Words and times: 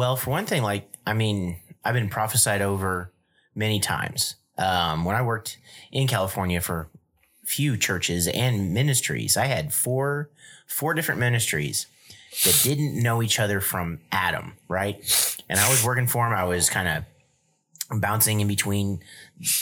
Well, 0.00 0.16
for 0.16 0.30
one 0.30 0.46
thing, 0.46 0.62
like 0.62 0.90
I 1.06 1.12
mean, 1.12 1.58
I've 1.84 1.92
been 1.92 2.08
prophesied 2.08 2.62
over 2.62 3.12
many 3.54 3.80
times. 3.80 4.36
Um, 4.56 5.04
when 5.04 5.14
I 5.14 5.20
worked 5.20 5.58
in 5.92 6.08
California 6.08 6.62
for 6.62 6.88
few 7.44 7.76
churches 7.76 8.26
and 8.26 8.72
ministries, 8.72 9.36
I 9.36 9.44
had 9.44 9.74
four 9.74 10.30
four 10.66 10.94
different 10.94 11.20
ministries 11.20 11.86
that 12.44 12.58
didn't 12.62 12.94
know 13.02 13.22
each 13.22 13.38
other 13.38 13.60
from 13.60 14.00
Adam, 14.10 14.54
right? 14.68 14.96
And 15.50 15.60
I 15.60 15.68
was 15.68 15.84
working 15.84 16.06
for 16.06 16.26
them. 16.26 16.34
I 16.34 16.44
was 16.44 16.70
kind 16.70 16.88
of 16.88 18.00
bouncing 18.00 18.40
in 18.40 18.48
between 18.48 19.00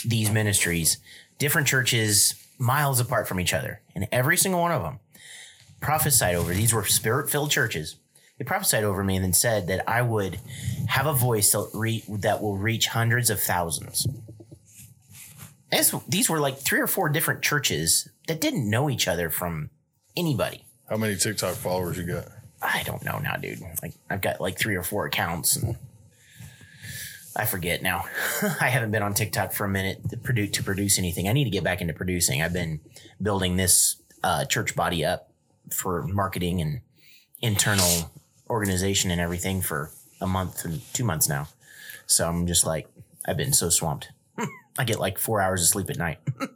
these 0.05 0.31
ministries, 0.31 0.99
different 1.37 1.67
churches, 1.67 2.33
miles 2.57 3.01
apart 3.01 3.27
from 3.27 3.41
each 3.41 3.53
other, 3.53 3.81
and 3.93 4.07
every 4.09 4.37
single 4.37 4.61
one 4.61 4.71
of 4.71 4.83
them 4.83 5.01
prophesied 5.81 6.35
over. 6.35 6.53
These 6.53 6.73
were 6.73 6.85
spirit 6.85 7.29
filled 7.29 7.51
churches. 7.51 7.97
They 8.39 8.45
prophesied 8.45 8.85
over 8.85 9.03
me 9.03 9.17
and 9.17 9.25
then 9.25 9.33
said 9.33 9.67
that 9.67 9.87
I 9.87 10.01
would 10.01 10.39
have 10.87 11.05
a 11.05 11.13
voice 11.13 11.51
that, 11.51 11.69
re- 11.73 12.05
that 12.07 12.41
will 12.41 12.57
reach 12.57 12.87
hundreds 12.87 13.29
of 13.29 13.41
thousands. 13.41 14.07
As 15.71 15.93
these 16.07 16.29
were 16.29 16.39
like 16.39 16.57
three 16.57 16.79
or 16.79 16.87
four 16.87 17.09
different 17.09 17.41
churches 17.43 18.09
that 18.27 18.41
didn't 18.41 18.67
know 18.67 18.89
each 18.89 19.07
other 19.07 19.29
from 19.29 19.69
anybody. 20.15 20.63
How 20.89 20.97
many 20.97 21.17
TikTok 21.17 21.55
followers 21.55 21.97
you 21.97 22.05
got? 22.05 22.29
I 22.61 22.81
don't 22.83 23.03
know 23.03 23.19
now, 23.19 23.35
dude. 23.35 23.59
Like 23.83 23.93
I've 24.09 24.21
got 24.21 24.41
like 24.41 24.57
three 24.57 24.75
or 24.75 24.83
four 24.83 25.05
accounts 25.05 25.57
and 25.57 25.75
I 27.35 27.45
forget 27.45 27.83
now. 27.83 28.05
I 28.61 28.69
haven't 28.69 28.91
been 28.91 29.03
on 29.03 29.13
TikTok 29.13 29.51
for 29.51 29.65
a 29.65 29.69
minute 29.69 30.09
to 30.09 30.17
produce 30.17 30.51
to 30.51 30.63
produce 30.63 30.97
anything. 30.97 31.27
I 31.27 31.33
need 31.33 31.43
to 31.43 31.49
get 31.49 31.63
back 31.63 31.81
into 31.81 31.93
producing. 31.93 32.41
I've 32.41 32.53
been 32.53 32.79
building 33.21 33.57
this 33.57 33.97
uh, 34.23 34.45
church 34.45 34.75
body 34.75 35.03
up 35.03 35.29
for 35.71 36.03
marketing 36.03 36.61
and 36.61 36.81
internal 37.41 38.11
organization 38.49 39.11
and 39.11 39.21
everything 39.21 39.61
for 39.61 39.91
a 40.21 40.27
month 40.27 40.65
and 40.65 40.81
two 40.93 41.03
months 41.03 41.29
now. 41.29 41.47
So 42.07 42.27
I'm 42.27 42.47
just 42.47 42.65
like 42.65 42.87
I've 43.25 43.37
been 43.37 43.53
so 43.53 43.69
swamped. 43.69 44.09
I 44.79 44.83
get 44.83 44.99
like 44.99 45.17
four 45.17 45.41
hours 45.41 45.61
of 45.61 45.67
sleep 45.69 45.89
at 45.89 45.97
night. 45.97 46.19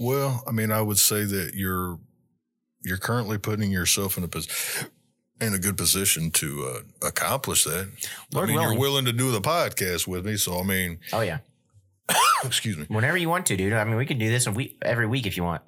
Well, 0.00 0.44
I 0.46 0.52
mean, 0.52 0.70
I 0.70 0.80
would 0.80 0.98
say 0.98 1.24
that 1.24 1.54
you're 1.54 1.98
you're 2.84 2.98
currently 2.98 3.36
putting 3.38 3.72
yourself 3.72 4.16
in 4.16 4.22
a 4.22 4.28
pos- 4.28 4.86
in 5.40 5.54
a 5.54 5.58
good 5.58 5.76
position 5.76 6.30
to 6.32 6.66
uh, 7.02 7.06
accomplish 7.08 7.64
that. 7.64 7.88
Lord 8.32 8.44
I 8.44 8.52
mean, 8.52 8.54
willing. 8.60 8.72
you're 8.74 8.80
willing 8.80 9.04
to 9.06 9.12
do 9.12 9.32
the 9.32 9.40
podcast 9.40 10.06
with 10.06 10.24
me, 10.24 10.36
so 10.36 10.60
I 10.60 10.62
mean, 10.62 11.00
Oh 11.12 11.20
yeah, 11.20 11.38
excuse 12.44 12.76
me. 12.78 12.84
whenever 12.88 13.16
you 13.16 13.28
want 13.28 13.46
to, 13.46 13.56
dude. 13.56 13.72
I 13.72 13.82
mean, 13.82 13.96
we 13.96 14.06
can 14.06 14.18
do 14.18 14.28
this 14.30 14.46
every 14.82 15.06
week 15.08 15.26
if 15.26 15.36
you 15.36 15.42
want. 15.42 15.62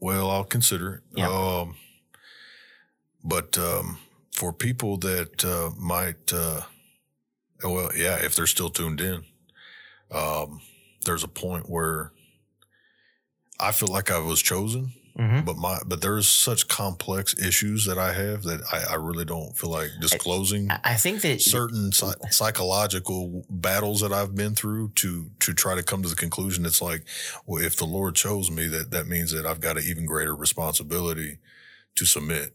Well, 0.00 0.30
I'll 0.30 0.44
consider 0.44 0.94
it. 0.94 1.00
Yeah. 1.18 1.28
Um, 1.28 1.74
but 3.24 3.56
um, 3.58 3.98
for 4.32 4.52
people 4.52 4.96
that 4.98 5.44
uh, 5.44 5.70
might, 5.78 6.32
uh, 6.32 6.62
well, 7.62 7.90
yeah, 7.96 8.16
if 8.16 8.34
they're 8.34 8.46
still 8.46 8.70
tuned 8.70 9.00
in, 9.00 9.24
um, 10.10 10.60
there's 11.04 11.24
a 11.24 11.28
point 11.28 11.68
where 11.68 12.12
I 13.58 13.72
feel 13.72 13.88
like 13.88 14.10
I 14.10 14.18
was 14.18 14.40
chosen, 14.42 14.92
Mm-hmm. 15.18 15.44
but 15.44 15.56
my 15.56 15.76
but 15.84 16.00
there's 16.00 16.28
such 16.28 16.68
complex 16.68 17.34
issues 17.36 17.84
that 17.86 17.98
I 17.98 18.12
have 18.12 18.44
that 18.44 18.60
I, 18.72 18.92
I 18.92 18.94
really 18.94 19.24
don't 19.24 19.54
feel 19.58 19.68
like 19.68 19.90
disclosing 20.00 20.70
I 20.70 20.78
I 20.84 20.94
think 20.94 21.20
that 21.22 21.42
certain 21.42 21.90
psy- 21.90 22.14
psychological 22.30 23.44
battles 23.50 24.00
that 24.02 24.12
I've 24.12 24.36
been 24.36 24.54
through 24.54 24.90
to 24.94 25.28
to 25.40 25.52
try 25.52 25.74
to 25.74 25.82
come 25.82 26.02
to 26.04 26.08
the 26.08 26.14
conclusion 26.14 26.64
it's 26.64 26.80
like 26.80 27.04
well 27.44 27.62
if 27.62 27.76
the 27.76 27.86
Lord 27.86 28.14
chose 28.14 28.52
me 28.52 28.68
that 28.68 28.92
that 28.92 29.08
means 29.08 29.32
that 29.32 29.44
I've 29.46 29.60
got 29.60 29.76
an 29.76 29.82
even 29.84 30.06
greater 30.06 30.34
responsibility 30.34 31.38
to 31.96 32.06
submit 32.06 32.54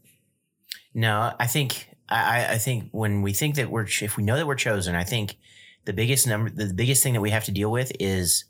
No, 0.96 1.32
I 1.38 1.46
think 1.46 1.90
I, 2.08 2.40
I- 2.40 2.52
I 2.54 2.58
think 2.58 2.88
when 2.92 3.20
we 3.22 3.32
think 3.34 3.54
that 3.56 3.70
we're 3.70 3.86
if 3.86 4.16
we 4.16 4.22
know 4.24 4.36
that 4.36 4.46
we're 4.46 4.54
chosen, 4.56 4.94
I 4.94 5.04
think 5.04 5.36
the 5.84 5.92
biggest 5.92 6.26
number 6.26 6.50
the 6.50 6.72
biggest 6.74 7.02
thing 7.02 7.12
that 7.12 7.20
we 7.20 7.30
have 7.30 7.44
to 7.44 7.52
deal 7.52 7.70
with 7.70 7.92
is 8.00 8.46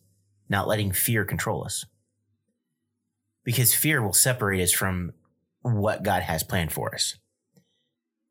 not 0.48 0.68
letting 0.68 0.92
fear 0.92 1.24
control 1.24 1.64
us. 1.64 1.84
Because 3.44 3.74
fear 3.74 4.00
will 4.02 4.12
separate 4.12 4.62
us 4.62 4.72
from 4.72 5.12
what 5.62 6.02
God 6.04 6.22
has 6.22 6.42
planned 6.44 6.72
for 6.72 6.94
us. 6.94 7.16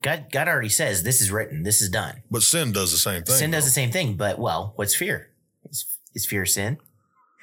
God 0.01 0.27
God 0.31 0.47
already 0.47 0.69
says 0.69 1.03
this 1.03 1.19
is 1.21 1.29
written, 1.31 1.63
this 1.63 1.81
is 1.81 1.89
done. 1.89 2.23
but 2.31 2.41
sin 2.41 2.71
does 2.71 2.91
the 2.91 2.97
same 2.97 3.23
thing 3.23 3.35
sin 3.35 3.51
does 3.51 3.63
though. 3.63 3.67
the 3.67 3.71
same 3.71 3.91
thing, 3.91 4.15
but 4.15 4.39
well, 4.39 4.73
what's 4.77 4.95
fear? 4.95 5.31
Is, 5.69 5.85
is 6.13 6.25
fear 6.25 6.45
sin? 6.45 6.77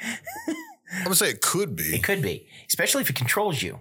I'm 0.03 1.05
gonna 1.05 1.15
say 1.17 1.29
it 1.31 1.41
could 1.43 1.77
be 1.77 1.95
It 1.95 2.03
could 2.03 2.23
be, 2.23 2.47
especially 2.69 3.03
if 3.03 3.11
it 3.11 3.17
controls 3.17 3.63
you. 3.63 3.81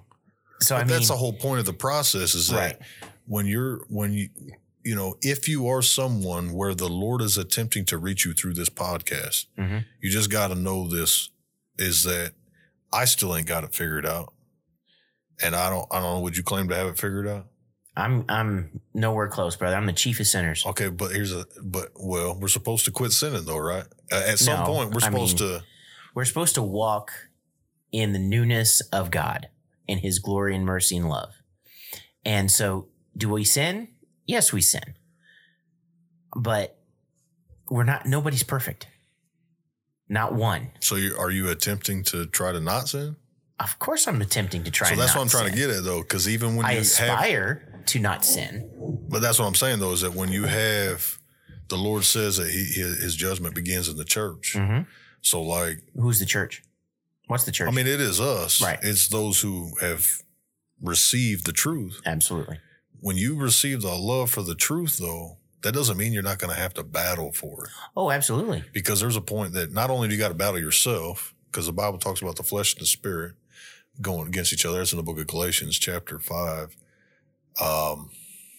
So 0.62 0.76
but 0.76 0.82
I 0.82 0.84
mean, 0.86 0.94
that's 0.94 1.08
the 1.10 1.18
whole 1.18 1.34
point 1.34 1.60
of 1.60 1.66
the 1.66 1.74
process 1.74 2.36
is 2.36 2.48
that 2.50 2.56
Right. 2.58 3.10
when 3.26 3.46
you're 3.46 3.86
when 3.90 4.14
you 4.14 4.30
you 4.84 4.96
know 4.96 5.16
if 5.22 5.48
you 5.48 5.68
are 5.68 5.82
someone 5.82 6.54
where 6.54 6.74
the 6.76 6.88
Lord 6.90 7.22
is 7.22 7.38
attempting 7.38 7.86
to 7.86 7.98
reach 7.98 8.26
you 8.26 8.34
through 8.34 8.54
this 8.54 8.70
podcast 8.70 9.46
Mhm. 9.58 9.86
you 10.02 10.10
just 10.12 10.30
got 10.32 10.48
to 10.48 10.56
know 10.56 10.88
this 10.88 11.30
is 11.78 12.04
that 12.04 12.34
I 12.94 13.06
still 13.06 13.36
ain't 13.36 13.48
got 13.48 13.64
it 13.64 13.74
figured 13.74 14.06
out. 14.06 14.34
And 15.44 15.56
I 15.56 15.70
don't, 15.70 15.88
I 15.92 16.00
don't 16.00 16.16
know. 16.18 16.20
Would 16.22 16.38
you 16.38 16.44
claim 16.44 16.68
to 16.70 16.76
have 16.76 16.88
it 16.88 17.00
figured 17.00 17.28
out? 17.28 17.48
I'm 17.96 18.26
I'm 18.30 18.82
nowhere 18.94 19.28
close, 19.28 19.56
brother. 19.56 19.76
I'm 19.76 19.86
the 19.86 19.94
chief 19.94 20.20
of 20.20 20.28
sinners. 20.28 20.64
Okay, 20.66 20.90
but 20.90 21.12
here's 21.12 21.34
a, 21.34 21.46
but 21.64 21.90
well, 21.96 22.38
we're 22.40 22.48
supposed 22.48 22.86
to 22.86 22.92
quit 22.92 23.12
sinning 23.12 23.46
though, 23.46 23.58
right? 23.58 23.86
At 24.12 24.40
some 24.40 24.60
No, 24.60 24.66
point, 24.66 24.92
we're 24.92 25.02
I 25.02 25.06
supposed 25.10 25.40
mean- 25.40 25.50
to. 25.60 25.64
We're 26.14 26.26
supposed 26.26 26.56
to 26.56 26.62
walk 26.62 27.12
in 27.92 28.14
the 28.14 28.20
newness 28.20 28.82
of 28.92 29.10
God, 29.12 29.48
in 29.91 30.00
His 30.00 30.19
glory 30.19 30.56
and 30.56 30.66
mercy 30.66 30.97
and 30.97 31.09
love. 31.09 31.34
And 32.25 32.50
so, 32.50 32.88
do 33.16 33.29
we 33.29 33.44
sin? 33.44 33.90
Yes, 34.25 34.53
we 34.53 34.62
sin. 34.62 34.96
But 36.35 36.78
we're 37.69 37.84
not. 37.84 38.06
Nobody's 38.06 38.44
perfect. 38.44 38.88
Not 40.07 40.34
one. 40.34 40.72
So, 40.79 40.96
you, 40.96 41.16
are 41.18 41.31
you 41.31 41.50
attempting 41.50 42.03
to 42.06 42.25
try 42.25 42.52
to 42.52 42.59
not 42.59 42.90
sin? 42.90 43.16
Of 43.59 43.78
course, 43.79 44.07
I'm 44.07 44.22
attempting 44.22 44.63
to 44.63 44.72
try. 44.72 44.90
so 44.90 44.96
that's 44.96 45.13
what 45.16 45.22
I'm 45.22 45.29
trying 45.29 45.52
to 45.52 45.56
get 45.56 45.69
at 45.69 45.84
though, 45.84 46.02
because 46.02 46.28
even 46.28 46.56
when 46.56 46.66
I 46.66 46.72
you 46.72 46.78
have, 46.78 46.85
aspire 46.85 47.84
to 47.88 48.00
not 48.00 48.25
sin. 48.25 48.69
but 49.09 49.22
that's 49.22 49.38
what 49.38 49.46
I'm 49.46 49.56
saying 49.56 49.79
though, 49.79 49.91
is 49.91 50.02
that 50.02 50.16
when 50.16 50.29
you 50.31 50.46
have, 50.46 51.19
the 51.68 51.78
Lord 51.78 52.03
says 52.03 52.38
that 52.38 52.50
he, 52.50 52.63
his, 52.81 53.16
judgment 53.16 53.53
begins 53.53 53.88
in 53.88 53.97
the 53.97 54.03
church. 54.03 54.56
Mhm. 54.58 54.88
So, 55.22 55.44
like, 55.44 55.84
Who's 55.96 56.19
the 56.19 56.25
church? 56.25 56.63
What's 57.28 57.44
the 57.46 57.52
church? 57.52 57.68
I 57.68 57.72
mean, 57.72 57.88
it 57.88 58.02
is 58.02 58.20
us. 58.20 58.62
Right. 58.62 58.80
It's 58.82 59.08
those 59.08 59.42
who 59.42 59.72
have 59.80 60.08
received 60.82 61.46
the 61.46 61.54
truth. 61.54 62.02
absolutely. 62.06 62.59
when 63.00 63.18
you 63.18 63.36
receive 63.36 63.82
the 63.82 63.94
love 63.96 64.30
for 64.32 64.42
the 64.42 64.56
truth, 64.56 64.97
though, 64.97 65.38
that 65.62 65.73
doesn't 65.73 65.96
mean 65.97 66.12
you're 66.12 66.23
not 66.23 66.40
going 66.40 66.53
to 66.53 66.59
have 66.59 66.73
to 66.73 66.84
battle 66.84 67.32
for 67.32 67.66
it. 67.66 67.72
Oh, 67.96 68.09
absolutely. 68.12 68.64
Because 68.73 69.00
there's 69.00 69.16
a 69.16 69.22
point 69.22 69.53
that 69.53 69.72
not 69.72 69.90
only 69.91 70.08
do 70.08 70.16
you 70.16 70.20
got 70.20 70.29
to 70.29 70.34
battle 70.34 70.59
yourself, 70.59 71.34
because 71.52 71.68
the 71.68 71.73
Bible 71.73 72.00
talks 72.00 72.22
about 72.22 72.35
the 72.35 72.44
flesh 72.44 72.73
and 72.73 72.82
the 72.82 72.88
spirit 72.88 73.34
going 74.02 74.28
against 74.28 74.53
each 74.53 74.66
other. 74.66 74.79
That's 74.79 74.91
in 74.94 74.97
the 74.97 75.03
book 75.03 75.20
of 75.20 75.28
Galatians, 75.28 75.78
chapter 75.78 76.18
five. 76.18 76.76
Um, 77.62 78.09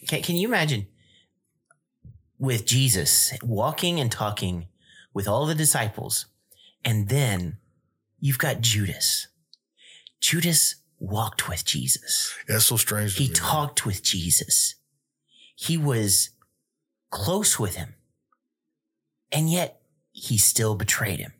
Can, 0.06 0.23
can 0.23 0.37
you 0.37 0.47
imagine 0.47 0.87
with 2.38 2.67
Jesus 2.67 3.32
walking 3.43 3.99
and 3.99 4.12
talking 4.12 4.67
with 5.14 5.26
all 5.26 5.47
the 5.47 5.55
disciples, 5.55 6.26
and 6.85 7.09
then 7.09 7.56
you've 8.23 8.39
got 8.39 8.61
Judas. 8.61 9.27
Judas 10.21 10.77
walked 10.99 11.49
with 11.49 11.65
Jesus. 11.65 12.33
that's 12.47 12.65
so 12.65 12.77
strange. 12.77 13.17
He 13.17 13.29
me. 13.29 13.35
talked 13.35 13.85
with 13.85 14.03
Jesus. 14.03 14.77
He 15.57 15.77
was 15.77 16.31
close 17.11 17.59
with 17.59 17.75
him. 17.75 17.95
And 19.33 19.51
yet 19.51 19.83
he 20.13 20.39
still 20.39 20.77
betrayed 20.77 21.19
him. 21.19 21.33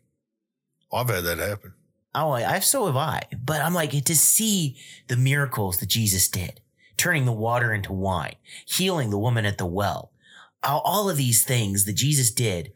Oh, 0.91 0.99
I've 0.99 1.09
had 1.09 1.25
that 1.25 1.39
happen. 1.39 1.75
Oh, 2.15 2.31
I, 2.31 2.57
I 2.57 2.59
so 2.59 2.87
have 2.87 2.97
I. 2.97 3.23
But 3.43 3.61
I'm 3.63 3.75
like 3.75 3.93
to 3.93 4.17
see 4.17 4.77
the 5.07 5.17
miracles 5.17 5.79
that 5.79 5.89
Jesus 5.89 6.29
did, 6.29 6.61
turning 6.97 7.25
the 7.25 7.33
water 7.33 7.73
into 7.73 7.93
wine, 7.93 8.35
healing 8.67 9.11
the 9.11 9.19
woman 9.19 9.47
at 9.47 9.59
the 9.59 9.67
well, 9.67 10.11
all, 10.65 10.81
all 10.81 11.09
of 11.09 11.17
these 11.17 11.45
things 11.45 11.85
that 11.85 11.95
Jesus 11.95 12.33
did 12.33 12.73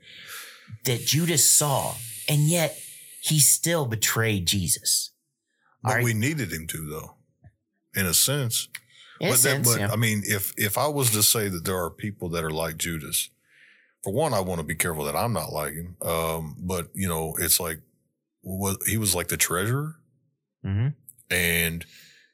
that 0.85 1.05
Judas 1.05 1.51
saw, 1.51 1.95
and 2.29 2.43
yet 2.43 2.79
he 3.27 3.39
still 3.41 3.87
betrayed 3.87 4.47
Jesus. 4.47 5.11
But 5.83 5.99
Are- 6.01 6.03
we 6.03 6.15
needed 6.15 6.53
him 6.53 6.67
to, 6.69 6.89
though, 6.89 7.15
in 8.01 8.07
a 8.07 8.15
sense. 8.15 8.69
In 9.21 9.29
a 9.29 9.31
but 9.33 9.39
sense, 9.39 9.69
that, 9.69 9.75
but 9.79 9.81
yeah. 9.81 9.93
I 9.93 9.97
mean, 9.97 10.23
if 10.27 10.53
if 10.57 10.77
I 10.79 10.89
was 10.89 11.11
to 11.13 11.23
say 11.23 11.49
that 11.49 11.65
there 11.65 11.79
are 11.83 11.91
people 11.91 12.29
that 12.31 12.45
are 12.45 12.51
like 12.51 12.77
Judas, 12.77 13.31
for 14.05 14.13
one, 14.13 14.35
I 14.35 14.41
want 14.41 14.61
to 14.61 14.67
be 14.67 14.75
careful 14.75 15.05
that 15.05 15.17
I'm 15.17 15.33
not 15.33 15.53
like 15.53 15.73
him. 15.75 15.97
Um, 16.03 16.57
but 16.59 16.89
you 16.95 17.09
know, 17.09 17.35
it's 17.39 17.59
like 17.59 17.81
what 18.43 18.77
he 18.87 18.97
was 18.99 19.15
like 19.15 19.29
the 19.29 19.37
treasurer, 19.39 19.97
Mhm. 20.65 20.95
and 21.31 21.87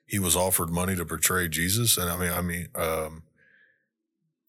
he 0.06 0.18
was 0.18 0.34
offered 0.34 0.70
money 0.70 0.96
to 0.96 1.06
portray 1.06 1.48
Jesus. 1.48 1.96
And 1.96 2.10
I 2.10 2.16
mean, 2.18 2.32
I 2.32 2.42
mean, 2.42 2.68
um, 2.74 3.22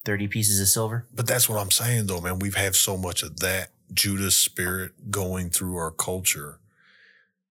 30 0.05 0.27
pieces 0.27 0.59
of 0.59 0.67
silver. 0.67 1.05
but 1.13 1.27
that's 1.27 1.47
what 1.47 1.59
I'm 1.61 1.71
saying, 1.71 2.07
though, 2.07 2.19
man. 2.19 2.39
We've 2.39 2.55
had 2.55 2.75
so 2.75 2.97
much 2.97 3.21
of 3.23 3.39
that 3.41 3.72
Judas 3.93 4.35
spirit 4.35 5.11
going 5.11 5.49
through 5.49 5.75
our 5.77 5.91
culture. 5.91 6.59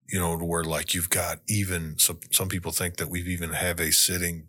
You 0.08 0.18
know, 0.18 0.38
to 0.38 0.44
where 0.44 0.64
like 0.64 0.92
you've 0.94 1.08
got 1.10 1.38
even 1.48 1.98
some 1.98 2.20
some 2.30 2.48
people 2.48 2.70
think 2.72 2.96
that 2.96 3.08
we've 3.08 3.28
even 3.28 3.50
have 3.50 3.80
a 3.80 3.92
sitting 3.92 4.48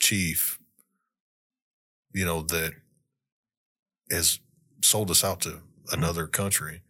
chief 0.00 0.58
you 2.14 2.26
know, 2.26 2.42
that 2.42 2.72
has 4.10 4.38
sold 4.82 5.10
us 5.10 5.24
out 5.24 5.40
to 5.40 5.62
another 5.90 6.26
country. 6.26 6.82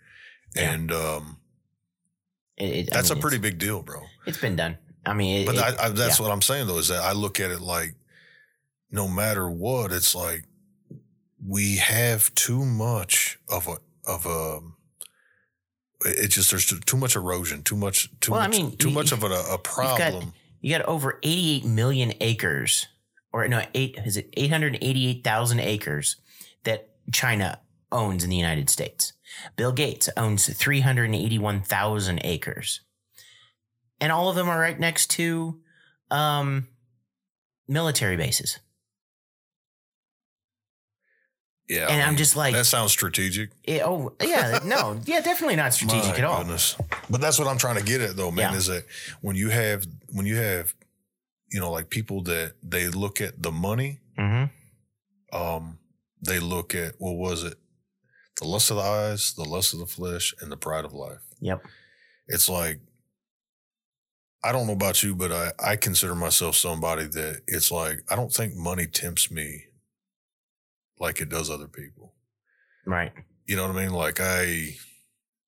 Yeah. 0.56 0.72
And 0.72 0.90
um, 0.92 1.36
It, 2.56 2.64
it- 2.64 2.88
I 2.92 2.96
that's 2.96 3.10
mean, 3.10 3.18
a 3.18 3.22
pretty 3.22 3.38
big 3.38 3.58
deal, 3.58 3.82
bro. 3.82 4.02
It's 4.26 4.38
been 4.40 4.56
done. 4.56 4.78
I 5.06 5.14
mean, 5.14 5.42
it, 5.42 5.46
But 5.46 5.58
I, 5.58 5.86
I, 5.86 5.88
that's 5.90 6.18
yeah. 6.18 6.26
what 6.26 6.32
I'm 6.32 6.42
saying 6.42 6.66
though, 6.66 6.78
is 6.78 6.88
that 6.88 7.02
I 7.02 7.12
look 7.12 7.38
at 7.40 7.50
it 7.52 7.60
like 7.60 7.94
no 8.90 9.06
matter 9.08 9.48
what, 9.48 9.92
it's 9.92 10.12
like 10.14 10.44
we 11.46 11.76
have 11.76 12.34
too 12.34 12.64
much 12.64 13.38
of 13.48 13.66
a 13.68 13.76
of 14.06 14.26
a. 14.26 14.60
It 16.04 16.28
just 16.28 16.50
there's 16.50 16.66
too, 16.66 16.96
much 16.96 17.14
erosion, 17.14 17.62
too 17.62 17.76
much, 17.76 18.08
too 18.20 18.32
Well, 18.32 18.40
I 18.40 18.48
much, 18.48 18.56
mean, 18.56 18.76
too 18.76 18.88
you- 18.88 18.94
much 18.94 19.12
of 19.12 19.22
a, 19.22 19.26
a 19.26 19.30
got- 19.30 19.62
problem. 19.64 20.32
you 20.60 20.76
got 20.76 20.84
over 20.86 21.20
88 21.22 21.64
million 21.64 22.12
acres, 22.20 22.88
or 23.32 23.46
no, 23.46 23.62
eight 23.74 23.96
is 24.04 24.16
it 24.16 24.28
888,000 24.36 25.60
acres 25.60 26.16
that 26.64 26.88
China 27.12 27.60
owns 27.92 28.24
in 28.24 28.30
the 28.30 28.36
United 28.36 28.68
States. 28.68 29.12
Bill 29.56 29.70
Gates 29.72 30.08
owns 30.16 30.52
381,000 30.52 32.20
acres, 32.24 32.80
and 34.00 34.10
all 34.10 34.28
of 34.28 34.34
them 34.34 34.48
are 34.48 34.58
right 34.58 34.78
next 34.80 35.08
to 35.12 35.60
um, 36.10 36.66
military 37.68 38.16
bases. 38.16 38.58
Yeah, 41.68 41.88
and 41.88 42.00
I 42.02 42.04
I'm 42.04 42.10
mean, 42.10 42.18
just 42.18 42.36
like, 42.36 42.52
that 42.54 42.66
sounds 42.66 42.92
strategic. 42.92 43.50
it- 43.64 43.82
oh 43.84 44.12
yeah, 44.22 44.60
no, 44.64 45.00
yeah, 45.06 45.20
definitely 45.20 45.56
not 45.56 45.72
strategic 45.74 46.18
at 46.18 46.24
all. 46.24 46.38
goodness. 46.38 46.76
But 47.10 47.20
that's 47.20 47.38
what 47.38 47.48
I'm 47.48 47.58
trying 47.58 47.76
to 47.76 47.84
get 47.84 48.00
at 48.00 48.16
though, 48.16 48.30
man, 48.30 48.52
Yeah. 48.52 48.58
is 48.58 48.66
that 48.66 48.84
when 49.20 49.36
you 49.36 49.48
have 49.50 49.86
when 50.08 50.26
you 50.26 50.36
have 50.36 50.74
you 51.50 51.60
know 51.60 51.70
like 51.70 51.90
people 51.90 52.22
that 52.24 52.54
they 52.62 52.88
look 52.88 53.20
at 53.20 53.42
the 53.42 53.52
money, 53.52 54.00
hmm 54.18 54.44
um, 55.32 55.78
they 56.20 56.38
look 56.40 56.74
at 56.74 56.94
what 56.98 57.16
was 57.16 57.42
it? 57.42 57.54
The 58.40 58.46
lust 58.46 58.70
of 58.70 58.76
the 58.76 58.82
eyes, 58.82 59.32
the 59.34 59.44
lust 59.44 59.72
of 59.72 59.80
the 59.80 59.86
flesh, 59.86 60.34
and 60.40 60.50
the 60.52 60.56
pride 60.56 60.84
of 60.84 60.92
life. 60.92 61.20
Yep. 61.40 61.64
It's 62.28 62.48
like 62.48 62.80
I 64.44 64.50
don't 64.52 64.66
know 64.66 64.72
about 64.72 65.02
you, 65.02 65.14
but 65.14 65.30
I, 65.32 65.52
I 65.58 65.76
consider 65.76 66.14
myself 66.14 66.56
somebody 66.56 67.04
that 67.06 67.42
it's 67.46 67.70
like 67.70 68.00
I 68.08 68.16
don't 68.16 68.32
think 68.32 68.54
money 68.56 68.86
tempts 68.86 69.30
me 69.30 69.64
like 71.02 71.20
it 71.20 71.28
does 71.28 71.50
other 71.50 71.66
people. 71.66 72.14
Right. 72.86 73.12
You 73.44 73.56
know 73.56 73.66
what 73.66 73.76
I 73.76 73.82
mean? 73.82 73.92
Like 73.92 74.20
I 74.20 74.76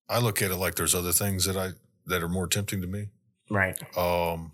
I 0.08 0.18
look 0.18 0.42
at 0.42 0.50
it 0.50 0.56
like 0.56 0.74
there's 0.74 0.96
other 0.96 1.12
things 1.12 1.44
that 1.46 1.56
I 1.56 1.70
that 2.06 2.22
are 2.22 2.28
more 2.28 2.48
tempting 2.48 2.80
to 2.82 2.86
me. 2.88 3.06
Right. 3.48 3.78
Um 3.96 4.52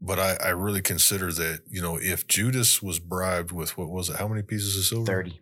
but 0.00 0.20
I, 0.20 0.36
I 0.44 0.48
really 0.50 0.82
consider 0.82 1.32
that, 1.32 1.62
you 1.68 1.82
know, 1.82 1.96
if 1.96 2.28
Judas 2.28 2.82
was 2.82 2.98
bribed 2.98 3.50
with 3.50 3.76
what 3.76 3.88
was 3.88 4.08
it, 4.08 4.16
how 4.16 4.28
many 4.28 4.42
pieces 4.42 4.76
of 4.76 4.84
silver? 4.84 5.06
30. 5.06 5.40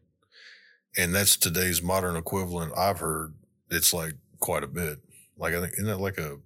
And 0.96 1.14
that's 1.14 1.36
today's 1.36 1.82
modern 1.82 2.16
equivalent, 2.16 2.72
I've 2.76 3.00
heard 3.00 3.34
it's 3.70 3.92
like 3.92 4.14
quite 4.38 4.62
a 4.64 4.68
bit. 4.68 5.00
Like 5.36 5.54
I 5.54 5.60
think 5.60 5.74
isn't 5.74 5.86
that 5.86 6.00
like 6.00 6.16
a 6.18 6.38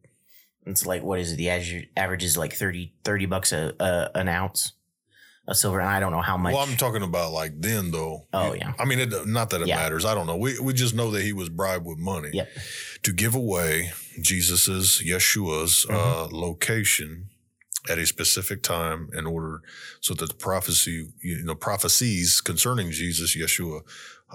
It's 0.66 0.84
like 0.84 1.04
what 1.04 1.20
is 1.20 1.32
it? 1.32 1.36
The 1.36 1.50
average, 1.50 1.88
average 1.96 2.24
is 2.24 2.36
like 2.36 2.54
30, 2.54 2.92
30 3.04 3.26
bucks 3.26 3.52
a, 3.52 3.72
a 3.78 4.10
an 4.16 4.26
ounce 4.28 4.72
silver, 5.54 5.80
and 5.80 5.88
I 5.88 6.00
don't 6.00 6.12
know 6.12 6.20
how 6.20 6.36
much. 6.36 6.52
well, 6.54 6.62
I'm 6.62 6.76
talking 6.76 7.02
about 7.02 7.32
like 7.32 7.52
then 7.60 7.90
though. 7.90 8.26
Oh, 8.32 8.52
yeah. 8.54 8.72
I 8.78 8.84
mean, 8.84 8.98
it, 9.00 9.26
not 9.26 9.50
that 9.50 9.62
it 9.62 9.68
Yeah. 9.68 9.76
matters. 9.76 10.04
I 10.04 10.14
don't 10.14 10.26
know. 10.26 10.36
We 10.36 10.58
we 10.58 10.72
just 10.72 10.94
know 10.94 11.10
that 11.12 11.22
he 11.22 11.32
was 11.32 11.48
bribed 11.48 11.86
with 11.86 11.98
money 11.98 12.30
Yep. 12.32 12.48
to 13.04 13.12
give 13.12 13.34
away 13.34 13.92
Jesus's 14.20 15.02
Yeshua's 15.04 15.86
uh, 15.88 15.92
Mm-hmm. 15.92 16.34
location 16.34 17.30
at 17.88 17.98
a 17.98 18.04
specific 18.06 18.62
time 18.62 19.08
in 19.16 19.26
order 19.26 19.62
so 20.00 20.12
that 20.14 20.28
the 20.28 20.34
prophecy, 20.34 21.08
you 21.22 21.42
know, 21.44 21.54
prophecies 21.54 22.40
concerning 22.42 22.90
Jesus, 22.90 23.34
Yeshua, 23.36 23.80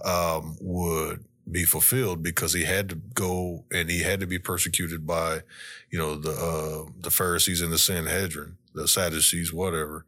um, 0.04 0.58
would 0.60 1.24
be 1.50 1.66
fulfilled 1.66 2.24
because 2.24 2.54
he 2.54 2.64
had 2.64 2.90
to 2.90 2.96
go 2.96 3.66
and 3.72 3.90
he 3.90 4.02
had 4.02 4.20
to 4.22 4.28
be 4.28 4.40
persecuted 4.40 5.06
by, 5.06 5.42
you 5.90 6.00
know, 6.00 6.16
the 6.16 6.32
uh, 6.32 6.92
the 7.02 7.12
Pharisees 7.12 7.62
and 7.62 7.72
the 7.72 7.78
Sanhedrin, 7.78 8.58
the 8.74 8.88
Sadducees, 8.88 9.52
whatever. 9.54 10.06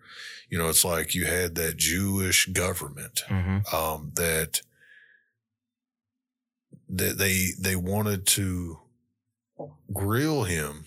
You 0.50 0.58
know, 0.58 0.70
it's 0.70 0.86
like 0.86 1.14
you 1.16 1.26
had 1.26 1.56
that 1.56 1.78
Jewish 1.78 2.48
government 2.48 3.24
hmm 3.28 3.60
um, 3.74 4.12
that 4.16 4.62
that 6.88 7.18
they 7.18 7.48
they 7.60 7.76
wanted 7.76 8.26
to 8.28 8.80
grill 9.94 10.44
him 10.44 10.86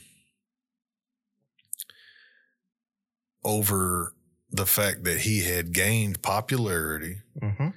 over 3.45 4.15
the 4.51 4.67
fact 4.67 5.05
that 5.05 5.21
he 5.21 5.43
had 5.45 5.73
gained 5.73 6.23
popularity. 6.23 7.19
hmm 7.41 7.69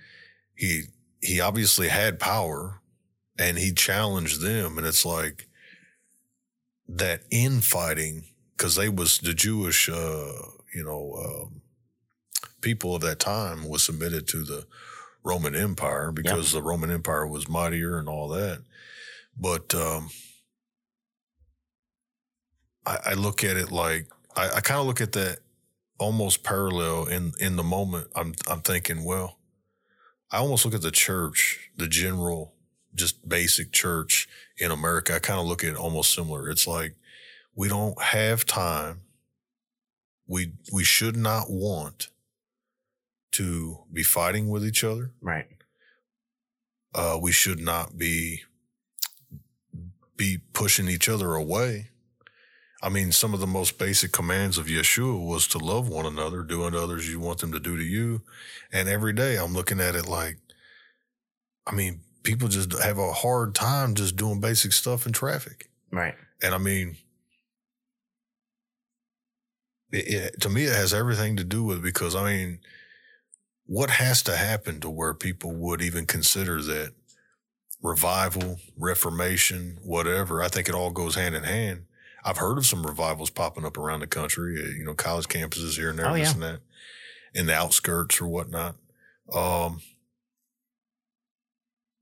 He 0.55 0.83
he 1.21 1.39
obviously 1.39 1.87
had 1.87 2.19
power, 2.19 2.81
and 3.37 3.57
he 3.57 3.71
challenged 3.71 4.41
them. 4.41 4.77
And 4.77 4.85
it's 4.85 5.05
like 5.05 5.47
that 6.87 7.21
infighting 7.31 8.25
because 8.57 8.75
they 8.75 8.89
was 8.89 9.19
the 9.19 9.33
Jewish, 9.33 9.89
uh, 9.89 10.31
you 10.73 10.83
know, 10.83 11.13
um, 11.23 11.61
people 12.61 12.95
of 12.95 13.01
that 13.01 13.19
time 13.19 13.67
was 13.67 13.83
submitted 13.83 14.27
to 14.29 14.43
the 14.43 14.65
Roman 15.23 15.55
Empire 15.55 16.11
because 16.11 16.51
the 16.51 16.61
Roman 16.61 16.91
Empire 16.91 17.27
was 17.27 17.47
mightier 17.47 17.97
and 17.97 18.09
all 18.09 18.27
that. 18.29 18.61
But 19.37 19.73
um, 19.75 20.09
I, 22.85 22.97
I 23.07 23.13
look 23.13 23.43
at 23.43 23.57
it 23.57 23.71
like 23.71 24.07
I, 24.35 24.49
I 24.55 24.61
kind 24.61 24.79
of 24.79 24.85
look 24.85 25.01
at 25.01 25.13
that 25.13 25.39
almost 25.99 26.43
parallel 26.43 27.05
in 27.05 27.33
in 27.39 27.55
the 27.55 27.63
moment. 27.63 28.07
I'm 28.15 28.33
I'm 28.47 28.61
thinking, 28.61 29.03
well, 29.03 29.37
I 30.31 30.37
almost 30.37 30.63
look 30.65 30.73
at 30.73 30.81
the 30.81 30.91
church, 30.91 31.71
the 31.75 31.87
general, 31.87 32.53
just 32.95 33.27
basic 33.27 33.71
church 33.71 34.27
in 34.57 34.71
America. 34.71 35.15
I 35.15 35.19
kind 35.19 35.39
of 35.39 35.45
look 35.45 35.63
at 35.63 35.71
it 35.71 35.75
almost 35.75 36.13
similar. 36.13 36.49
It's 36.49 36.67
like 36.67 36.95
we 37.55 37.67
don't 37.67 38.01
have 38.01 38.45
time. 38.45 39.01
We 40.27 40.53
we 40.71 40.83
should 40.83 41.17
not 41.17 41.49
want 41.49 42.09
to 43.33 43.79
be 43.91 44.03
fighting 44.03 44.49
with 44.49 44.65
each 44.65 44.83
other. 44.83 45.11
Right. 45.21 45.47
Uh, 46.93 47.17
we 47.21 47.31
should 47.31 47.59
not 47.59 47.97
be 47.97 48.41
be 50.15 50.37
pushing 50.53 50.87
each 50.87 51.09
other 51.09 51.35
away. 51.35 51.89
I 52.83 52.89
mean, 52.89 53.11
some 53.11 53.33
of 53.33 53.39
the 53.39 53.47
most 53.47 53.77
basic 53.77 54.11
commands 54.11 54.57
of 54.57 54.65
Yeshua 54.65 55.23
was 55.23 55.47
to 55.49 55.59
love 55.59 55.87
one 55.87 56.05
another, 56.05 56.41
do 56.41 56.63
unto 56.63 56.79
others 56.79 57.09
you 57.09 57.19
want 57.19 57.39
them 57.39 57.51
to 57.51 57.59
do 57.59 57.77
to 57.77 57.83
you. 57.83 58.21
And 58.71 58.89
every 58.89 59.13
day 59.13 59.37
I'm 59.37 59.53
looking 59.53 59.79
at 59.79 59.95
it 59.95 60.07
like, 60.07 60.37
I 61.67 61.75
mean, 61.75 62.01
people 62.23 62.47
just 62.47 62.73
have 62.81 62.97
a 62.97 63.13
hard 63.13 63.53
time 63.53 63.93
just 63.93 64.15
doing 64.15 64.41
basic 64.41 64.73
stuff 64.73 65.05
in 65.05 65.11
traffic. 65.11 65.69
Right. 65.91 66.15
And 66.41 66.55
I 66.55 66.57
mean, 66.57 66.97
it, 69.91 70.07
it, 70.07 70.41
to 70.41 70.49
me, 70.49 70.63
it 70.63 70.75
has 70.75 70.93
everything 70.93 71.37
to 71.37 71.43
do 71.43 71.63
with 71.63 71.83
because 71.83 72.15
I 72.15 72.25
mean, 72.25 72.59
what 73.65 73.91
has 73.91 74.23
to 74.23 74.35
happen 74.35 74.79
to 74.79 74.89
where 74.89 75.13
people 75.13 75.51
would 75.51 75.81
even 75.81 76.05
consider 76.05 76.61
that 76.63 76.93
revival, 77.83 78.59
reformation, 78.75 79.77
whatever? 79.83 80.41
I 80.41 80.47
think 80.47 80.67
it 80.67 80.75
all 80.75 80.91
goes 80.91 81.15
hand 81.15 81.35
in 81.35 81.43
hand. 81.43 81.85
I've 82.23 82.37
heard 82.37 82.57
of 82.57 82.65
some 82.65 82.85
revivals 82.85 83.29
popping 83.29 83.65
up 83.65 83.77
around 83.77 84.01
the 84.01 84.07
country, 84.07 84.61
uh, 84.63 84.69
you 84.69 84.83
know, 84.85 84.93
college 84.93 85.27
campuses 85.27 85.75
here 85.77 85.89
and 85.89 85.99
there, 85.99 86.07
Oh, 86.09 86.13
this 86.13 86.27
yeah. 86.29 86.33
and 86.33 86.43
that, 86.43 86.59
in 87.33 87.45
the 87.47 87.53
outskirts 87.55 88.21
or 88.21 88.27
whatnot. 88.27 88.75
Um, 89.33 89.81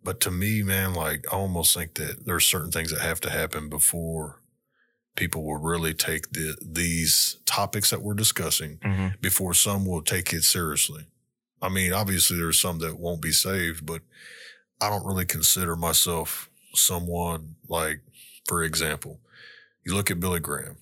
but 0.03 0.19
to 0.21 0.31
me, 0.31 0.63
man, 0.63 0.93
like 0.93 1.25
I 1.31 1.35
almost 1.35 1.73
think 1.75 1.95
that 1.95 2.25
there's 2.25 2.45
certain 2.45 2.71
things 2.71 2.91
that 2.91 3.01
have 3.01 3.19
to 3.21 3.29
happen 3.29 3.69
before 3.69 4.41
people 5.15 5.43
will 5.43 5.57
really 5.57 5.93
take 5.93 6.31
the 6.31 6.55
these 6.61 7.37
topics 7.45 7.89
that 7.89 8.01
we're 8.01 8.13
discussing 8.13 8.79
hmm 8.81 9.07
before 9.21 9.53
some 9.53 9.85
will 9.85 10.01
take 10.01 10.31
it 10.31 10.43
seriously. 10.43 11.05
I 11.61 11.67
mean, 11.67 11.91
obviously 11.91 12.37
there's 12.37 12.59
some 12.59 12.79
that 12.79 12.97
won't 12.97 13.21
be 13.21 13.33
saved, 13.33 13.85
but 13.85 14.01
I 14.79 14.89
don't 14.89 15.05
really 15.05 15.25
consider 15.25 15.75
myself 15.75 16.49
someone 16.73 17.55
like, 17.67 17.99
for 18.47 18.63
example, 18.63 19.19
you 19.89 19.95
look 19.95 20.11
at 20.11 20.19
Billy 20.19 20.39
Graham, 20.39 20.77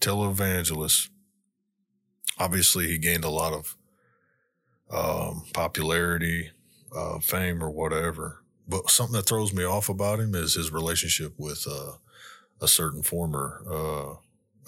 televangelist. 0.00 1.08
Obviously, 2.38 2.88
he 2.88 2.98
gained 2.98 3.24
a 3.24 3.30
lot 3.30 3.54
of 3.54 3.76
um, 4.90 5.44
popularity, 5.54 6.50
uh, 6.94 7.18
fame, 7.20 7.64
or 7.64 7.70
whatever. 7.70 8.42
But 8.68 8.90
something 8.90 9.16
that 9.16 9.26
throws 9.26 9.54
me 9.54 9.64
off 9.64 9.88
about 9.88 10.20
him 10.20 10.34
is 10.34 10.54
his 10.54 10.70
relationship 10.70 11.32
with 11.38 11.66
uh, 11.66 11.92
a 12.60 12.68
certain 12.68 13.02
former 13.02 13.62
uh, 13.66 14.12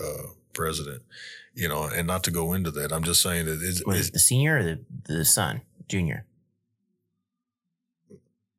uh, 0.03 0.27
president. 0.55 1.03
You 1.55 1.69
know, 1.69 1.83
and 1.85 2.07
not 2.07 2.25
to 2.25 2.31
go 2.31 2.55
into 2.55 2.71
that, 2.71 2.93
I'm 2.93 3.05
just 3.05 3.21
saying 3.21 3.45
that 3.47 3.61
it's, 3.63 3.85
Was 3.85 3.99
it's 3.99 4.09
it 4.09 4.13
the 4.15 4.19
senior 4.21 4.57
or 4.59 4.63
the, 4.63 4.85
the 5.07 5.25
son? 5.25 5.61
Junior. 5.87 6.25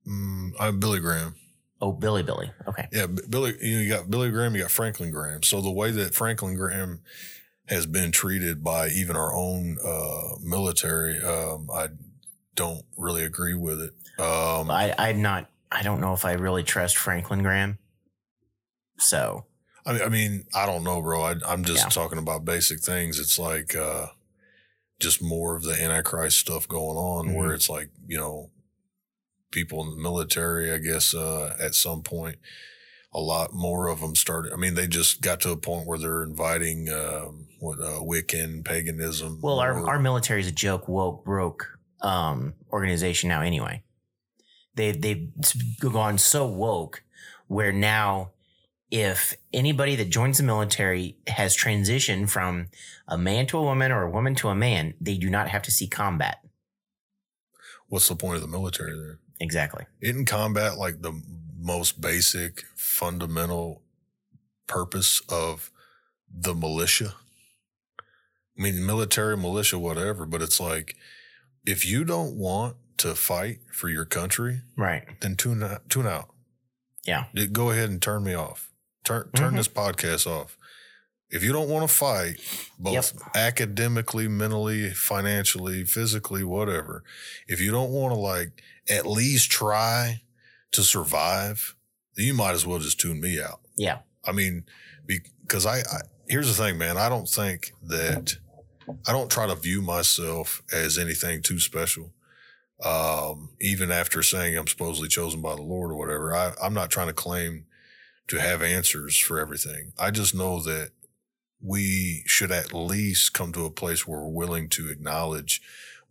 mm, 0.07 0.51
I'm 0.59 0.79
Billy 0.79 0.99
Graham. 0.99 1.35
Oh, 1.81 1.91
Billy 1.93 2.23
Billy. 2.23 2.51
Okay. 2.67 2.87
Yeah, 2.91 3.07
Billy. 3.07 3.55
You, 3.61 3.87
got 3.87 4.09
Billy 4.09 4.29
Graham. 4.31 4.53
You 4.55 4.63
got 4.63 4.71
Franklin 4.71 5.11
Graham. 5.11 5.43
So 5.43 5.61
the 5.61 5.71
way 5.71 5.91
that 5.91 6.13
Franklin 6.13 6.55
Graham 6.55 7.01
has 7.67 7.85
been 7.85 8.11
treated 8.11 8.63
by 8.63 8.89
even 8.89 9.15
our 9.15 9.33
own 9.33 9.77
uh, 9.85 10.35
military. 10.43 11.21
Um, 11.21 11.69
I 11.73 11.87
don't 12.55 12.83
really 12.97 13.23
agree 13.23 13.53
with 13.53 13.79
it. 13.79 13.93
Um, 14.21 14.69
I, 14.69 14.93
I'm 14.97 15.21
not. 15.21 15.49
I 15.71 15.83
don't 15.83 16.01
know 16.01 16.13
if 16.13 16.25
I 16.25 16.33
really 16.33 16.63
trust 16.63 16.97
Franklin 16.97 17.43
Graham. 17.43 17.77
So 18.97 19.45
I 19.85 19.93
mean, 19.93 20.01
I 20.01 20.09
mean, 20.09 20.45
I 20.53 20.65
don't 20.65 20.83
know, 20.83 21.01
bro. 21.01 21.21
I, 21.21 21.35
I'm 21.47 21.63
just 21.63 21.85
Yeah. 21.85 21.89
talking 21.89 22.17
about 22.17 22.43
basic 22.43 22.79
things. 22.81 23.19
It's 23.19 23.39
like 23.39 23.75
uh, 23.75 24.07
just 24.99 25.21
more 25.21 25.55
of 25.55 25.63
the 25.63 25.81
Antichrist 25.81 26.37
stuff 26.39 26.67
going 26.67 26.97
on, 26.97 27.33
where 27.33 27.49
Mhm. 27.51 27.55
it's 27.55 27.69
like 27.69 27.89
you 28.07 28.17
know, 28.17 28.49
people 29.51 29.83
in 29.83 29.91
the 29.91 30.01
military. 30.01 30.71
I 30.71 30.77
guess 30.77 31.13
uh, 31.13 31.55
at 31.59 31.75
some 31.75 32.01
point, 32.01 32.37
a 33.13 33.19
lot 33.19 33.53
more 33.53 33.87
of 33.87 34.01
them 34.01 34.15
started. 34.15 34.53
I 34.53 34.55
mean, 34.55 34.75
they 34.75 34.87
just 34.87 35.21
got 35.21 35.39
to 35.41 35.51
a 35.51 35.57
point 35.57 35.87
where 35.87 35.97
they're 35.97 36.23
inviting 36.23 36.89
um, 36.89 37.47
what 37.59 37.79
uh, 37.79 37.99
Wiccan 38.01 38.63
paganism. 38.63 39.39
well, 39.41 39.59
our 39.59 39.87
our 39.87 39.99
military 39.99 40.41
is 40.41 40.47
a 40.47 40.51
joke 40.51 40.87
woke 40.87 41.25
broke 41.25 41.79
um, 42.01 42.53
organization 42.71 43.29
now. 43.29 43.41
Anyway, 43.41 43.83
they 44.75 44.91
they've 44.91 45.29
gone 45.79 46.17
so 46.17 46.47
woke 46.47 47.03
where 47.47 47.71
now 47.71 48.31
if 48.91 49.35
anybody 49.53 49.95
that 49.95 50.09
joins 50.09 50.37
the 50.37 50.43
military 50.43 51.17
has 51.27 51.55
transitioned 51.55 52.29
from 52.29 52.67
a 53.07 53.17
man 53.17 53.45
to 53.47 53.57
a 53.57 53.61
woman 53.61 53.91
or 53.91 54.03
a 54.03 54.09
woman 54.09 54.33
to 54.35 54.49
a 54.49 54.55
man, 54.55 54.93
they 54.99 55.15
do 55.17 55.29
not 55.29 55.47
have 55.47 55.61
to 55.61 55.71
see 55.71 55.87
combat. 55.87 56.39
what's 57.87 58.07
the 58.07 58.15
point 58.15 58.35
of 58.35 58.41
the 58.41 58.47
military 58.47 58.91
then? 58.93 59.17
Exactly. 59.39 59.85
Isn't 60.01 60.25
combat 60.25 60.77
like 60.77 61.01
the 61.01 61.13
most 61.57 62.01
basic, 62.01 62.63
fundamental 62.75 63.81
purpose 64.67 65.21
of 65.29 65.71
the 66.33 66.53
militia? 66.53 67.15
I 68.57 68.61
mean, 68.61 68.85
military, 68.85 69.37
militia, 69.37 69.79
whatever, 69.79 70.25
but 70.25 70.41
it's 70.41 70.59
like 70.59 70.95
if 71.65 71.85
you 71.85 72.03
don't 72.03 72.35
want 72.35 72.75
to 72.97 73.15
fight 73.15 73.59
for 73.71 73.87
your 73.89 74.03
country, 74.05 74.61
Right. 74.75 75.05
then 75.21 75.35
tune 75.37 75.63
out. 75.63 75.89
Tune 75.89 76.07
out. 76.07 76.33
Yeah. 77.05 77.25
Go 77.53 77.71
ahead 77.71 77.89
and 77.89 78.01
turn 78.01 78.23
me 78.25 78.33
off. 78.33 78.69
Turn 79.05 79.31
turn 79.33 79.53
Mhm. 79.53 79.57
this 79.57 79.69
podcast 79.69 80.27
off. 80.27 80.57
If 81.31 81.43
you 81.43 81.53
don't 81.53 81.69
want 81.69 81.87
to 81.87 81.93
fight, 81.93 82.39
both 82.79 83.13
academically, 83.35 84.27
mentally, 84.27 84.89
financially, 84.91 85.83
physically, 85.85 86.43
whatever, 86.43 87.03
if 87.47 87.61
you 87.61 87.71
don't 87.71 87.91
want 87.91 88.13
to 88.13 88.19
like 88.19 88.63
at 88.89 89.05
least 89.05 89.51
try 89.51 90.21
to 90.71 90.81
survive, 90.81 91.75
then 92.15 92.25
you 92.25 92.33
might 92.33 92.53
as 92.53 92.65
well 92.65 92.79
just 92.79 92.99
tune 92.99 93.21
me 93.21 93.39
out. 93.39 93.59
Yeah. 93.75 93.99
I 94.25 94.31
mean, 94.31 94.65
because 95.05 95.65
I, 95.65 95.79
I 95.79 96.01
here's 96.27 96.47
the 96.47 96.63
thing, 96.63 96.77
man. 96.77 96.97
I 96.97 97.09
don't 97.09 97.27
think 97.27 97.73
that 97.83 98.37
I 99.07 99.11
don't 99.11 99.29
try 99.29 99.47
to 99.47 99.55
view 99.55 99.81
myself 99.81 100.63
as 100.73 100.97
anything 100.97 101.41
too 101.41 101.59
special. 101.59 102.11
Um, 102.83 103.49
even 103.59 103.91
after 103.91 104.23
saying 104.23 104.57
I'm 104.57 104.67
supposedly 104.67 105.09
chosen 105.09 105.41
by 105.41 105.55
the 105.55 105.61
Lord 105.61 105.91
or 105.91 105.95
whatever, 105.95 106.33
I, 106.33 106.53
I'm 106.61 106.73
not 106.73 106.89
trying 106.89 107.07
to 107.07 107.13
claim 107.13 107.65
to 108.27 108.39
have 108.39 108.61
answers 108.61 109.17
for 109.17 109.39
everything. 109.39 109.91
I 109.99 110.11
just 110.11 110.33
know 110.33 110.61
that 110.63 110.91
we 111.61 112.23
should 112.25 112.51
at 112.51 112.73
least 112.73 113.33
come 113.33 113.51
to 113.53 113.65
a 113.65 113.71
place 113.71 114.07
where 114.07 114.21
we're 114.21 114.29
willing 114.29 114.69
to 114.69 114.89
acknowledge 114.89 115.61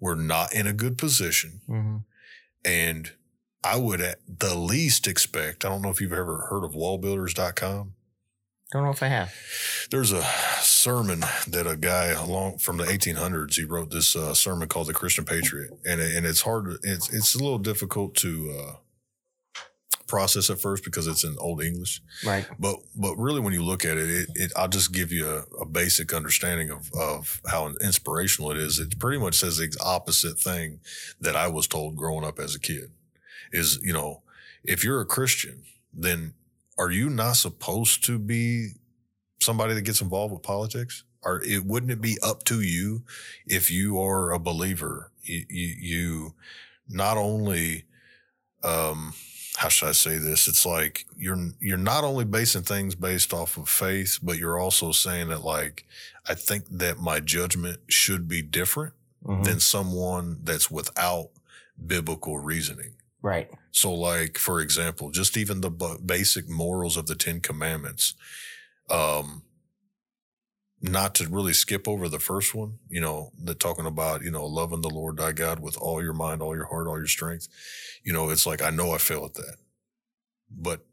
we're 0.01 0.15
not 0.15 0.53
in 0.53 0.67
a 0.67 0.73
good 0.73 0.99
position. 0.99 1.61
Mm-hmm. 1.69 1.97
And 2.65 3.13
I 3.65 3.77
would 3.77 4.01
at 4.01 4.19
the 4.27 4.55
least 4.55 5.07
expect, 5.07 5.65
I 5.65 5.69
don't 5.69 5.83
know 5.83 5.91
if 5.91 6.01
you've 6.01 6.13
ever 6.13 6.47
heard 6.51 6.65
of 6.65 6.73
wallbuilders.com. 6.73 7.95
Don't 8.71 8.85
know 8.85 8.91
if 8.91 9.03
I 9.03 9.09
have. 9.09 9.35
There's 9.91 10.13
a 10.13 10.23
sermon 10.61 11.21
that 11.21 11.67
a 11.67 11.75
guy 11.75 12.09
along 12.09 12.59
from 12.59 12.77
the 12.77 12.85
1800s, 12.85 13.55
he 13.55 13.65
wrote 13.65 13.91
this 13.91 14.15
uh, 14.15 14.35
sermon 14.35 14.69
called 14.69 14.89
the 14.89 14.93
Christian 14.93 15.25
Patriot. 15.25 15.71
And, 15.87 16.03
and 16.03 16.27
it's 16.27 16.43
hard, 16.43 16.77
it's, 16.83 17.11
it's 17.11 17.35
a 17.35 17.39
little 17.39 17.59
difficult 17.59 18.15
to 18.17 18.55
uh, 18.59 18.73
process 20.09 20.51
at 20.51 20.61
first 20.61 20.83
because 20.85 21.07
it's 21.07 21.23
in 21.23 21.37
old 21.39 21.63
English. 21.63 22.01
Right. 22.25 22.47
But 22.59 22.77
but 22.97 23.15
really, 23.17 23.41
when 23.41 23.53
you 23.53 23.63
look 23.63 23.85
at 23.85 23.97
it, 23.97 24.09
it, 24.09 24.29
it 24.35 24.53
I'll 24.57 24.69
just 24.69 24.93
give 24.93 25.13
you 25.13 25.29
a, 25.29 25.63
a 25.63 25.67
basic 25.67 26.13
understanding 26.13 26.71
of 26.71 26.91
of 26.95 27.41
how 27.47 27.69
inspirational 27.81 28.51
it 28.51 28.57
is. 28.57 28.81
It 28.81 28.99
pretty 28.99 29.19
much 29.19 29.37
says 29.37 29.59
the 29.59 29.73
opposite 29.81 30.39
thing 30.41 30.81
that 31.21 31.37
I 31.37 31.47
was 31.49 31.69
told 31.69 31.97
growing 31.97 32.25
up 32.25 32.41
as 32.41 32.55
a 32.57 32.61
kid. 32.61 32.91
Is 33.53 33.79
you 33.83 33.93
know, 33.93 34.23
if 34.65 34.83
you're 34.83 35.01
a 35.01 35.07
Christian, 35.07 35.63
then 35.93 36.35
are 36.79 36.91
you 36.91 37.11
not 37.11 37.37
supposed 37.37 38.05
to 38.05 38.19
be 38.19 38.71
somebody 39.41 39.75
that 39.75 39.83
gets 39.83 40.01
involved 40.01 40.33
with 40.33 40.43
politics? 40.43 41.05
Or 41.23 41.43
it 41.45 41.65
wouldn't 41.67 41.91
it 41.91 42.01
be 42.01 42.17
up 42.23 42.45
to 42.45 42.61
you 42.61 43.03
if 43.45 43.71
you 43.71 44.01
are 44.01 44.33
a 44.33 44.39
believer? 44.39 45.11
You, 45.23 45.45
you, 45.51 45.75
you 45.81 46.35
not 46.89 47.17
only 47.17 47.85
um, 48.63 49.15
how 49.59 49.69
should 49.69 49.89
I 49.89 49.93
say 49.93 50.19
this? 50.19 50.47
It's 50.47 50.65
like 50.65 51.05
you're 51.17 51.51
you're 51.59 51.77
not 51.77 52.05
only 52.05 52.25
basing 52.25 52.63
things 52.63 52.95
based 52.95 53.35
off 53.35 53.57
of 53.57 53.69
faith, 53.69 54.21
but 54.23 54.39
you're 54.39 54.59
also 54.59 54.93
saying 54.93 55.29
that 55.31 55.43
like 55.45 55.85
I 56.29 56.35
think 56.35 56.65
that 56.71 56.99
my 56.99 57.19
judgment 57.19 57.81
should 57.89 58.29
be 58.29 58.41
different 58.41 58.95
Mhm. 59.27 59.43
than 59.45 59.59
someone 59.59 60.39
that's 60.45 60.71
without 60.71 61.31
biblical 61.85 62.39
reasoning. 62.39 62.95
Right. 63.21 63.51
So, 63.73 63.93
like 63.93 64.39
for 64.39 64.61
example, 64.61 65.11
just 65.11 65.37
even 65.37 65.61
the 65.61 65.71
bu- 65.71 65.99
basic 65.99 66.49
morals 66.49 66.97
of 66.97 67.07
the 67.07 67.17
Ten 67.17 67.41
Commandments. 67.41 68.15
Um, 68.89 69.43
not 70.81 71.15
to 71.17 71.29
really 71.29 71.53
skip 71.53 71.89
over 71.89 72.09
the 72.09 72.21
first 72.21 72.55
one, 72.55 72.79
you 72.89 73.01
know, 73.01 73.33
the 73.43 73.55
talking 73.55 73.87
about, 73.87 74.23
you 74.23 74.31
know, 74.31 74.47
loving 74.47 74.81
the 74.81 74.91
Lord 74.91 75.17
thy 75.17 75.33
God 75.33 75.59
with 75.59 75.77
all 75.77 76.03
your 76.03 76.13
mind, 76.13 76.41
all 76.41 76.55
your 76.55 76.67
heart, 76.67 76.87
all 76.87 76.99
your 76.99 77.07
strength. 77.07 77.49
You 78.05 78.13
know, 78.13 78.31
it's 78.31 78.47
like, 78.47 78.63
I 78.63 78.71
know 78.71 78.93
I 78.93 78.99
fail 78.99 79.25
at 79.25 79.35
that. 79.35 79.57
But 80.51 80.87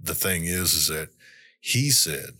the 0.00 0.14
thing 0.14 0.44
is, 0.44 0.74
is 0.74 0.86
that 0.88 1.08
he 1.60 1.90
said, 1.90 2.36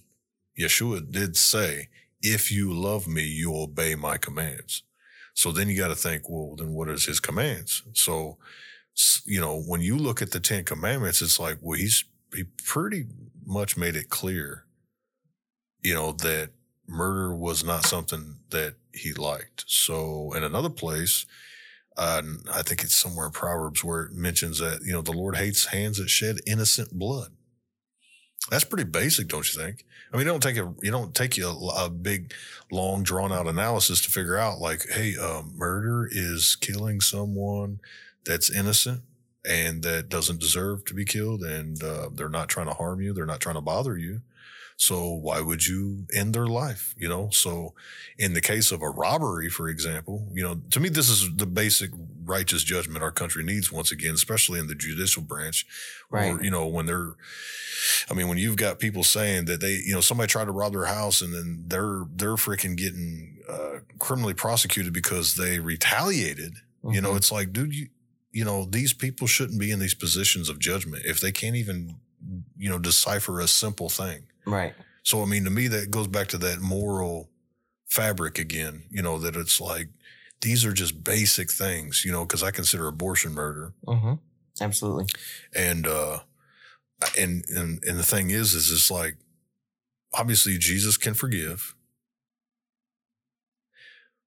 Yeshua 0.58 1.10
did 1.10 1.36
say, 1.36 1.88
if 2.20 2.52
you 2.52 2.72
love 2.72 3.08
me, 3.08 3.22
you 3.24 3.56
obey 3.56 3.96
my 3.96 4.16
commands. 4.16 4.84
So 5.34 5.50
then 5.50 5.68
you 5.68 5.76
got 5.76 5.88
to 5.88 5.96
think, 5.96 6.28
well, 6.28 6.54
then 6.56 6.72
what 6.72 6.88
is 6.88 7.06
his 7.06 7.18
commands? 7.18 7.82
So, 7.94 8.38
you 9.24 9.40
know, 9.40 9.60
when 9.60 9.80
you 9.80 9.96
look 9.96 10.22
at 10.22 10.30
the 10.30 10.40
Ten 10.40 10.64
Commandments, 10.64 11.20
it's 11.20 11.40
like, 11.40 11.58
well, 11.60 11.78
he's, 11.78 12.04
he 12.34 12.44
pretty 12.64 13.06
much 13.44 13.76
made 13.76 13.96
it 13.96 14.08
clear, 14.08 14.66
you 15.80 15.94
know, 15.94 16.12
that 16.12 16.50
murder 16.86 17.34
was 17.34 17.64
not 17.64 17.86
something 17.86 18.36
that 18.50 18.74
he 18.92 19.12
liked. 19.12 19.64
So 19.66 20.32
in 20.34 20.44
another 20.44 20.70
place, 20.70 21.26
uh, 21.96 22.22
I 22.52 22.62
think 22.62 22.82
it's 22.82 22.96
somewhere 22.96 23.26
in 23.26 23.32
Proverbs 23.32 23.84
where 23.84 24.04
it 24.04 24.12
mentions 24.12 24.58
that, 24.58 24.80
you 24.84 24.92
know, 24.92 25.02
the 25.02 25.12
Lord 25.12 25.36
hates 25.36 25.66
hands 25.66 25.98
that 25.98 26.08
shed 26.08 26.38
innocent 26.46 26.92
blood. 26.92 27.32
That's 28.50 28.64
pretty 28.64 28.84
basic, 28.84 29.28
don't 29.28 29.52
you 29.52 29.60
think? 29.60 29.84
I 30.12 30.16
mean, 30.16 30.26
it 30.26 30.30
don't 30.30 30.42
take 30.42 30.56
a, 30.56 30.74
you 30.82 30.90
don't 30.90 31.14
take 31.14 31.36
you 31.36 31.46
a, 31.46 31.84
a 31.84 31.90
big, 31.90 32.34
long, 32.70 33.02
drawn 33.02 33.32
out 33.32 33.46
analysis 33.46 34.00
to 34.02 34.10
figure 34.10 34.36
out 34.36 34.58
like, 34.58 34.88
hey, 34.90 35.16
um, 35.16 35.52
murder 35.56 36.08
is 36.10 36.56
killing 36.56 37.00
someone 37.00 37.80
that's 38.24 38.50
innocent 38.50 39.02
and 39.44 39.82
that 39.82 40.08
doesn't 40.08 40.40
deserve 40.40 40.84
to 40.84 40.94
be 40.94 41.04
killed, 41.04 41.42
and 41.42 41.82
uh, 41.82 42.08
they're 42.14 42.28
not 42.28 42.48
trying 42.48 42.66
to 42.66 42.74
harm 42.74 43.00
you, 43.00 43.12
they're 43.12 43.26
not 43.26 43.40
trying 43.40 43.56
to 43.56 43.60
bother 43.60 43.96
you. 43.96 44.20
So 44.76 45.08
why 45.10 45.40
would 45.40 45.66
you 45.66 46.06
end 46.12 46.34
their 46.34 46.46
life? 46.46 46.94
You 46.98 47.08
know, 47.08 47.28
so 47.30 47.74
in 48.18 48.32
the 48.34 48.40
case 48.40 48.72
of 48.72 48.82
a 48.82 48.88
robbery, 48.90 49.48
for 49.48 49.68
example, 49.68 50.28
you 50.32 50.42
know, 50.42 50.60
to 50.70 50.80
me, 50.80 50.88
this 50.88 51.08
is 51.08 51.28
the 51.36 51.46
basic 51.46 51.90
righteous 52.24 52.64
judgment 52.64 53.02
our 53.02 53.12
country 53.12 53.44
needs 53.44 53.70
once 53.70 53.92
again, 53.92 54.14
especially 54.14 54.58
in 54.58 54.66
the 54.66 54.74
judicial 54.74 55.22
branch. 55.22 55.66
Right. 56.10 56.32
Or, 56.32 56.42
you 56.42 56.50
know, 56.50 56.66
when 56.66 56.86
they're, 56.86 57.14
I 58.10 58.14
mean, 58.14 58.28
when 58.28 58.38
you've 58.38 58.56
got 58.56 58.78
people 58.78 59.04
saying 59.04 59.44
that 59.46 59.60
they, 59.60 59.72
you 59.84 59.94
know, 59.94 60.00
somebody 60.00 60.28
tried 60.28 60.46
to 60.46 60.52
rob 60.52 60.72
their 60.72 60.86
house 60.86 61.20
and 61.20 61.32
then 61.32 61.64
they're, 61.68 62.04
they're 62.14 62.34
freaking 62.36 62.76
getting 62.76 63.38
uh, 63.48 63.78
criminally 63.98 64.34
prosecuted 64.34 64.92
because 64.92 65.34
they 65.36 65.58
retaliated. 65.58 66.54
You 66.84 67.00
know, 67.00 67.12
Mhm. 67.12 67.16
it's 67.16 67.30
like, 67.32 67.52
dude, 67.52 67.74
you, 67.74 67.88
you 68.32 68.44
know, 68.44 68.64
these 68.64 68.92
people 68.92 69.26
shouldn't 69.28 69.60
be 69.60 69.70
in 69.70 69.78
these 69.78 69.94
positions 69.94 70.48
of 70.48 70.58
judgment 70.58 71.04
if 71.04 71.20
they 71.20 71.30
can't 71.30 71.54
even, 71.54 71.96
you 72.56 72.68
know, 72.68 72.78
decipher 72.78 73.38
a 73.40 73.46
simple 73.46 73.88
thing. 73.88 74.24
Right. 74.46 74.74
So, 75.02 75.22
I 75.22 75.26
mean, 75.26 75.44
to 75.44 75.50
me, 75.50 75.68
that 75.68 75.90
goes 75.90 76.06
back 76.06 76.28
to 76.28 76.38
that 76.38 76.60
moral 76.60 77.28
fabric 77.88 78.38
again, 78.38 78.84
you 78.90 79.02
know, 79.02 79.18
that 79.18 79.36
it's 79.36 79.60
like, 79.60 79.88
these 80.40 80.64
are 80.64 80.72
just 80.72 81.04
basic 81.04 81.50
things, 81.52 82.04
you 82.04 82.12
know, 82.12 82.24
because 82.24 82.42
I 82.42 82.50
consider 82.50 82.88
abortion 82.88 83.32
murder. 83.32 83.74
Mm-hmm. 83.86 84.14
Absolutely. 84.60 85.06
And, 85.54 85.86
uh, 85.86 86.20
and, 87.18 87.44
and, 87.48 87.82
and 87.84 87.98
the 87.98 88.04
thing 88.04 88.30
is, 88.30 88.54
is 88.54 88.70
it's 88.70 88.90
like, 88.90 89.16
obviously 90.12 90.58
Jesus 90.58 90.96
can 90.96 91.14
forgive. 91.14 91.74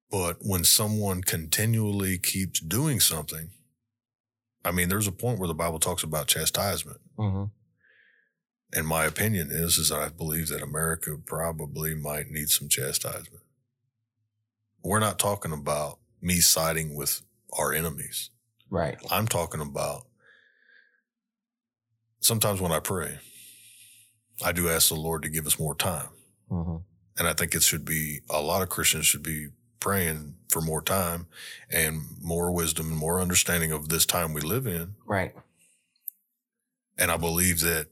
But 0.09 0.37
when 0.41 0.63
someone 0.63 1.21
continually 1.21 2.17
keeps 2.17 2.59
doing 2.59 2.99
something, 2.99 3.49
I 4.63 4.71
mean, 4.71 4.89
there's 4.89 5.07
a 5.07 5.11
point 5.11 5.39
where 5.39 5.47
the 5.47 5.53
Bible 5.53 5.79
talks 5.79 6.03
about 6.03 6.27
chastisement. 6.27 7.01
Mm-hmm. 7.17 7.45
And 8.75 8.85
my 8.85 9.05
opinion 9.05 9.51
is, 9.51 9.77
is 9.77 9.89
that 9.89 9.99
I 9.99 10.09
believe 10.09 10.49
that 10.49 10.61
America 10.61 11.17
probably 11.25 11.95
might 11.95 12.29
need 12.29 12.49
some 12.49 12.67
chastisement. 12.67 13.43
We're 14.83 14.99
not 14.99 15.17
talking 15.17 15.53
about 15.53 15.99
me 16.21 16.41
siding 16.41 16.93
with 16.93 17.21
our 17.57 17.71
enemies. 17.73 18.31
Right. 18.69 18.97
I'm 19.09 19.27
talking 19.27 19.61
about 19.61 20.07
sometimes 22.19 22.59
when 22.59 22.73
I 22.73 22.79
pray, 22.79 23.19
I 24.43 24.51
do 24.51 24.69
ask 24.69 24.89
the 24.89 24.95
Lord 24.95 25.23
to 25.23 25.29
give 25.29 25.47
us 25.47 25.57
more 25.57 25.75
time. 25.75 26.09
hmm 26.49 26.77
And 27.17 27.29
I 27.29 27.33
think 27.33 27.55
it 27.55 27.63
should 27.63 27.85
be 27.85 28.19
a 28.29 28.41
lot 28.41 28.61
of 28.61 28.67
Christians 28.67 29.05
should 29.05 29.23
be 29.23 29.47
praying 29.79 30.35
for 30.49 30.61
more 30.61 30.81
time 30.81 31.27
and 31.71 32.01
more 32.21 32.51
wisdom 32.51 32.87
and 32.87 32.97
more 32.97 33.21
understanding 33.21 33.71
of 33.71 33.87
this 33.87 34.05
time 34.05 34.33
we 34.33 34.41
live 34.41 34.67
in. 34.67 34.95
Right. 35.05 35.33
And 36.97 37.09
I 37.09 37.17
believe 37.17 37.61
that 37.61 37.87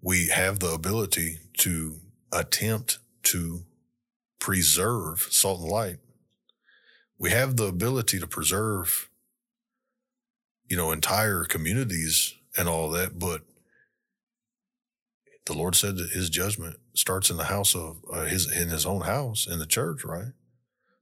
we 0.00 0.28
have 0.28 0.58
the 0.58 0.72
ability 0.72 1.38
to 1.58 1.96
attempt 2.32 2.98
to 3.24 3.64
preserve 4.38 5.26
salt 5.30 5.60
and 5.60 5.70
light. 5.70 5.98
We 7.18 7.30
have 7.30 7.56
the 7.56 7.64
ability 7.66 8.20
to 8.20 8.26
preserve, 8.26 9.08
you 10.68 10.76
know, 10.76 10.92
entire 10.92 11.44
communities 11.44 12.34
and 12.56 12.68
all 12.68 12.90
that, 12.90 13.18
but 13.18 13.42
the 15.46 15.54
Lord 15.54 15.74
said 15.76 15.96
that 15.96 16.10
his 16.10 16.28
judgment 16.28 16.76
starts 16.94 17.30
in 17.30 17.36
the 17.36 17.44
house 17.44 17.74
of 17.74 17.98
uh, 18.12 18.24
his, 18.24 18.50
in 18.50 18.68
his 18.68 18.84
own 18.84 19.02
house, 19.02 19.46
in 19.46 19.58
the 19.58 19.66
church, 19.66 20.04
right? 20.04 20.32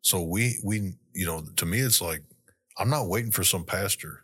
So 0.03 0.23
we, 0.23 0.59
we, 0.63 0.95
you 1.15 1.27
know, 1.27 1.45
to 1.57 1.67
me, 1.67 1.81
it's 1.81 2.03
like, 2.03 2.23
I'm 2.79 2.91
not 2.91 3.09
waiting 3.09 3.31
for 3.31 3.43
some 3.43 3.65
pastor 3.65 4.21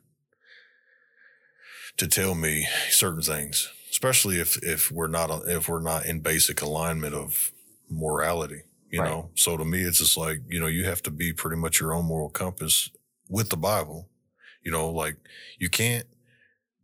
to 1.96 2.06
tell 2.06 2.34
me 2.34 2.66
certain 2.90 3.22
things, 3.22 3.72
especially 3.90 4.38
if 4.40 4.62
if 4.62 4.90
we're 4.90 5.06
not 5.08 5.30
if 5.48 5.68
we're 5.68 5.80
not 5.82 6.06
in 6.06 6.20
basic 6.20 6.62
alignment 6.62 7.14
of 7.14 7.52
morality. 7.90 8.62
You 8.90 9.00
Right. 9.00 9.10
know, 9.10 9.30
so 9.34 9.56
to 9.56 9.64
me, 9.64 9.82
it's 9.82 9.98
just 9.98 10.16
like 10.16 10.40
you 10.48 10.58
know 10.60 10.66
you 10.66 10.84
have 10.84 11.02
to 11.04 11.10
be 11.10 11.32
pretty 11.32 11.56
much 11.56 11.80
your 11.80 11.94
own 11.94 12.06
moral 12.06 12.28
compass 12.30 12.90
with 13.28 13.50
the 13.50 13.56
Bible. 13.56 14.08
You 14.64 14.72
know, 14.72 14.90
like 14.90 15.16
you 15.58 15.68
can't 15.70 16.06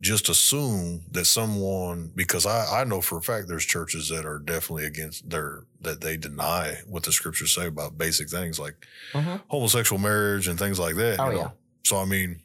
just 0.03 0.29
assume 0.29 1.05
that 1.13 1.25
someone 1.25 2.13
because 2.15 2.45
I 2.47 2.81
I 2.81 2.85
know 2.85 3.01
for 3.01 3.19
a 3.19 3.23
fact 3.23 3.49
there's 3.49 3.65
churches 3.65 4.09
that 4.11 4.27
are 4.27 4.39
definitely 4.39 4.85
against 4.85 5.29
their 5.31 5.65
that 5.81 6.01
they 6.03 6.17
deny 6.17 6.77
what 6.87 7.03
the 7.05 7.13
scriptures 7.13 7.55
say 7.55 7.67
about 7.67 7.97
basic 7.99 8.29
things 8.29 8.59
like 8.59 8.87
hmm 9.15 9.37
homosexual 9.49 10.01
marriage 10.01 10.49
and 10.49 10.59
things 10.59 10.79
like 10.79 10.97
that. 10.97 11.19
Oh, 11.21 11.27
you 11.27 11.33
know? 11.33 11.39
yeah. 11.39 11.51
So 11.85 11.97
I 11.97 12.05
mean, 12.05 12.43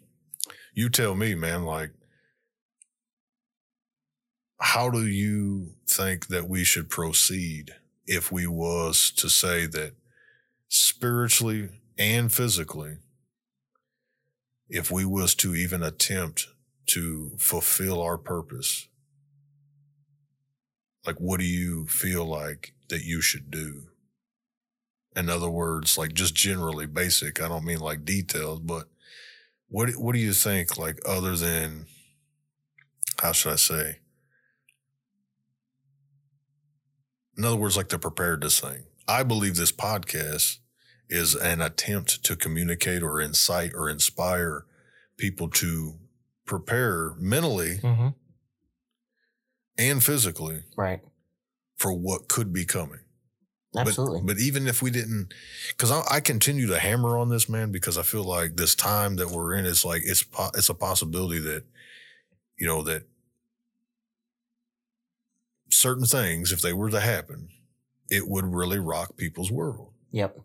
you 0.73 0.89
tell 0.89 1.15
me, 1.15 1.35
man, 1.35 1.63
like 1.63 1.91
how 4.61 4.89
do 4.89 5.07
you 5.07 5.74
think 5.87 6.27
that 6.27 6.47
we 6.47 6.63
should 6.63 6.89
proceed 6.89 7.71
if 8.05 8.31
we 8.31 8.45
was 8.45 9.11
to 9.11 9.29
say 9.29 9.65
that 9.65 9.93
spiritually 10.67 11.69
and 11.97 12.31
physically 12.31 12.97
if 14.69 14.91
we 14.91 15.03
was 15.03 15.35
to 15.35 15.55
even 15.55 15.83
attempt 15.83 16.47
to 16.85 17.31
fulfill 17.37 18.01
our 18.01 18.17
purpose 18.17 18.87
like 21.05 21.17
what 21.17 21.39
do 21.39 21.45
you 21.45 21.87
feel 21.87 22.25
like 22.25 22.74
that 22.89 23.03
you 23.03 23.21
should 23.21 23.50
do? 23.50 23.87
In 25.15 25.29
other 25.29 25.50
words 25.50 25.97
like 25.97 26.13
just 26.13 26.35
generally 26.35 26.85
basic 26.85 27.41
i 27.41 27.47
don't 27.50 27.65
mean 27.65 27.79
like 27.79 28.05
details 28.05 28.61
but 28.61 28.87
what 29.67 29.89
what 29.97 30.13
do 30.13 30.19
you 30.19 30.31
think 30.31 30.77
like 30.77 31.00
other 31.05 31.35
than 31.35 31.85
how 33.21 33.33
should 33.33 33.51
i 33.51 33.57
say 33.57 34.00
in 37.37 37.46
other 37.46 37.55
words 37.55 37.77
like 37.77 37.89
the 37.89 38.00
preparedness 38.00 38.59
thing 38.59 38.83
i 39.07 39.24
believe 39.24 39.55
this 39.55 39.72
podcast 39.72 40.57
is 41.09 41.35
an 41.35 41.61
attempt 41.61 42.24
to 42.24 42.35
communicate 42.35 43.03
or 43.03 43.20
incite 43.20 43.72
or 43.75 43.89
inspire 43.89 44.65
people 45.17 45.50
to 45.50 45.96
prepare 46.46 47.13
mentally 47.20 47.77
hmm 47.77 48.09
and 49.77 50.03
physically 50.03 50.63
Right. 50.75 51.00
for 51.77 51.94
what 51.94 52.27
could 52.27 52.53
be 52.53 52.65
coming 52.65 53.00
Absolutely. 53.75 54.20
But, 54.20 54.27
but 54.27 54.37
even 54.39 54.67
if 54.67 54.81
we 54.81 54.91
didn't, 54.91 55.33
because 55.70 55.91
I, 55.91 56.03
I 56.11 56.20
continue 56.20 56.67
to 56.67 56.77
hammer 56.77 57.17
on 57.17 57.29
this 57.29 57.48
man 57.48 57.72
because 57.72 57.98
I 57.98 58.01
feel 58.03 58.25
like 58.25 58.57
this 58.57 58.75
time 58.75 59.15
that 59.15 59.29
we're 59.29 59.53
in, 59.53 59.65
it's 59.65 59.85
like 59.85 60.01
it's 60.03 60.24
po- 60.24 60.51
it's 60.55 60.67
a 60.67 60.74
possibility 60.74 61.39
that, 61.39 61.63
you 62.57 62.67
know, 62.67 62.83
that 62.83 63.03
certain 65.81 66.05
things, 66.05 66.51
if 66.51 66.61
they 66.61 66.74
were 66.74 66.89
to 66.91 67.00
happen, 67.00 67.50
it 68.09 68.27
would 68.27 68.46
really 68.46 68.79
rock 68.79 69.17
people's 69.17 69.51
world. 69.51 69.91
yep. 70.11 70.37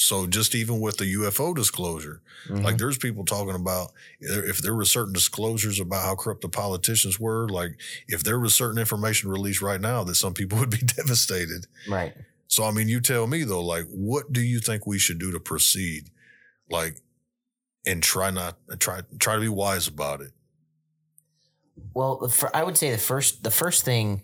So 0.00 0.28
just 0.28 0.54
even 0.54 0.78
with 0.78 0.98
the 0.98 1.06
UFO 1.06 1.52
disclosure, 1.52 2.22
Mhm. 2.48 2.62
like 2.62 2.78
there's 2.78 2.98
people 2.98 3.24
talking 3.24 3.56
about 3.56 3.90
if 4.20 4.58
there 4.58 4.72
were 4.76 4.84
certain 4.84 5.12
disclosures 5.12 5.80
about 5.80 6.04
how 6.04 6.14
corrupt 6.14 6.42
the 6.42 6.48
politicians 6.48 7.18
were, 7.18 7.48
like 7.48 7.72
if 8.06 8.22
there 8.22 8.38
was 8.38 8.54
certain 8.54 8.78
information 8.78 9.28
released 9.28 9.60
right 9.60 9.80
now 9.80 10.04
that 10.04 10.14
some 10.14 10.34
people 10.34 10.56
would 10.60 10.70
be 10.70 10.78
devastated. 10.96 11.66
right. 11.88 12.14
So 12.46 12.62
I 12.64 12.70
mean, 12.70 12.88
you 12.88 13.00
tell 13.00 13.26
me 13.26 13.42
though, 13.42 13.60
like, 13.74 13.86
what 13.88 14.32
do 14.32 14.40
you 14.40 14.60
think 14.60 14.86
we 14.86 14.98
should 15.00 15.18
do 15.18 15.32
to 15.32 15.40
proceed, 15.40 16.10
like, 16.70 17.02
and 17.84 18.00
try 18.00 18.30
not 18.30 18.56
try 18.78 19.00
try 19.18 19.34
to 19.34 19.40
be 19.40 19.48
wise 19.48 19.88
about 19.88 20.20
it? 20.20 20.32
Well, 21.94 22.28
fir- 22.28 22.50
I 22.54 22.62
would 22.62 22.76
say 22.78 22.90
the 22.92 22.98
first 22.98 23.42
the 23.42 23.50
first 23.50 23.84
thing 23.84 24.22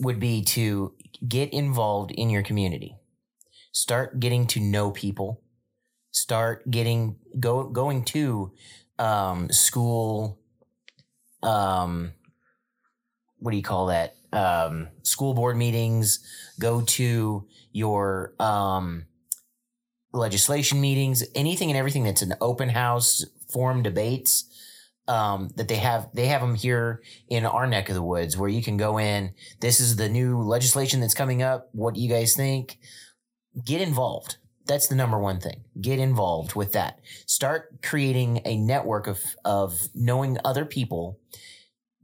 would 0.00 0.20
be 0.20 0.42
to 0.42 0.94
get 1.26 1.52
involved 1.52 2.10
in 2.12 2.30
your 2.30 2.42
community. 2.42 2.96
Start 3.72 4.20
getting 4.20 4.46
to 4.48 4.60
know 4.60 4.90
people. 4.90 5.42
Start 6.10 6.70
getting 6.70 7.16
go 7.38 7.64
going 7.64 8.04
to 8.06 8.52
um, 8.98 9.50
school. 9.50 10.38
Um, 11.42 12.12
what 13.38 13.52
do 13.52 13.56
you 13.56 13.62
call 13.62 13.86
that? 13.86 14.14
Um, 14.32 14.88
school 15.02 15.34
board 15.34 15.56
meetings. 15.56 16.20
Go 16.58 16.82
to 16.82 17.46
your 17.72 18.34
um, 18.40 19.06
legislation 20.12 20.80
meetings. 20.80 21.22
Anything 21.34 21.70
and 21.70 21.78
everything 21.78 22.04
that's 22.04 22.22
an 22.22 22.34
open 22.40 22.70
house 22.70 23.24
forum 23.48 23.82
debates 23.82 24.47
um, 25.08 25.48
that 25.56 25.68
they 25.68 25.76
have 25.76 26.08
they 26.12 26.26
have 26.26 26.42
them 26.42 26.54
here 26.54 27.02
in 27.28 27.44
our 27.46 27.66
neck 27.66 27.88
of 27.88 27.94
the 27.94 28.02
woods 28.02 28.36
where 28.36 28.48
you 28.48 28.62
can 28.62 28.76
go 28.76 28.98
in. 28.98 29.32
This 29.60 29.80
is 29.80 29.96
the 29.96 30.08
new 30.08 30.40
legislation 30.42 31.00
that's 31.00 31.14
coming 31.14 31.42
up. 31.42 31.70
What 31.72 31.94
do 31.94 32.00
you 32.00 32.08
guys 32.08 32.34
think? 32.34 32.78
Get 33.64 33.80
involved. 33.80 34.36
That's 34.66 34.86
the 34.86 34.94
number 34.94 35.18
one 35.18 35.40
thing. 35.40 35.64
Get 35.80 35.98
involved 35.98 36.54
with 36.54 36.72
that. 36.72 37.00
Start 37.26 37.82
creating 37.82 38.42
a 38.44 38.58
network 38.58 39.06
of 39.06 39.18
of 39.44 39.80
knowing 39.94 40.36
other 40.44 40.66
people 40.66 41.18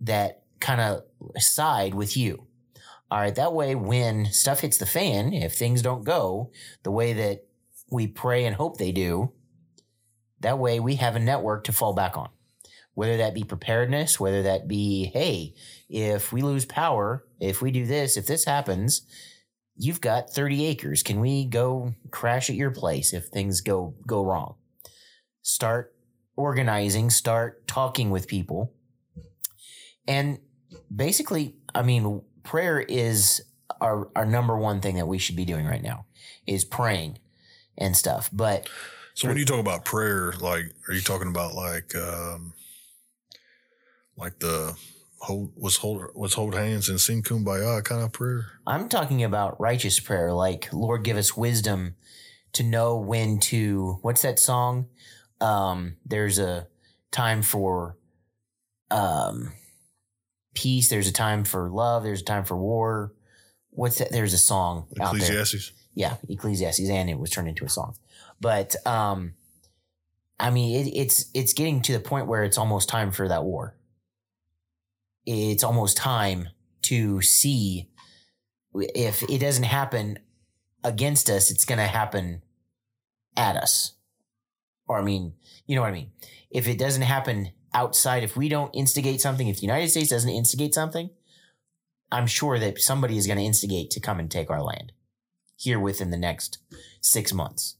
that 0.00 0.42
kind 0.60 0.80
of 0.80 1.02
side 1.38 1.94
with 1.94 2.16
you. 2.16 2.46
All 3.10 3.20
right 3.20 3.34
that 3.34 3.52
way 3.52 3.74
when 3.74 4.26
stuff 4.32 4.60
hits 4.60 4.78
the 4.78 4.86
fan 4.86 5.32
if 5.34 5.54
things 5.54 5.82
don't 5.82 6.04
go 6.04 6.50
the 6.82 6.90
way 6.90 7.12
that 7.12 7.44
we 7.90 8.06
pray 8.06 8.44
and 8.44 8.56
hope 8.56 8.78
they 8.78 8.90
do 8.90 9.30
that 10.40 10.58
way 10.58 10.80
we 10.80 10.96
have 10.96 11.14
a 11.14 11.20
network 11.20 11.64
to 11.64 11.72
fall 11.72 11.92
back 11.92 12.16
on 12.16 12.30
whether 12.94 13.16
that 13.16 13.34
be 13.34 13.44
preparedness, 13.44 14.18
whether 14.18 14.42
that 14.42 14.68
be, 14.68 15.06
hey, 15.06 15.54
if 15.88 16.32
we 16.32 16.42
lose 16.42 16.64
power, 16.64 17.24
if 17.40 17.60
we 17.60 17.70
do 17.70 17.86
this, 17.86 18.16
if 18.16 18.26
this 18.26 18.44
happens, 18.44 19.02
you've 19.76 20.00
got 20.00 20.30
30 20.30 20.64
acres. 20.66 21.02
Can 21.02 21.20
we 21.20 21.44
go 21.44 21.94
crash 22.10 22.48
at 22.48 22.56
your 22.56 22.70
place 22.70 23.12
if 23.12 23.26
things 23.26 23.60
go 23.60 23.94
go 24.06 24.24
wrong? 24.24 24.54
Start 25.42 25.94
organizing, 26.36 27.10
start 27.10 27.66
talking 27.66 28.10
with 28.10 28.28
people. 28.28 28.72
And 30.06 30.38
basically, 30.94 31.56
I 31.74 31.82
mean, 31.82 32.22
prayer 32.42 32.80
is 32.80 33.42
our 33.80 34.08
our 34.14 34.24
number 34.24 34.56
one 34.56 34.80
thing 34.80 34.96
that 34.96 35.06
we 35.06 35.18
should 35.18 35.36
be 35.36 35.44
doing 35.44 35.66
right 35.66 35.82
now 35.82 36.06
is 36.46 36.64
praying 36.64 37.18
and 37.76 37.96
stuff. 37.96 38.30
But 38.32 38.68
So 39.14 39.28
when 39.28 39.36
you 39.36 39.44
talk 39.44 39.60
about 39.60 39.84
prayer, 39.84 40.34
like, 40.40 40.72
are 40.88 40.94
you 40.94 41.00
talking 41.00 41.28
about 41.28 41.54
like, 41.54 41.94
um, 41.94 42.52
like 44.16 44.38
the 44.38 44.76
hold 45.18 45.52
was 45.56 45.76
hold 45.76 46.14
was 46.14 46.34
hold 46.34 46.54
hands 46.54 46.88
and 46.88 47.00
sing 47.00 47.22
kumbaya 47.22 47.82
kind 47.84 48.02
of 48.02 48.12
prayer? 48.12 48.46
I'm 48.66 48.88
talking 48.88 49.22
about 49.22 49.60
righteous 49.60 50.00
prayer, 50.00 50.32
like 50.32 50.72
Lord, 50.72 51.04
give 51.04 51.16
us 51.16 51.36
wisdom 51.36 51.96
to 52.52 52.62
know 52.62 52.96
when 52.98 53.38
to. 53.40 53.98
What's 54.02 54.22
that 54.22 54.38
song? 54.38 54.86
Um, 55.40 55.96
there's 56.06 56.38
a 56.38 56.68
time 57.10 57.42
for 57.42 57.96
um, 58.90 59.52
peace. 60.54 60.88
There's 60.88 61.08
a 61.08 61.12
time 61.12 61.44
for 61.44 61.70
love. 61.70 62.02
There's 62.04 62.22
a 62.22 62.24
time 62.24 62.44
for 62.44 62.56
war. 62.56 63.12
What's 63.70 63.98
that? 63.98 64.12
There's 64.12 64.34
a 64.34 64.38
song 64.38 64.86
out 65.00 65.12
there. 65.12 65.22
Ecclesiastes. 65.22 65.72
Yeah, 65.94 66.16
Ecclesiastes, 66.28 66.88
and 66.88 67.10
it 67.10 67.18
was 67.18 67.30
turned 67.30 67.48
into 67.48 67.64
a 67.64 67.68
song. 67.68 67.96
But 68.40 68.74
um, 68.86 69.34
I 70.38 70.50
mean, 70.50 70.86
it, 70.86 70.90
it's 70.90 71.30
it's 71.34 71.52
getting 71.52 71.82
to 71.82 71.92
the 71.92 72.00
point 72.00 72.26
where 72.26 72.42
it's 72.44 72.58
almost 72.58 72.88
time 72.88 73.10
for 73.10 73.28
that 73.28 73.44
war. 73.44 73.76
It's 75.26 75.64
almost 75.64 75.96
time 75.96 76.48
to 76.82 77.22
see 77.22 77.88
if 78.74 79.22
it 79.22 79.38
doesn't 79.38 79.64
happen 79.64 80.18
against 80.82 81.30
us, 81.30 81.50
it's 81.50 81.64
going 81.64 81.78
to 81.78 81.86
happen 81.86 82.42
at 83.36 83.56
us. 83.56 83.92
Or 84.86 84.98
I 84.98 85.02
mean, 85.02 85.34
you 85.66 85.74
know 85.74 85.80
what 85.80 85.88
I 85.88 85.92
mean. 85.92 86.10
If 86.50 86.68
it 86.68 86.78
doesn't 86.78 87.02
happen 87.02 87.52
outside, 87.72 88.22
if 88.22 88.36
we 88.36 88.48
don't 88.48 88.74
instigate 88.74 89.20
something, 89.20 89.48
if 89.48 89.56
the 89.56 89.62
United 89.62 89.88
States 89.88 90.10
doesn't 90.10 90.30
instigate 90.30 90.74
something, 90.74 91.10
I'm 92.12 92.26
sure 92.26 92.58
that 92.58 92.80
somebody 92.80 93.16
is 93.16 93.26
going 93.26 93.38
to 93.38 93.44
instigate 93.44 93.90
to 93.92 94.00
come 94.00 94.20
and 94.20 94.30
take 94.30 94.50
our 94.50 94.62
land 94.62 94.92
here 95.56 95.80
within 95.80 96.10
the 96.10 96.18
next 96.18 96.58
six 97.00 97.32
months. 97.32 97.76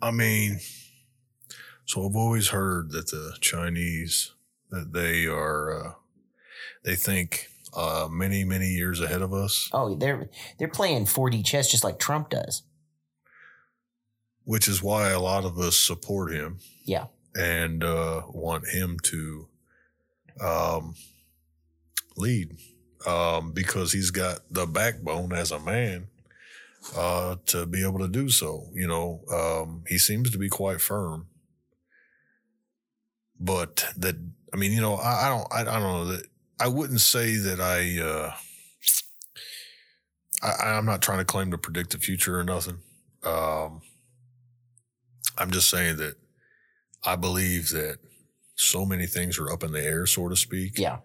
I 0.00 0.10
mean, 0.10 0.60
so 1.84 2.06
I've 2.06 2.16
always 2.16 2.48
heard 2.48 2.92
that 2.92 3.10
the 3.10 3.36
Chinese 3.40 4.32
that 4.72 4.92
they 4.92 5.26
are 5.26 5.86
uh, 5.86 5.92
they 6.84 6.96
think 6.96 7.46
uh, 7.76 8.08
many 8.10 8.44
many 8.44 8.68
years 8.70 9.00
ahead 9.00 9.22
of 9.22 9.32
us, 9.32 9.68
Oh, 9.72 9.94
they're 9.94 10.28
they're 10.58 10.68
playing 10.68 11.04
4D 11.06 11.44
chess 11.44 11.70
just 11.70 11.84
like 11.84 11.98
Trump 12.00 12.28
does. 12.30 12.62
which 14.44 14.66
is 14.66 14.82
why 14.82 15.10
a 15.10 15.20
lot 15.20 15.44
of 15.44 15.56
us 15.58 15.76
support 15.76 16.32
him 16.32 16.58
Yeah. 16.84 17.06
and 17.36 17.84
uh, 17.84 18.22
want 18.28 18.66
him 18.68 18.98
to 19.04 19.48
um, 20.40 20.94
lead 22.16 22.56
um, 23.06 23.52
because 23.52 23.92
he's 23.92 24.10
got 24.10 24.40
the 24.50 24.66
backbone 24.66 25.32
as 25.32 25.52
a 25.52 25.60
man 25.60 26.08
uh, 26.96 27.36
to 27.46 27.66
be 27.66 27.82
able 27.86 28.00
to 28.00 28.08
do 28.08 28.28
so. 28.28 28.66
You 28.74 28.88
know, 28.88 29.20
um, 29.32 29.84
he 29.88 29.96
seems 29.98 30.30
to 30.32 30.38
be 30.38 30.48
quite 30.48 30.80
firm, 30.80 31.28
but 33.38 33.86
that 33.96 34.16
I 34.52 34.56
mean, 34.56 34.72
you 34.72 34.80
know, 34.80 34.94
I, 34.94 35.26
I 35.26 35.28
don't, 35.28 35.52
I, 35.52 35.60
I 35.60 35.80
don't 35.80 35.92
know 35.92 36.04
that 36.06 36.26
I 36.60 36.68
wouldn't 36.68 37.00
say 37.00 37.36
that 37.36 37.60
I. 37.60 38.00
Uh, 38.00 38.32
I, 40.42 40.70
I'm 40.76 40.84
not 40.84 41.02
trying 41.02 41.18
to 41.18 41.24
claim 41.24 41.50
to 41.52 41.58
predict 41.58 41.90
the 41.90 41.98
future 41.98 42.38
or 42.38 42.44
nothing. 42.44 42.78
Um, 43.22 43.82
I'm 45.38 45.50
just 45.50 45.70
saying 45.70 45.96
that 45.98 46.16
I 47.04 47.16
believe 47.16 47.70
that 47.70 47.98
so 48.56 48.84
many 48.84 49.06
things 49.06 49.38
are 49.38 49.50
up 49.50 49.62
in 49.62 49.72
the 49.72 49.82
air, 49.82 50.06
so 50.06 50.28
to 50.28 50.36
speak. 50.36 50.78
Yeah. 50.78 50.98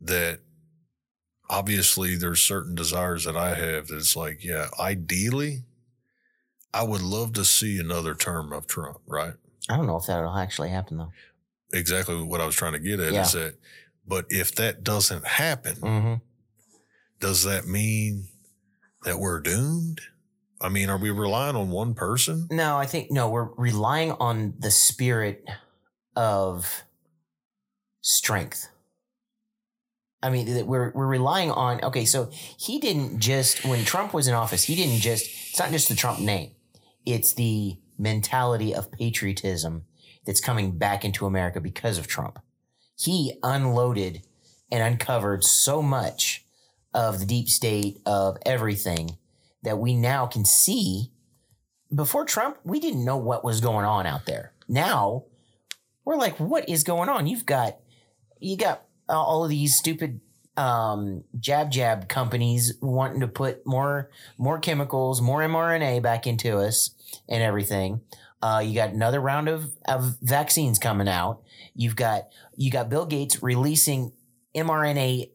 That 0.00 0.40
obviously 1.48 2.16
there's 2.16 2.40
certain 2.40 2.74
desires 2.74 3.24
that 3.24 3.36
I 3.36 3.54
have 3.54 3.88
that 3.88 3.96
it's 3.96 4.16
like, 4.16 4.42
yeah, 4.42 4.68
ideally, 4.80 5.64
I 6.74 6.82
would 6.82 7.02
love 7.02 7.34
to 7.34 7.44
see 7.44 7.78
another 7.78 8.14
term 8.14 8.52
of 8.52 8.66
Trump, 8.66 8.98
right? 9.06 9.34
I 9.68 9.76
don't 9.76 9.86
know 9.86 9.96
if 9.96 10.06
that'll 10.06 10.36
actually 10.36 10.70
happen 10.70 10.96
though. 10.96 11.12
Exactly 11.72 12.20
what 12.22 12.40
I 12.40 12.46
was 12.46 12.54
trying 12.54 12.72
to 12.74 12.78
get 12.78 13.00
at 13.00 13.12
Yeah. 13.12 13.22
is 13.22 13.32
that, 13.32 13.54
but 14.06 14.26
if 14.28 14.54
that 14.56 14.82
doesn't 14.84 15.26
happen, 15.26 15.76
Mm-hmm. 15.76 16.14
does 17.20 17.44
that 17.44 17.66
mean 17.66 18.28
that 19.04 19.18
we're 19.18 19.40
doomed? 19.40 20.00
I 20.60 20.68
mean, 20.68 20.88
are 20.90 20.98
we 20.98 21.10
relying 21.10 21.56
on 21.56 21.70
one 21.70 21.94
person? 21.94 22.46
No, 22.50 22.76
I 22.76 22.86
think 22.86 23.10
no, 23.10 23.28
we're 23.30 23.50
relying 23.56 24.12
on 24.12 24.54
the 24.58 24.70
spirit 24.70 25.44
of 26.14 26.84
strength. 28.00 28.68
I 30.22 30.30
mean, 30.30 30.66
we're 30.66 30.92
we're 30.94 31.06
relying 31.06 31.50
on 31.50 31.82
okay, 31.82 32.04
so 32.04 32.30
he 32.56 32.78
didn't 32.78 33.18
just 33.18 33.64
when 33.64 33.84
Trump 33.84 34.14
was 34.14 34.28
in 34.28 34.34
office, 34.34 34.62
he 34.64 34.76
didn't 34.76 35.00
just 35.00 35.24
it's 35.50 35.58
not 35.58 35.70
just 35.70 35.88
the 35.88 35.96
Trump 35.96 36.20
name. 36.20 36.52
It's 37.04 37.32
the 37.34 37.76
mentality 37.98 38.72
of 38.72 38.92
patriotism 38.92 39.84
that's 40.24 40.40
coming 40.40 40.78
back 40.78 41.04
into 41.04 41.26
America 41.26 41.60
because 41.60 41.98
of 41.98 42.06
Trump. 42.06 42.38
He 42.98 43.38
unloaded 43.42 44.22
and 44.70 44.82
uncovered 44.82 45.44
so 45.44 45.82
much 45.82 46.44
of 46.94 47.18
the 47.18 47.26
deep 47.26 47.48
state 47.48 48.00
of 48.06 48.36
everything 48.44 49.16
that 49.62 49.78
we 49.78 49.94
now 49.94 50.26
can 50.26 50.44
see 50.44 51.10
before 51.94 52.24
Trump, 52.24 52.58
we 52.64 52.80
didn't 52.80 53.04
know 53.04 53.16
what 53.16 53.44
was 53.44 53.60
going 53.60 53.84
on 53.84 54.06
out 54.06 54.26
there. 54.26 54.52
Now 54.68 55.24
we're 56.04 56.16
like, 56.16 56.38
what 56.38 56.68
is 56.68 56.84
going 56.84 57.08
on? 57.08 57.26
You've 57.26 57.46
got, 57.46 57.76
you 58.40 58.56
got 58.56 58.82
all 59.08 59.44
of 59.44 59.50
these 59.50 59.76
stupid 59.76 60.20
um, 60.56 61.24
jab 61.38 61.70
jab 61.70 62.08
companies 62.08 62.74
wanting 62.80 63.20
to 63.20 63.28
put 63.28 63.66
more, 63.66 64.10
more 64.38 64.58
chemicals, 64.58 65.20
more 65.20 65.40
mRNA 65.40 66.02
back 66.02 66.26
into 66.26 66.58
us 66.58 66.90
and 67.28 67.42
everything. 67.42 68.00
Uh, 68.42 68.58
you 68.64 68.74
got 68.74 68.90
another 68.90 69.20
round 69.20 69.48
of, 69.48 69.70
of 69.86 70.16
vaccines 70.20 70.78
coming 70.78 71.08
out. 71.08 71.42
You've 71.74 71.96
got, 71.96 72.28
you 72.56 72.70
got 72.70 72.90
Bill 72.90 73.06
Gates 73.06 73.42
releasing 73.42 74.12
mRNA, 74.54 75.30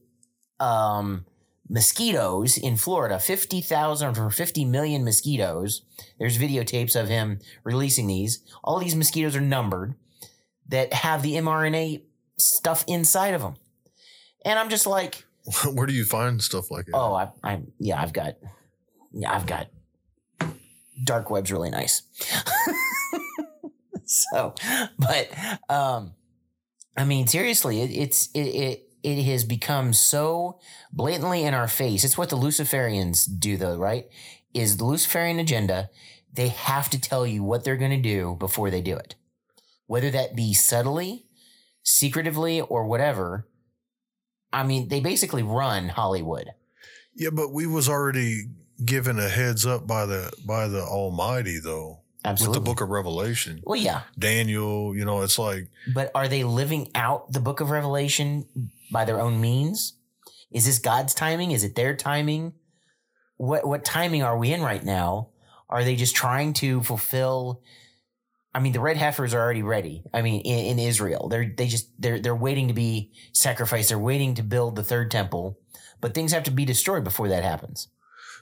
um, 0.59 1.25
mosquitoes 1.69 2.57
in 2.57 2.75
Florida, 2.77 3.19
50,000 3.19 4.17
or 4.17 4.29
50 4.29 4.65
million 4.65 5.03
mosquitoes. 5.03 5.83
There's 6.19 6.37
videotapes 6.37 6.99
of 6.99 7.07
him 7.07 7.39
releasing 7.63 8.07
these. 8.07 8.43
All 8.63 8.79
these 8.79 8.95
mosquitoes 8.95 9.35
are 9.35 9.41
numbered 9.41 9.95
that 10.67 10.93
have 10.93 11.23
the 11.23 11.33
mRNA 11.35 12.01
stuff 12.37 12.83
inside 12.87 13.33
of 13.33 13.41
them. 13.41 13.55
And 14.45 14.59
I'm 14.59 14.69
just 14.69 14.85
like, 14.85 15.25
Where 15.73 15.87
do 15.87 15.93
you 15.93 16.03
find 16.03 16.41
stuff 16.41 16.69
like 16.69 16.87
that? 16.87 16.95
oh, 16.95 17.13
I, 17.13 17.29
I, 17.43 17.61
yeah, 17.79 18.01
I've 18.01 18.13
got, 18.13 18.35
yeah, 19.13 19.33
I've 19.33 19.45
got, 19.45 19.67
dark 21.03 21.29
web's 21.29 21.51
really 21.51 21.69
nice. 21.69 22.01
so, 24.33 24.53
but, 24.97 25.29
um, 25.69 26.13
I 26.95 27.05
mean, 27.05 27.27
seriously, 27.27 27.81
it, 27.81 27.91
it's, 27.91 28.29
it, 28.31 28.39
it, 28.39 28.89
it 29.03 29.23
has 29.23 29.43
become 29.43 29.93
so 29.93 30.59
blatantly 30.91 31.43
in 31.43 31.53
our 31.53 31.67
face. 31.67 32.03
It's 32.03 32.17
what 32.17 32.29
the 32.29 32.37
Luciferians 32.37 33.27
do, 33.39 33.57
though, 33.57 33.77
right? 33.77 34.07
Is 34.53 34.77
the 34.77 34.85
Luciferian 34.85 35.39
agenda, 35.39 35.89
they 36.33 36.49
have 36.49 36.89
to 36.89 36.99
tell 36.99 37.25
you 37.25 37.43
what 37.43 37.63
they're 37.63 37.77
going 37.77 37.91
to 37.91 37.97
do 37.97 38.35
before 38.39 38.69
they 38.69 38.81
do 38.81 38.95
it. 38.95 39.15
Whether 39.85 40.11
that 40.11 40.35
be 40.35 40.53
subtly, 40.53 41.25
secretively, 41.83 42.61
or 42.61 42.85
whatever. 42.85 43.47
I 44.51 44.63
mean, 44.63 44.89
they 44.89 44.99
basically 44.99 45.43
run 45.43 45.89
Hollywood. 45.89 46.49
Yeah, 47.15 47.29
but 47.31 47.53
we 47.53 47.65
was 47.65 47.89
already 47.89 48.47
given 48.83 49.17
a 49.19 49.29
heads 49.29 49.65
up 49.65 49.87
by 49.87 50.05
the 50.05 50.31
by 50.45 50.67
the 50.67 50.81
Almighty 50.81 51.59
though. 51.59 52.01
Absolutely. 52.27 52.59
With 52.59 52.65
the 52.65 52.69
book 52.69 52.81
of 52.81 52.89
Revelation. 52.89 53.61
well, 53.63 53.79
yeah. 53.79 54.01
Daniel, 54.19 54.93
you 54.93 55.05
know, 55.05 55.21
it's 55.21 55.39
like 55.39 55.69
But 55.93 56.11
are 56.13 56.27
they 56.27 56.43
living 56.43 56.91
out 56.93 57.31
the 57.31 57.39
book 57.39 57.61
of 57.61 57.69
Revelation 57.69 58.45
by 58.91 59.05
their 59.05 59.21
own 59.21 59.39
means? 59.39 59.93
Is 60.51 60.65
this 60.65 60.77
God's 60.77 61.13
timing? 61.13 61.51
Is 61.51 61.63
it 61.63 61.75
their 61.75 61.95
timing? 61.95 62.53
What 63.37 63.65
what 63.65 63.85
timing 63.85 64.23
are 64.23 64.37
we 64.37 64.51
in 64.51 64.61
right 64.61 64.83
now? 64.83 65.29
Are 65.69 65.85
they 65.85 65.95
just 65.95 66.15
trying 66.17 66.51
to 66.53 66.83
fulfill 66.83 67.61
I 68.53 68.59
mean, 68.59 68.73
the 68.73 68.79
red 68.79 68.97
heifers 68.97 69.33
are 69.33 69.39
already 69.39 69.61
ready. 69.61 70.03
I 70.13 70.21
mean, 70.21 70.41
in, 70.41 70.65
in 70.65 70.79
Israel, 70.79 71.29
they're 71.29 71.53
they 71.55 71.67
just 71.67 71.89
they're 72.01 72.19
they're 72.19 72.35
waiting 72.35 72.67
to 72.67 72.73
be 72.73 73.13
sacrificed. 73.31 73.89
They're 73.89 73.99
waiting 73.99 74.33
to 74.35 74.43
build 74.43 74.75
the 74.75 74.83
third 74.83 75.11
temple, 75.11 75.59
but 76.01 76.13
things 76.13 76.33
have 76.33 76.43
to 76.43 76.51
be 76.51 76.65
destroyed 76.65 77.05
before 77.05 77.29
that 77.29 77.43
happens. 77.43 77.87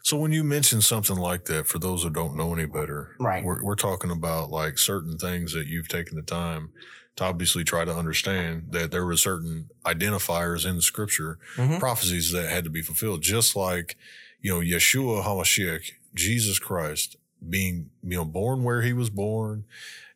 So 0.05 0.17
when 0.17 0.31
you 0.31 0.43
mention 0.43 0.81
something 0.81 1.15
like 1.15 1.45
that, 1.45 1.65
for 1.65 1.79
those 1.79 2.03
who 2.03 2.11
don't 2.11 2.35
know 2.37 2.53
any 2.53 2.67
better, 2.67 3.15
Right. 3.19 3.43
We're 3.43 3.63
we're 3.63 3.75
talking 3.75 4.11
about 4.11 4.51
like 4.51 4.77
certain 4.77 5.17
things 5.17 5.51
that 5.53 5.65
you've 5.65 5.87
taken 5.87 6.15
the 6.15 6.21
time 6.21 6.69
to 7.15 7.23
obviously 7.23 7.63
try 7.63 7.85
to 7.85 7.95
understand 7.95 8.67
that 8.69 8.91
there 8.91 9.03
were 9.03 9.17
certain 9.17 9.69
identifiers 9.83 10.63
in 10.69 10.75
the 10.75 10.81
scripture, 10.83 11.39
Mhm. 11.57 11.79
prophecies 11.79 12.31
that 12.33 12.49
had 12.49 12.63
to 12.65 12.69
be 12.69 12.83
fulfilled, 12.83 13.23
just 13.23 13.55
like, 13.55 13.97
you 14.41 14.51
know, 14.51 14.59
Yeshua 14.59 15.23
HaMashiach, 15.23 15.91
Jesus 16.13 16.59
Christ, 16.59 17.15
being, 17.49 17.89
you 18.03 18.17
know, 18.17 18.25
born 18.25 18.63
where 18.63 18.83
he 18.83 18.93
was 18.93 19.09
born, 19.09 19.65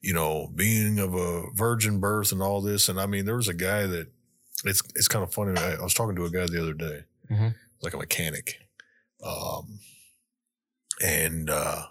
you 0.02 0.14
know, 0.14 0.52
being 0.54 1.00
of 1.00 1.16
a 1.16 1.46
virgin 1.56 2.00
birth 2.00 2.32
and 2.32 2.44
all 2.44 2.62
this. 2.62 2.90
And 2.90 3.00
I 3.02 3.08
mean, 3.08 3.26
there 3.26 3.38
was 3.38 3.48
a 3.48 3.54
guy 3.56 3.88
that 3.88 4.08
it's, 4.66 4.84
it's 4.94 5.08
kind 5.08 5.24
of 5.24 5.34
funny. 5.34 5.58
I, 5.60 5.78
I 5.78 5.82
was 5.82 5.96
talking 5.96 6.16
to 6.18 6.26
a 6.26 6.30
guy 6.30 6.46
the 6.46 6.62
other 6.62 6.74
day, 6.76 7.06
Mhm. 7.32 7.56
like 7.82 7.94
a 7.96 7.98
mechanic. 7.98 8.60
Um, 9.24 9.80
and, 11.04 11.50
uh, 11.50 11.84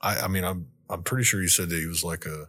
I, 0.00 0.20
I 0.20 0.28
mean, 0.28 0.44
I'm, 0.44 0.68
I'm 0.88 1.02
pretty 1.02 1.24
sure 1.24 1.40
he 1.40 1.48
said 1.48 1.68
that 1.70 1.78
he 1.78 1.86
was 1.86 2.04
like 2.04 2.26
a 2.26 2.48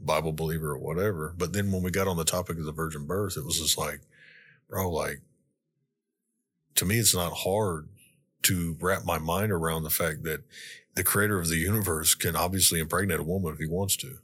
Bible 0.00 0.32
believer 0.32 0.72
or 0.72 0.78
whatever. 0.78 1.34
But 1.36 1.52
then 1.52 1.72
when 1.72 1.82
we 1.82 1.90
got 1.90 2.08
on 2.08 2.16
the 2.16 2.24
topic 2.24 2.58
of 2.58 2.64
the 2.64 2.72
virgin 2.72 3.06
birth, 3.06 3.36
it 3.36 3.44
was 3.44 3.60
just 3.60 3.78
like, 3.78 4.00
bro, 4.68 4.90
like, 4.90 5.20
to 6.76 6.84
me, 6.84 6.98
it's 6.98 7.14
not 7.14 7.32
hard 7.32 7.88
to 8.42 8.76
wrap 8.80 9.04
my 9.04 9.18
mind 9.18 9.52
around 9.52 9.84
the 9.84 9.90
fact 9.90 10.22
that 10.24 10.42
the 10.94 11.04
creator 11.04 11.38
of 11.40 11.48
the 11.48 11.56
universe 11.56 12.14
can 12.14 12.36
obviously 12.36 12.80
impregnate 12.80 13.20
a 13.20 13.24
woman 13.24 13.52
if 13.52 13.58
he 13.58 13.66
wants 13.66 13.96
to. 13.96 14.18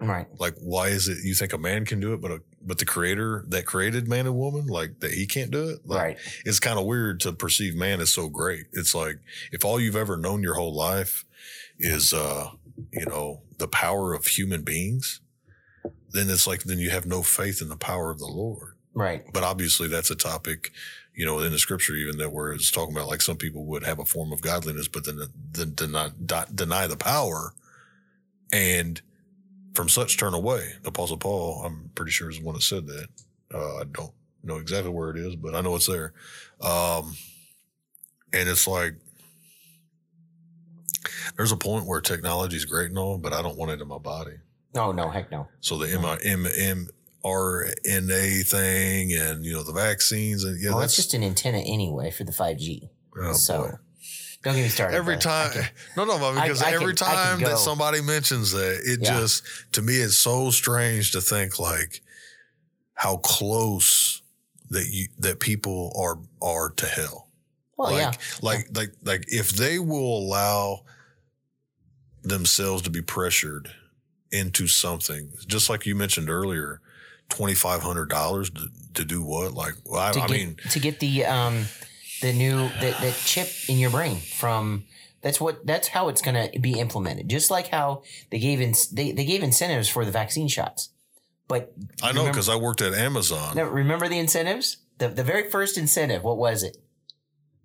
Right. 0.00 0.26
Like, 0.38 0.56
why 0.60 0.88
is 0.88 1.08
it 1.08 1.18
you 1.24 1.34
think 1.34 1.52
a 1.52 1.58
man 1.58 1.84
can 1.84 2.00
do 2.00 2.12
it, 2.14 2.20
but 2.20 2.30
a, 2.30 2.42
but 2.60 2.78
the 2.78 2.84
creator 2.84 3.44
that 3.48 3.66
created 3.66 4.08
man 4.08 4.26
and 4.26 4.36
woman, 4.36 4.66
like 4.66 5.00
that 5.00 5.12
he 5.12 5.26
can't 5.26 5.50
do 5.50 5.68
it? 5.70 5.86
Like, 5.86 6.00
Right. 6.00 6.18
It's 6.44 6.60
kind 6.60 6.78
of 6.78 6.86
weird 6.86 7.20
to 7.20 7.32
perceive 7.32 7.74
man 7.76 8.00
as 8.00 8.10
so 8.12 8.28
great. 8.28 8.66
It's 8.72 8.94
like 8.94 9.18
if 9.52 9.64
all 9.64 9.80
you've 9.80 9.96
ever 9.96 10.16
known 10.16 10.42
your 10.42 10.54
whole 10.54 10.74
life 10.74 11.24
is, 11.78 12.12
uh, 12.12 12.50
you 12.92 13.06
know, 13.06 13.42
the 13.58 13.68
power 13.68 14.14
of 14.14 14.26
human 14.26 14.62
beings, 14.62 15.20
then 16.10 16.28
it's 16.30 16.46
like 16.46 16.64
then 16.64 16.78
you 16.78 16.90
have 16.90 17.06
no 17.06 17.22
faith 17.22 17.62
in 17.62 17.68
the 17.68 17.76
power 17.76 18.10
of 18.10 18.18
the 18.18 18.26
Lord. 18.26 18.74
Right. 18.94 19.24
But 19.32 19.42
obviously, 19.44 19.88
that's 19.88 20.10
a 20.10 20.16
topic, 20.16 20.70
you 21.14 21.26
know, 21.26 21.40
in 21.40 21.52
the 21.52 21.58
scripture, 21.58 21.94
even 21.94 22.18
that 22.18 22.32
where 22.32 22.52
it's 22.52 22.70
talking 22.70 22.94
about 22.94 23.08
like 23.08 23.22
some 23.22 23.36
people 23.36 23.64
would 23.66 23.84
have 23.84 23.98
a 23.98 24.04
form 24.04 24.32
of 24.32 24.40
godliness, 24.40 24.88
but 24.88 25.04
then, 25.04 25.20
then 25.52 25.74
deny, 25.74 26.10
deny 26.54 26.86
the 26.86 26.96
power 26.96 27.54
And 28.52 29.00
from 29.74 29.88
such 29.88 30.18
turn 30.18 30.34
away, 30.34 30.72
the 30.82 30.88
Apostle 30.88 31.16
Paul, 31.16 31.62
I'm 31.64 31.90
pretty 31.94 32.12
sure 32.12 32.30
is 32.30 32.38
the 32.38 32.44
one 32.44 32.54
that 32.54 32.62
said 32.62 32.86
that. 32.86 33.08
Uh, 33.52 33.76
I 33.76 33.84
don't 33.92 34.12
know 34.42 34.56
exactly 34.56 34.90
where 34.90 35.10
it 35.10 35.16
is, 35.16 35.36
but 35.36 35.54
I 35.54 35.60
know 35.60 35.74
it's 35.76 35.86
there. 35.86 36.12
Um, 36.60 37.14
and 38.32 38.48
it's 38.48 38.66
like, 38.66 38.94
there's 41.36 41.52
a 41.52 41.56
point 41.56 41.86
where 41.86 42.00
technology 42.00 42.56
is 42.56 42.64
great 42.64 42.88
and 42.88 42.98
all, 42.98 43.18
but 43.18 43.32
I 43.32 43.42
don't 43.42 43.56
want 43.58 43.70
it 43.72 43.80
in 43.80 43.88
my 43.88 43.98
body. 43.98 44.36
No, 44.74 44.92
no, 44.92 45.08
heck 45.10 45.30
no. 45.30 45.48
So 45.60 45.78
the 45.78 45.88
M- 45.92 46.46
M- 46.46 46.88
mRNA 47.24 48.46
thing 48.46 49.12
and, 49.12 49.44
you 49.44 49.52
know, 49.52 49.62
the 49.62 49.72
vaccines 49.72 50.44
and 50.44 50.60
yeah, 50.60 50.70
well, 50.70 50.80
that's 50.80 50.92
it's 50.98 51.04
just 51.08 51.14
an 51.14 51.22
antenna 51.22 51.58
anyway 51.58 52.10
for 52.10 52.24
the 52.24 52.32
5G. 52.32 52.88
oh, 53.20 53.32
so 53.34 53.62
boy. 53.62 53.70
Don't 54.44 54.54
get 54.54 54.62
me 54.62 54.68
started. 54.68 54.94
Every 54.96 55.16
time, 55.16 55.50
can- 55.50 55.68
no, 55.96 56.04
no, 56.04 56.18
but 56.18 56.36
I- 56.38 56.42
because 56.46 56.62
I 56.62 56.72
every 56.72 56.94
can 56.94 57.06
time 57.06 57.40
that 57.40 57.58
somebody 57.58 58.00
mentions 58.02 58.52
that, 58.52 58.80
it 58.84 59.00
Yeah. 59.02 59.18
just 59.20 59.42
to 59.72 59.82
me 59.82 59.94
it's 59.96 60.18
so 60.18 60.50
strange 60.50 61.12
to 61.12 61.20
think 61.20 61.58
like 61.58 62.02
how 62.94 63.16
close 63.16 64.22
that 64.70 64.86
you 64.90 65.08
that 65.18 65.40
people 65.40 65.92
are 65.96 66.18
are 66.40 66.70
to 66.70 66.86
hell. 66.86 67.28
well, 67.76 67.90
like, 67.92 68.00
yeah. 68.00 68.12
like 68.42 68.68
like 68.76 68.92
like 69.02 69.24
if 69.28 69.50
they 69.50 69.78
will 69.78 70.18
allow 70.18 70.84
themselves 72.22 72.82
to 72.82 72.90
be 72.90 73.02
pressured 73.02 73.70
into 74.30 74.66
something, 74.66 75.30
just 75.46 75.68
like 75.70 75.86
you 75.86 75.94
mentioned 75.94 76.28
earlier, 76.30 76.80
twenty 77.28 77.54
five 77.54 77.82
hundred 77.82 78.08
dollars 78.08 78.50
to, 78.50 78.68
to 78.94 79.04
do 79.04 79.22
what? 79.22 79.52
Like, 79.52 79.74
well, 79.84 80.00
I, 80.00 80.12
to 80.12 80.20
I 80.20 80.26
get 80.26 80.36
mean, 80.36 80.56
to 80.70 80.80
get 80.80 81.00
the 81.00 81.24
um 81.26 81.66
the 82.20 82.32
new 82.32 82.68
the, 82.80 82.96
the 83.00 83.14
chip 83.24 83.48
in 83.68 83.78
your 83.78 83.90
brain 83.90 84.16
from 84.16 84.84
that's 85.20 85.40
what 85.40 85.66
that's 85.66 85.88
how 85.88 86.08
it's 86.08 86.22
going 86.22 86.50
to 86.50 86.58
be 86.58 86.78
implemented 86.78 87.28
just 87.28 87.50
like 87.50 87.68
how 87.68 88.02
they 88.30 88.38
gave 88.38 88.60
in 88.60 88.74
they, 88.92 89.12
they 89.12 89.24
gave 89.24 89.42
incentives 89.42 89.88
for 89.88 90.04
the 90.04 90.10
vaccine 90.10 90.48
shots 90.48 90.90
but 91.46 91.72
I 92.02 92.12
know 92.12 92.26
because 92.26 92.48
I 92.48 92.56
worked 92.56 92.80
at 92.80 92.94
Amazon. 92.94 93.56
no, 93.56 93.64
remember 93.64 94.08
the 94.08 94.18
incentives 94.18 94.78
the, 94.98 95.08
the 95.08 95.24
very 95.24 95.50
first 95.50 95.76
incentive 95.76 96.22
what 96.22 96.38
was 96.38 96.62
it 96.62 96.76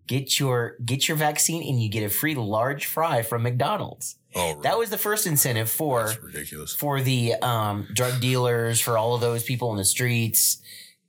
get 0.07 0.39
your 0.39 0.75
get 0.83 1.07
your 1.07 1.17
vaccine 1.17 1.67
and 1.67 1.81
you 1.81 1.89
get 1.89 2.03
a 2.03 2.09
free 2.09 2.35
large 2.35 2.85
fry 2.85 3.21
from 3.21 3.43
mcdonald's 3.43 4.17
oh, 4.35 4.51
really? 4.51 4.61
that 4.61 4.77
was 4.77 4.89
the 4.89 4.97
first 4.97 5.27
incentive 5.27 5.69
for 5.69 6.11
ridiculous. 6.23 6.73
for 6.75 7.01
the 7.01 7.35
um, 7.35 7.87
drug 7.93 8.19
dealers, 8.19 8.79
for 8.79 8.97
all 8.97 9.15
of 9.15 9.21
those 9.21 9.43
people 9.43 9.71
in 9.71 9.77
the 9.77 9.85
streets 9.85 10.61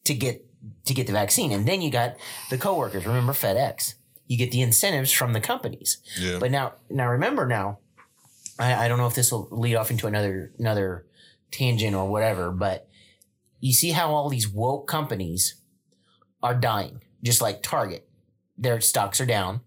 to 0.05 0.15
get 0.15 0.45
to 0.85 0.95
get 0.95 1.07
the 1.07 1.13
vaccine. 1.13 1.53
And 1.53 1.67
then 1.67 1.83
you 1.83 1.91
got 1.91 2.17
the 2.51 2.59
coworkers. 2.59 3.07
Remember 3.07 3.33
FedEx? 3.33 3.95
You 4.27 4.37
get 4.37 4.51
the 4.53 4.63
incentives 4.63 5.13
from 5.13 5.33
the 5.33 5.41
companies. 5.41 5.99
Yeah. 6.19 6.39
But 6.39 6.51
now, 6.51 6.75
now 6.89 7.09
remember 7.11 7.47
now, 7.47 7.79
I, 8.59 8.85
I 8.85 8.89
don't 8.89 8.99
know 8.99 9.07
if 9.07 9.15
this 9.15 9.33
will 9.33 9.49
lead 9.51 9.75
off 9.75 9.91
into 9.91 10.07
another 10.07 10.53
another 10.59 11.07
tangent 11.51 11.97
or 11.97 12.09
whatever, 12.09 12.53
but 12.53 12.89
you 13.59 13.73
see 13.73 13.91
how 13.91 14.11
all 14.11 14.29
these 14.29 14.49
woke 14.49 14.87
companies 14.87 15.57
are 16.43 16.55
dying, 16.55 17.01
just 17.23 17.41
like 17.41 17.63
Target. 17.63 18.09
Their 18.57 18.81
stocks 18.81 19.21
are 19.21 19.27
down 19.27 19.63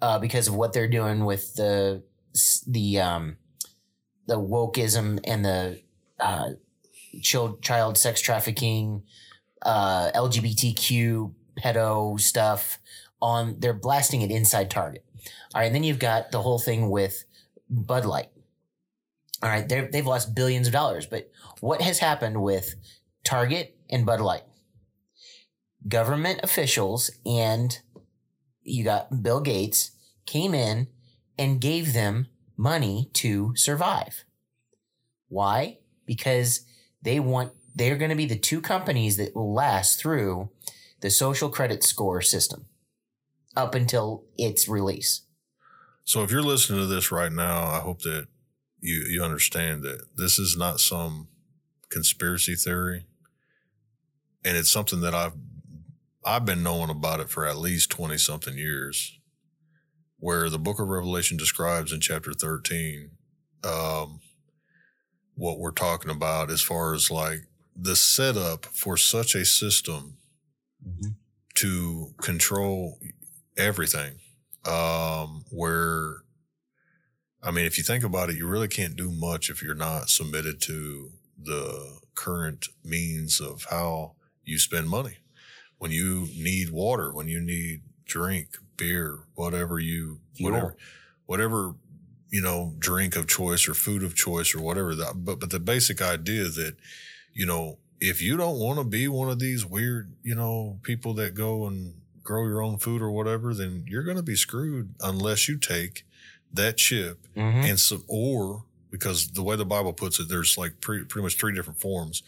uh, 0.00 0.18
because 0.18 0.48
of 0.48 0.54
what 0.54 0.72
they're 0.72 0.88
doing 0.88 1.24
with 1.24 1.54
the 1.54 2.02
the 2.66 3.00
um, 3.00 3.36
the 4.26 4.38
wokeism 4.38 5.20
and 5.24 5.44
the 5.44 5.82
uh, 6.18 6.50
child 7.22 7.62
child 7.62 7.98
sex 7.98 8.20
trafficking, 8.20 9.02
uh, 9.64 10.10
LGBTQ 10.14 11.32
pedo 11.58 12.20
stuff 12.20 12.78
on. 13.20 13.56
They're 13.58 13.72
blasting 13.74 14.22
it 14.22 14.30
inside 14.30 14.70
Target. 14.70 15.04
All 15.54 15.60
right, 15.60 15.66
and 15.66 15.74
then 15.74 15.84
you've 15.84 15.98
got 15.98 16.30
the 16.32 16.42
whole 16.42 16.58
thing 16.58 16.90
with 16.90 17.24
Bud 17.68 18.04
Light. 18.04 18.28
All 19.42 19.50
right, 19.50 19.68
they've 19.68 20.06
lost 20.06 20.34
billions 20.34 20.66
of 20.66 20.72
dollars, 20.72 21.06
but 21.06 21.30
what 21.60 21.82
has 21.82 21.98
happened 21.98 22.42
with 22.42 22.74
Target 23.24 23.76
and 23.90 24.06
Bud 24.06 24.20
Light? 24.20 24.42
Government 25.86 26.40
officials 26.42 27.10
and 27.26 27.78
you 28.62 28.84
got 28.84 29.22
Bill 29.22 29.40
Gates 29.40 29.92
came 30.26 30.54
in 30.54 30.88
and 31.38 31.60
gave 31.60 31.92
them 31.92 32.28
money 32.56 33.10
to 33.14 33.54
survive. 33.56 34.24
Why? 35.28 35.78
Because 36.06 36.60
they 37.02 37.20
want 37.20 37.52
they're 37.74 37.96
going 37.96 38.10
to 38.10 38.16
be 38.16 38.26
the 38.26 38.38
two 38.38 38.60
companies 38.60 39.16
that 39.16 39.34
will 39.34 39.52
last 39.52 40.00
through 40.00 40.50
the 41.00 41.10
social 41.10 41.48
credit 41.48 41.82
score 41.82 42.22
system 42.22 42.66
up 43.56 43.74
until 43.74 44.24
its 44.36 44.68
release. 44.68 45.22
So 46.04 46.22
if 46.22 46.30
you're 46.30 46.42
listening 46.42 46.80
to 46.80 46.86
this 46.86 47.10
right 47.10 47.32
now, 47.32 47.64
I 47.64 47.80
hope 47.80 48.02
that 48.02 48.26
you 48.80 49.06
you 49.08 49.22
understand 49.22 49.82
that 49.82 50.16
this 50.16 50.38
is 50.38 50.56
not 50.56 50.80
some 50.80 51.28
conspiracy 51.88 52.54
theory, 52.54 53.06
and 54.44 54.56
it's 54.56 54.70
something 54.70 55.00
that 55.00 55.14
I've 55.14 55.32
I've 56.24 56.44
been 56.44 56.62
knowing 56.62 56.90
about 56.90 57.20
it 57.20 57.30
for 57.30 57.46
at 57.46 57.56
least 57.56 57.90
twenty 57.90 58.18
something 58.18 58.58
years. 58.58 59.18
Where 60.18 60.48
the 60.48 60.58
Book 60.58 60.78
of 60.78 60.88
Revelation 60.88 61.36
describes 61.36 61.92
in 61.92 62.00
chapter 62.00 62.32
thirteen, 62.32 63.12
um, 63.62 64.20
what 65.34 65.58
we're 65.58 65.70
talking 65.70 66.10
about 66.10 66.50
as 66.50 66.60
far 66.60 66.94
as 66.94 67.10
like 67.10 67.40
the 67.76 67.96
setup 67.96 68.66
for 68.66 68.96
such 68.96 69.34
a 69.34 69.44
system 69.44 70.16
to 71.54 72.14
control 72.20 72.98
everything. 73.56 74.14
Um, 74.64 75.44
where, 75.50 76.22
I 77.42 77.50
mean, 77.50 77.66
if 77.66 77.76
you 77.76 77.84
think 77.84 78.04
about 78.04 78.30
it, 78.30 78.36
you 78.36 78.46
really 78.46 78.68
can't 78.68 78.96
do 78.96 79.10
much 79.10 79.50
if 79.50 79.62
you're 79.62 79.74
not 79.74 80.08
submitted 80.08 80.60
to 80.62 81.10
the 81.42 81.98
current 82.14 82.68
means 82.82 83.40
of 83.40 83.66
how 83.70 84.14
you 84.44 84.58
spend 84.58 84.88
money. 84.88 85.18
When 85.78 85.90
you 85.90 86.28
need 86.36 86.70
water, 86.70 87.12
when 87.12 87.28
you 87.28 87.40
need 87.40 87.82
drink, 88.06 88.56
beer, 88.76 89.20
whatever 89.34 89.78
you, 89.78 90.20
Fuel. 90.34 90.50
whatever, 90.50 90.76
whatever, 91.26 91.74
you 92.30 92.40
know, 92.40 92.74
drink 92.78 93.16
of 93.16 93.26
choice 93.26 93.68
or 93.68 93.74
food 93.74 94.02
of 94.02 94.14
choice 94.14 94.54
or 94.54 94.62
whatever 94.62 94.94
that, 94.94 95.24
but, 95.24 95.40
but 95.40 95.50
the 95.50 95.60
basic 95.60 96.00
idea 96.00 96.44
that, 96.44 96.76
you 97.34 97.46
know, 97.46 97.78
if 98.00 98.20
you 98.22 98.36
don't 98.36 98.58
want 98.58 98.78
to 98.78 98.84
be 98.84 99.08
one 99.08 99.28
of 99.30 99.38
these 99.38 99.64
weird, 99.64 100.12
you 100.22 100.34
know, 100.34 100.78
people 100.82 101.14
that 101.14 101.34
go 101.34 101.66
and 101.66 101.94
grow 102.22 102.46
your 102.46 102.62
own 102.62 102.78
food 102.78 103.02
or 103.02 103.10
whatever, 103.10 103.52
then 103.54 103.84
you're 103.86 104.02
going 104.02 104.16
to 104.16 104.22
be 104.22 104.36
screwed 104.36 104.94
unless 105.00 105.48
you 105.48 105.56
take 105.58 106.04
that 106.52 106.76
chip 106.76 107.26
Mm-hmm. 107.36 107.64
and 107.64 107.80
some, 107.80 108.04
or 108.06 108.64
because 108.90 109.28
the 109.32 109.42
way 109.42 109.56
the 109.56 109.64
Bible 109.64 109.92
puts 109.92 110.20
it, 110.20 110.28
there's 110.28 110.56
like 110.56 110.80
pre, 110.80 111.04
pretty 111.04 111.24
much 111.24 111.36
three 111.36 111.52
different 111.54 111.80
forms. 111.80 112.22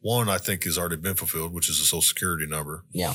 One 0.00 0.28
I 0.28 0.38
think 0.38 0.64
has 0.64 0.78
already 0.78 0.96
been 0.96 1.14
fulfilled, 1.14 1.52
which 1.52 1.68
is 1.68 1.80
a 1.80 1.84
social 1.84 2.02
security 2.02 2.46
number. 2.46 2.84
Yeah. 2.92 3.14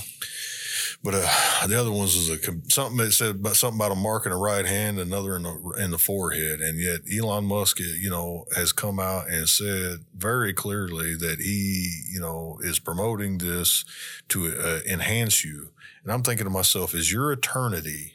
But 1.03 1.15
uh, 1.15 1.67
the 1.67 1.79
other 1.79 1.91
ones 1.91 2.15
was 2.15 2.29
a 2.29 2.37
something 2.69 2.97
that 2.97 3.11
said 3.11 3.35
about 3.35 3.55
something 3.55 3.77
about 3.77 3.91
a 3.91 3.95
mark 3.95 4.25
in 4.25 4.31
the 4.31 4.37
right 4.37 4.65
hand, 4.65 4.99
another 4.99 5.35
in 5.35 5.43
the 5.43 5.75
in 5.79 5.91
the 5.91 5.97
forehead, 5.97 6.61
and 6.61 6.79
yet 6.79 7.01
Elon 7.11 7.45
Musk, 7.45 7.79
you 7.79 8.09
know, 8.09 8.45
has 8.55 8.71
come 8.71 8.99
out 8.99 9.29
and 9.29 9.47
said 9.47 9.99
very 10.15 10.53
clearly 10.53 11.15
that 11.15 11.39
he, 11.39 12.03
you 12.11 12.19
know, 12.19 12.57
is 12.63 12.79
promoting 12.79 13.37
this 13.37 13.85
to 14.29 14.47
uh, 14.57 14.79
enhance 14.89 15.43
you. 15.43 15.71
And 16.03 16.11
I'm 16.11 16.23
thinking 16.23 16.45
to 16.45 16.49
myself, 16.49 16.93
is 16.93 17.11
your 17.11 17.31
eternity 17.31 18.13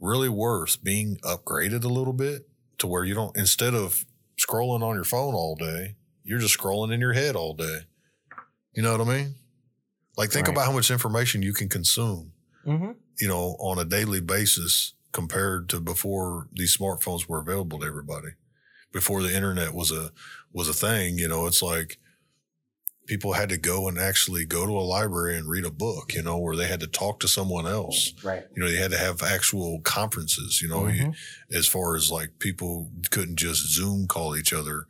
really 0.00 0.28
worth 0.28 0.82
being 0.82 1.16
upgraded 1.24 1.84
a 1.84 1.88
little 1.88 2.12
bit 2.12 2.48
to 2.78 2.86
where 2.86 3.04
you 3.04 3.14
don't 3.14 3.36
instead 3.36 3.74
of 3.74 4.04
scrolling 4.38 4.82
on 4.82 4.94
your 4.94 5.04
phone 5.04 5.34
all 5.34 5.56
day, 5.56 5.96
you're 6.28 6.38
just 6.38 6.58
scrolling 6.58 6.92
in 6.92 7.00
your 7.00 7.14
head 7.14 7.34
all 7.34 7.54
day. 7.54 7.80
You 8.74 8.82
know 8.82 8.92
what 8.96 9.00
I 9.08 9.16
mean? 9.16 9.34
Like 10.16 10.30
think 10.30 10.46
Right. 10.46 10.54
about 10.54 10.66
how 10.66 10.72
much 10.72 10.90
information 10.90 11.42
you 11.42 11.54
can 11.54 11.68
consume, 11.68 12.32
Mm-hmm. 12.66 12.92
you 13.18 13.28
know, 13.28 13.56
on 13.60 13.78
a 13.78 13.84
daily 13.84 14.20
basis 14.20 14.92
compared 15.12 15.68
to 15.70 15.80
before 15.80 16.48
these 16.52 16.76
smartphones 16.76 17.26
were 17.28 17.40
available 17.40 17.78
to 17.80 17.86
everybody. 17.86 18.28
Before 18.92 19.22
the 19.22 19.34
internet 19.34 19.72
was 19.74 19.90
a 19.90 20.12
was 20.52 20.68
a 20.68 20.74
thing, 20.74 21.18
you 21.18 21.28
know, 21.28 21.46
it's 21.46 21.62
like 21.62 21.98
people 23.06 23.32
had 23.32 23.48
to 23.48 23.56
go 23.56 23.88
and 23.88 23.96
actually 23.98 24.44
go 24.44 24.66
to 24.66 24.72
a 24.72 24.84
library 24.84 25.36
and 25.38 25.48
read 25.48 25.64
a 25.64 25.70
book, 25.70 26.12
you 26.14 26.22
know, 26.22 26.36
where 26.36 26.56
they 26.56 26.66
had 26.68 26.80
to 26.80 26.86
talk 26.86 27.20
to 27.20 27.28
someone 27.28 27.66
else. 27.66 28.12
Right. 28.22 28.44
You 28.54 28.62
know, 28.62 28.70
they 28.70 28.76
had 28.76 28.90
to 28.90 28.98
have 28.98 29.22
actual 29.22 29.80
conferences, 29.80 30.60
you 30.60 30.68
know, 30.68 30.82
Mhm. 30.82 31.14
as 31.50 31.66
far 31.66 31.96
as 31.96 32.10
like 32.10 32.38
people 32.38 32.90
couldn't 33.10 33.36
just 33.36 33.72
Zoom 33.74 34.06
call 34.08 34.36
each 34.36 34.52
other, 34.52 34.86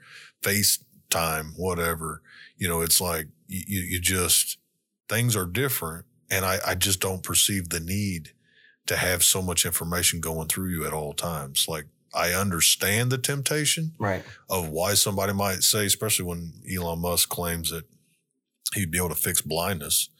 FaceTime, 1.11 1.53
whatever. 1.57 2.23
You 2.57 2.69
know, 2.69 2.81
it's 2.81 3.01
like 3.01 3.29
you, 3.47 3.63
you 3.67 3.81
you 3.83 4.01
just, 4.01 4.59
things 5.09 5.37
are 5.37 5.47
different. 5.47 6.05
And 6.31 6.45
I, 6.45 6.59
I 6.67 6.75
just 6.75 7.01
don't 7.01 7.23
perceive 7.23 7.71
the 7.71 7.81
need 7.81 8.33
to 8.87 8.97
have 8.97 9.23
so 9.23 9.41
much 9.43 9.65
information 9.65 10.21
going 10.21 10.49
through 10.49 10.71
you 10.71 10.87
at 10.87 10.93
all 10.93 11.13
times. 11.13 11.67
Like 11.69 11.87
I 12.15 12.33
understand 12.33 13.11
the 13.11 13.19
temptation 13.19 13.93
Right. 13.99 14.23
of 14.49 14.69
why 14.69 14.95
somebody 14.95 15.33
might 15.33 15.63
say, 15.63 15.87
especially 15.87 16.25
when 16.27 16.53
Elon 16.75 17.01
Musk 17.01 17.29
claims 17.29 17.71
that 17.71 17.85
he'd 18.75 18.91
be 18.91 18.99
able 18.99 19.11
to 19.11 19.15
fix 19.15 19.41
blindness. 19.41 20.11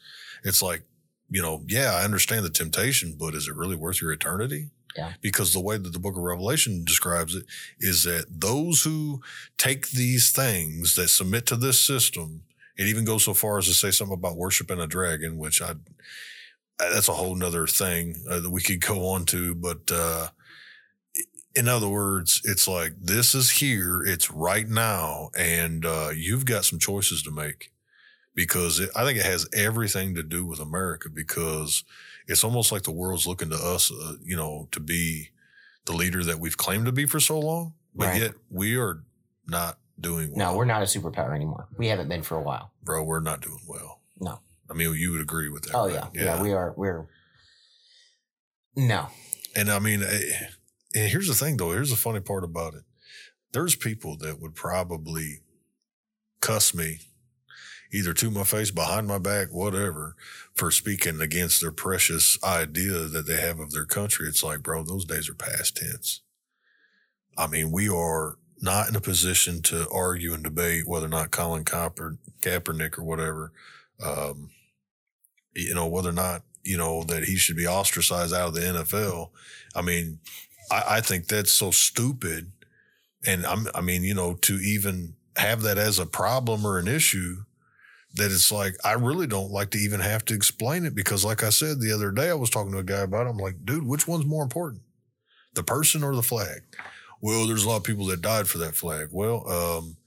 It's 0.43 0.61
like, 0.61 0.83
you 1.29 1.41
know, 1.41 1.63
yeah, 1.67 1.93
I 1.93 2.03
understand 2.03 2.43
the 2.45 2.49
temptation, 2.49 3.15
but 3.19 3.35
is 3.35 3.47
it 3.47 3.55
really 3.55 3.75
worth 3.75 4.01
your 4.01 4.11
eternity? 4.11 4.69
Because 5.21 5.53
the 5.53 5.59
way 5.59 5.77
that 5.77 5.93
the 5.93 5.99
book 5.99 6.15
of 6.15 6.23
Revelation 6.23 6.83
describes 6.83 7.35
it 7.35 7.45
is 7.79 8.03
that 8.03 8.25
those 8.29 8.83
who 8.83 9.21
take 9.57 9.89
these 9.89 10.31
things 10.31 10.95
that 10.95 11.09
submit 11.09 11.45
to 11.47 11.55
this 11.55 11.79
system, 11.79 12.43
it 12.77 12.87
even 12.87 13.05
goes 13.05 13.23
so 13.23 13.33
far 13.33 13.57
as 13.57 13.65
to 13.65 13.73
say 13.73 13.91
something 13.91 14.17
about 14.17 14.37
worshiping 14.37 14.79
a 14.79 14.87
dragon, 14.87 15.37
which 15.37 15.61
I, 15.61 15.73
that's 16.77 17.09
a 17.09 17.13
whole 17.13 17.35
nother 17.35 17.67
thing 17.67 18.15
uh, 18.29 18.39
that 18.39 18.49
we 18.49 18.61
could 18.61 18.81
go 18.81 19.07
on 19.09 19.25
to. 19.25 19.53
But, 19.55 19.91
uh, 19.91 20.29
in 21.55 21.67
other 21.67 21.89
words, 21.89 22.41
it's 22.45 22.67
like 22.67 22.93
this 23.01 23.33
is 23.33 23.49
here, 23.49 24.03
it's 24.03 24.31
right 24.31 24.67
now, 24.67 25.29
and 25.37 25.85
uh, 25.85 26.11
you've 26.15 26.45
got 26.45 26.63
some 26.63 26.79
choices 26.79 27.23
to 27.23 27.31
make 27.31 27.71
because 28.35 28.79
it, 28.79 28.89
I 28.95 29.03
think 29.03 29.19
it 29.19 29.25
has 29.25 29.47
everything 29.53 30.15
to 30.15 30.23
do 30.23 30.45
with 30.45 30.59
America 30.59 31.09
because 31.09 31.83
it's 32.29 32.43
almost 32.43 32.71
like 32.71 32.83
the 32.83 32.91
world's 32.91 33.27
looking 33.27 33.49
to 33.49 33.55
us, 33.57 33.91
uh, 33.91 34.13
you 34.23 34.37
know, 34.37 34.67
to 34.71 34.79
be 34.79 35.29
the 35.85 35.93
leader 35.93 36.23
that 36.23 36.39
we've 36.39 36.55
claimed 36.57 36.85
to 36.85 36.91
be 36.91 37.05
for 37.05 37.19
so 37.19 37.39
long, 37.39 37.73
but 37.95 38.07
Right. 38.09 38.21
yet 38.21 38.31
we 38.49 38.77
are 38.77 39.03
not 39.47 39.79
doing 39.99 40.29
well. 40.35 40.51
No, 40.53 40.57
we're 40.57 40.65
not 40.65 40.81
a 40.81 40.85
superpower 40.85 41.33
anymore. 41.35 41.67
We 41.77 41.87
haven't 41.87 42.07
been 42.07 42.21
for 42.23 42.37
a 42.37 42.41
while. 42.41 42.71
bro. 42.83 43.03
We're 43.03 43.19
not 43.19 43.41
doing 43.41 43.59
well. 43.67 44.01
No. 44.19 44.39
I 44.69 44.73
mean, 44.73 44.93
you 44.95 45.11
would 45.11 45.21
agree 45.21 45.49
with 45.49 45.63
that. 45.63 45.75
Oh 45.75 45.87
right? 45.87 45.93
yeah. 46.13 46.23
yeah, 46.37 46.41
We 46.41 46.53
are. 46.53 46.73
We're 46.77 47.07
no. 48.75 49.07
And 49.55 49.69
I 49.71 49.79
mean, 49.79 50.03
eh, 50.03 50.21
and 50.95 51.09
here's 51.09 51.27
the 51.27 51.33
thing 51.33 51.57
though. 51.57 51.71
Here's 51.71 51.89
the 51.89 51.95
funny 51.95 52.19
part 52.19 52.43
about 52.43 52.75
it. 52.75 52.83
There's 53.51 53.75
people 53.75 54.15
that 54.17 54.39
would 54.39 54.53
probably 54.55 55.41
cuss 56.41 56.73
me 56.73 56.99
either 57.91 58.13
to 58.13 58.29
my 58.29 58.43
face, 58.43 58.71
behind 58.71 59.07
my 59.07 59.17
back, 59.17 59.49
whatever, 59.51 60.15
for 60.53 60.71
speaking 60.71 61.21
against 61.21 61.61
their 61.61 61.71
precious 61.71 62.37
idea 62.43 63.05
that 63.05 63.25
they 63.25 63.37
have 63.37 63.59
of 63.59 63.71
their 63.71 63.85
country. 63.85 64.27
It's 64.27 64.43
like, 64.43 64.61
bro, 64.61 64.83
those 64.83 65.05
days 65.05 65.29
are 65.29 65.33
past 65.33 65.77
tense. 65.77 66.21
I 67.37 67.47
mean, 67.47 67.71
we 67.71 67.89
are 67.89 68.37
not 68.61 68.89
in 68.89 68.95
a 68.95 69.01
position 69.01 69.61
to 69.63 69.87
argue 69.89 70.33
and 70.33 70.43
debate 70.43 70.87
whether 70.87 71.05
or 71.05 71.09
not 71.09 71.31
Colin 71.31 71.63
Kaeper, 71.63 72.17
Kaepernick 72.41 72.97
or 72.97 73.03
whatever, 73.03 73.51
um, 74.03 74.49
you 75.55 75.73
know, 75.73 75.87
whether 75.87 76.09
or 76.09 76.13
not, 76.13 76.43
you 76.63 76.77
know, 76.77 77.03
that 77.03 77.23
he 77.23 77.37
should 77.37 77.55
be 77.55 77.67
ostracized 77.67 78.33
out 78.33 78.49
of 78.49 78.53
the 78.53 78.61
NFL. 78.61 79.29
I 79.75 79.81
mean, 79.81 80.19
I, 80.69 80.83
I 80.87 81.01
think 81.01 81.27
that's 81.27 81.53
so 81.53 81.71
stupid. 81.71 82.51
And 83.25 83.45
I'm, 83.45 83.67
I 83.73 83.81
mean, 83.81 84.03
you 84.03 84.13
know, 84.13 84.33
to 84.41 84.55
even 84.55 85.15
have 85.37 85.61
that 85.61 85.77
as 85.77 85.99
a 85.99 86.05
problem 86.05 86.65
or 86.65 86.77
an 86.77 86.87
issue 86.87 87.43
that 88.15 88.31
it's 88.31 88.51
like, 88.51 88.75
I 88.83 88.93
really 88.93 89.27
don't 89.27 89.51
like 89.51 89.69
to 89.71 89.77
even 89.77 89.99
have 89.99 90.25
to 90.25 90.33
explain 90.33 90.85
it 90.85 90.95
because, 90.95 91.23
like 91.23 91.43
I 91.43 91.49
said 91.49 91.79
the 91.79 91.91
other 91.93 92.11
day, 92.11 92.29
I 92.29 92.33
was 92.33 92.49
talking 92.49 92.71
to 92.71 92.79
a 92.79 92.83
guy 92.83 93.01
about 93.01 93.27
it. 93.27 93.29
I'm 93.29 93.37
like, 93.37 93.63
dude, 93.65 93.85
which 93.85 94.07
one's 94.07 94.25
more 94.25 94.43
important? 94.43 94.81
The 95.55 95.63
person 95.63 96.03
or 96.03 96.15
the 96.15 96.23
flag? 96.23 96.61
Well, 97.21 97.45
there's 97.47 97.65
a 97.65 97.69
lot 97.69 97.77
of 97.77 97.83
people 97.83 98.05
that 98.07 98.21
died 98.21 98.47
for 98.47 98.57
that 98.59 98.75
flag. 98.75 99.09
Well, 99.11 99.47
um, 99.49 99.97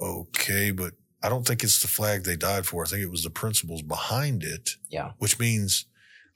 okay, 0.00 0.70
but 0.70 0.92
I 1.22 1.28
don't 1.28 1.46
think 1.46 1.62
it's 1.62 1.80
the 1.80 1.88
flag 1.88 2.24
they 2.24 2.36
died 2.36 2.66
for. 2.66 2.84
I 2.84 2.88
think 2.88 3.02
it 3.02 3.10
was 3.10 3.22
the 3.24 3.30
principles 3.30 3.82
behind 3.82 4.42
it 4.42 4.70
Yeah. 4.90 5.12
which 5.18 5.38
means 5.38 5.86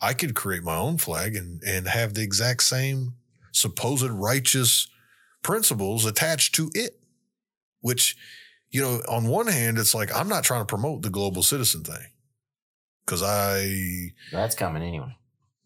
I 0.00 0.12
could 0.14 0.34
create 0.34 0.62
my 0.62 0.76
own 0.76 0.98
flag 0.98 1.34
and, 1.34 1.60
and 1.62 1.88
have 1.88 2.14
the 2.14 2.22
exact 2.22 2.62
same 2.62 3.14
supposed 3.52 4.04
righteous 4.08 4.88
principles 5.42 6.04
attached 6.04 6.54
to 6.56 6.70
it. 6.74 7.00
Which, 7.80 8.16
you 8.76 8.82
know, 8.82 9.00
on 9.08 9.26
one 9.26 9.46
hand, 9.46 9.78
it's 9.78 9.94
like 9.94 10.14
I'm 10.14 10.28
not 10.28 10.44
trying 10.44 10.60
to 10.60 10.66
promote 10.66 11.00
the 11.00 11.08
global 11.10 11.42
citizen 11.42 11.82
thing 11.82 12.06
because 13.04 13.22
I, 13.22 14.12
That's 14.30 14.54
coming 14.54 14.82
anyway. 14.82 15.16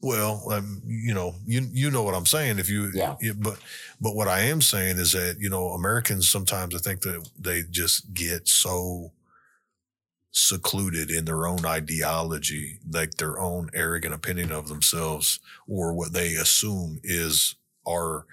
well, 0.00 0.44
um, 0.52 0.80
you 0.86 1.12
know, 1.12 1.34
you 1.44 1.66
you 1.72 1.90
know 1.90 2.04
what 2.04 2.14
I'm 2.14 2.26
saying. 2.26 2.60
If 2.60 2.68
you, 2.68 2.90
Yeah. 2.94 3.16
you- 3.20 3.34
but 3.34 3.58
but 4.00 4.14
what 4.14 4.28
I 4.28 4.40
am 4.52 4.60
saying 4.62 4.98
is 4.98 5.10
that 5.12 5.36
you 5.40 5.50
know 5.50 5.70
Americans 5.70 6.28
sometimes 6.28 6.72
I 6.74 6.78
think 6.78 7.00
that 7.00 7.28
they 7.36 7.62
just 7.70 8.14
get 8.14 8.46
so 8.46 9.12
secluded 10.32 11.10
in 11.10 11.24
their 11.24 11.46
own 11.46 11.64
ideology, 11.66 12.78
like 12.88 13.14
their 13.14 13.40
own 13.40 13.70
arrogant 13.74 14.14
opinion 14.14 14.52
of 14.52 14.68
themselves, 14.68 15.40
or 15.66 15.92
what 15.92 16.12
they 16.12 16.34
assume 16.34 17.00
is 17.02 17.56
our. 17.88 18.26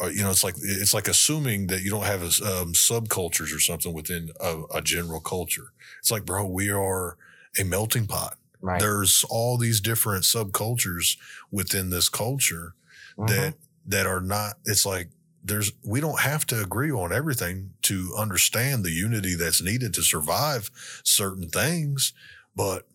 Or, 0.00 0.10
you 0.10 0.22
know, 0.22 0.30
it's 0.30 0.44
like 0.44 0.54
it's 0.58 0.94
like 0.94 1.08
assuming 1.08 1.66
that 1.68 1.82
you 1.82 1.90
don't 1.90 2.04
have 2.04 2.22
um, 2.22 2.72
subcultures 2.72 3.54
or 3.54 3.60
something 3.60 3.92
within 3.92 4.30
a, 4.40 4.62
a 4.74 4.82
general 4.82 5.20
culture. 5.20 5.72
It's 5.98 6.10
like, 6.10 6.24
bro, 6.24 6.46
we 6.46 6.70
are 6.70 7.16
a 7.58 7.64
melting 7.64 8.06
pot 8.06 8.36
Right. 8.60 8.80
there's 8.80 9.24
all 9.30 9.56
these 9.56 9.80
different 9.80 10.22
subcultures 10.24 11.16
within 11.50 11.90
this 11.90 12.08
culture 12.08 12.74
Mhm. 13.16 13.26
that 13.26 13.54
that 13.86 14.06
are 14.06 14.20
not 14.20 14.56
it's 14.64 14.84
like 14.84 15.08
there's 15.42 15.72
we 15.84 16.00
don't 16.00 16.20
have 16.20 16.44
to 16.46 16.60
agree 16.62 16.90
on 16.90 17.12
everything 17.12 17.72
to 17.82 18.14
understand 18.16 18.84
the 18.84 18.90
unity 18.90 19.34
that's 19.34 19.62
needed 19.62 19.94
to 19.94 20.02
survive 20.02 20.70
certain 21.02 21.48
things 21.48 22.12
but 22.54 22.86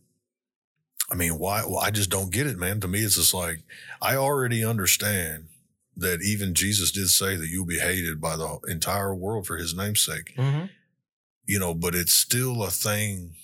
i 1.12 1.16
mean 1.16 1.38
why 1.38 1.64
well, 1.66 1.80
i 1.80 1.92
just 1.92 2.10
don't 2.10 2.32
get 2.32 2.48
it 2.48 2.58
man 2.58 2.80
to 2.80 2.88
me 2.88 3.00
it's 3.00 3.16
just 3.16 3.34
like 3.34 3.60
i 4.02 4.16
already 4.16 4.64
understand 4.64 5.48
that 5.96 6.22
even 6.22 6.54
jesus 6.56 6.92
did 6.92 7.08
say 7.10 7.36
that 7.36 7.48
you'll 7.48 7.66
be 7.66 7.80
hated 7.80 8.20
by 8.20 8.36
the 8.36 8.60
entire 8.68 9.14
world 9.14 9.46
for 9.46 9.58
his 9.58 9.76
name's 9.76 10.02
sake 10.04 10.34
Mhm. 10.38 10.70
you 11.46 11.60
know, 11.60 11.74
but 11.74 11.94
it's 11.94 12.14
still 12.14 12.64
a 12.64 12.72
thing. 12.72 13.36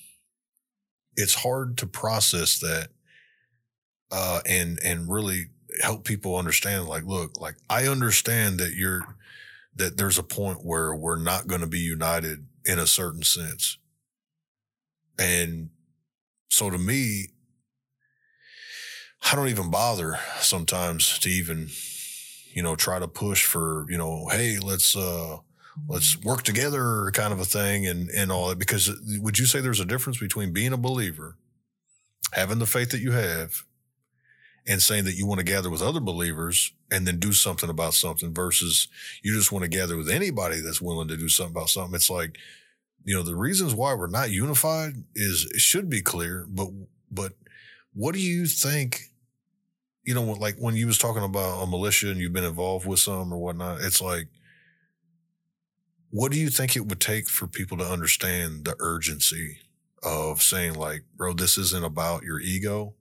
It's 1.15 1.35
hard 1.35 1.77
to 1.79 1.85
process 1.87 2.57
that, 2.59 2.89
uh, 4.09 4.39
and, 4.45 4.79
and 4.83 5.11
really 5.11 5.49
help 5.81 6.05
people 6.05 6.37
understand, 6.37 6.85
like, 6.85 7.03
look, 7.03 7.39
like 7.41 7.55
I 7.69 7.87
understand 7.87 8.57
that 8.59 8.73
you're, 8.73 9.01
that 9.75 9.97
there's 9.97 10.17
a 10.17 10.23
point 10.23 10.63
where 10.65 10.95
we're 10.95 11.19
not 11.21 11.47
going 11.47 11.59
to 11.61 11.67
be 11.67 11.79
united 11.79 12.47
in 12.65 12.79
a 12.79 12.87
certain 12.87 13.23
sense. 13.23 13.77
And 15.19 15.69
so 16.49 16.69
to 16.69 16.77
me, 16.77 17.27
I 19.29 19.35
don't 19.35 19.49
even 19.49 19.69
bother 19.69 20.19
sometimes 20.39 21.19
to 21.19 21.29
even, 21.29 21.69
you 22.53 22.63
know, 22.63 22.75
try 22.75 22.99
to 22.99 23.07
push 23.07 23.45
for, 23.45 23.85
you 23.89 23.97
know, 23.97 24.27
hey, 24.29 24.57
let's, 24.59 24.95
uh, 24.95 25.37
let's 25.87 26.17
work 26.23 26.43
together 26.43 27.11
kind 27.13 27.31
of 27.31 27.39
a 27.39 27.45
thing 27.45 27.87
and 27.87 28.09
and 28.09 28.31
all 28.31 28.49
that 28.49 28.59
because 28.59 28.91
would 29.19 29.39
you 29.39 29.45
say 29.45 29.61
there's 29.61 29.79
a 29.79 29.85
difference 29.85 30.19
between 30.19 30.51
being 30.51 30.73
a 30.73 30.77
believer 30.77 31.37
having 32.33 32.59
the 32.59 32.65
faith 32.65 32.91
that 32.91 32.99
you 32.99 33.11
have 33.11 33.63
and 34.67 34.81
saying 34.81 35.05
that 35.05 35.15
you 35.15 35.25
want 35.25 35.39
to 35.39 35.45
gather 35.45 35.69
with 35.69 35.81
other 35.81 35.99
believers 35.99 36.73
and 36.91 37.07
then 37.07 37.17
do 37.17 37.31
something 37.31 37.69
about 37.69 37.93
something 37.93 38.33
versus 38.33 38.87
you 39.23 39.33
just 39.33 39.51
want 39.51 39.63
to 39.63 39.69
gather 39.69 39.97
with 39.97 40.09
anybody 40.09 40.59
that's 40.59 40.81
willing 40.81 41.07
to 41.07 41.17
do 41.17 41.29
something 41.29 41.55
about 41.55 41.69
something? 41.69 41.95
It's 41.95 42.09
like 42.09 42.37
you 43.05 43.15
know 43.15 43.23
the 43.23 43.35
reasons 43.35 43.73
why 43.73 43.93
we're 43.93 44.07
not 44.07 44.31
unified 44.31 45.03
is 45.15 45.45
it 45.53 45.61
should 45.61 45.89
be 45.89 46.01
clear 46.01 46.45
but 46.49 46.67
but 47.09 47.33
what 47.93 48.13
do 48.13 48.21
you 48.21 48.45
think 48.45 49.08
you 50.09 50.15
know 50.15 50.23
like 50.23 50.55
when 50.57 50.75
you 50.75 50.87
was 50.87 50.97
talking 50.97 51.23
about 51.23 51.61
a 51.61 51.67
militia 51.67 52.09
and 52.09 52.19
you've 52.19 52.33
been 52.33 52.43
involved 52.43 52.87
with 52.87 52.97
some 52.99 53.31
or 53.31 53.37
whatnot 53.37 53.79
it's 53.81 54.01
like 54.01 54.27
what 56.09 56.31
do 56.31 56.39
you 56.39 56.49
think 56.49 56.75
it 56.75 56.87
would 56.87 56.99
take 56.99 57.29
for 57.29 57.45
people 57.47 57.77
to 57.77 57.83
understand 57.83 58.65
the 58.65 58.75
urgency 58.79 59.59
of 60.01 60.41
saying 60.41 60.73
like 60.73 61.03
bro 61.15 61.31
this 61.33 61.59
isn't 61.59 61.85
about 61.85 62.23
your 62.23 62.39
ego 62.39 62.95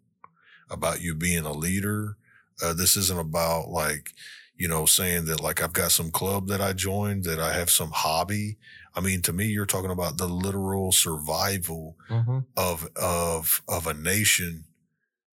about 0.70 1.00
you 1.00 1.14
being 1.14 1.46
a 1.46 1.52
leader. 1.52 2.18
Uh, 2.62 2.74
this 2.74 2.94
isn't 2.94 3.18
about 3.18 3.68
like 3.68 4.12
you 4.54 4.68
know 4.68 4.84
saying 4.84 5.24
that 5.24 5.40
like 5.40 5.62
i've 5.62 5.72
got 5.72 5.90
some 5.92 6.11
club 6.11 6.48
that 6.48 6.61
i 6.61 6.74
joined 6.74 7.24
that 7.24 7.40
i 7.40 7.54
have 7.54 7.70
some 7.70 7.90
hobby. 7.90 8.59
I 8.94 9.00
mean 9.00 9.22
to 9.22 9.32
me 9.32 9.46
you're 9.46 9.64
talking 9.64 9.90
about 9.92 10.18
the 10.18 10.28
literal 10.28 10.92
survival 10.92 11.96
Mhm. 12.11 12.44
of 12.56 12.86
of 12.96 13.62
of 13.66 13.86
a 13.86 13.94
nation 13.94 14.64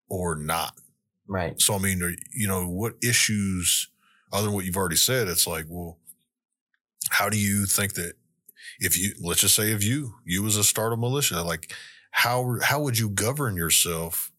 or 0.09 0.37
not 0.37 0.79
Right. 1.27 1.61
so 1.61 1.75
I 1.75 1.79
mean, 1.79 2.17
you 2.35 2.47
know, 2.47 2.69
what 2.69 2.95
issues 3.03 3.89
other 4.33 4.47
than 4.47 4.55
what 4.55 4.65
you've 4.65 4.77
already 4.77 4.97
said? 4.97 5.29
It's 5.29 5.47
like, 5.47 5.65
well, 5.69 5.99
how 7.11 7.29
do 7.29 7.39
you 7.39 7.67
think 7.67 7.95
that 7.95 8.15
if 8.81 8.99
you 8.99 9.15
let's 9.21 9.41
just 9.41 9.55
say 9.55 9.71
if 9.71 9.83
you 9.83 10.15
you 10.25 10.47
as 10.47 10.57
a 10.57 10.65
start 10.65 10.93
of 10.93 10.99
militia, 10.99 11.43
like 11.43 11.73
how 12.11 12.59
how 12.63 12.81
would 12.81 12.99
you 12.99 13.09
govern 13.09 13.57
yourself 13.57 14.33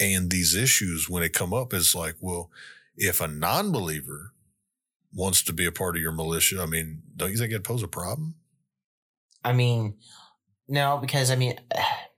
and 0.00 0.30
these 0.30 0.54
issues 0.54 1.08
when 1.08 1.22
they 1.22 1.28
come 1.28 1.52
up? 1.52 1.74
Is 1.74 1.94
like, 1.94 2.16
well, 2.20 2.50
if 2.96 3.20
a 3.20 3.28
non-believer 3.28 4.32
wants 5.12 5.42
to 5.42 5.52
be 5.52 5.66
a 5.66 5.72
part 5.72 5.96
of 5.96 6.02
your 6.02 6.12
militia, 6.12 6.62
I 6.62 6.66
mean, 6.66 7.02
don't 7.16 7.30
you 7.30 7.36
think 7.36 7.50
it'd 7.50 7.64
pose 7.64 7.82
a 7.82 7.88
problem? 7.88 8.34
I 9.44 9.52
mean, 9.52 9.94
no, 10.68 10.98
because 10.98 11.30
I 11.30 11.36
mean, 11.36 11.58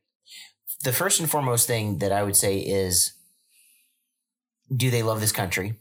the 0.85 0.93
first 0.93 1.21
and 1.21 1.31
foremost 1.31 1.67
thing 1.67 1.99
that 1.99 2.13
I 2.13 2.23
would 2.23 2.37
say 2.37 2.59
is 2.59 3.13
do 4.75 4.91
they 4.91 5.03
love 5.03 5.21
this 5.21 5.33
country? 5.33 5.75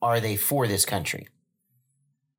Are 0.00 0.20
they 0.20 0.36
for 0.36 0.66
this 0.66 0.84
country? 0.84 1.28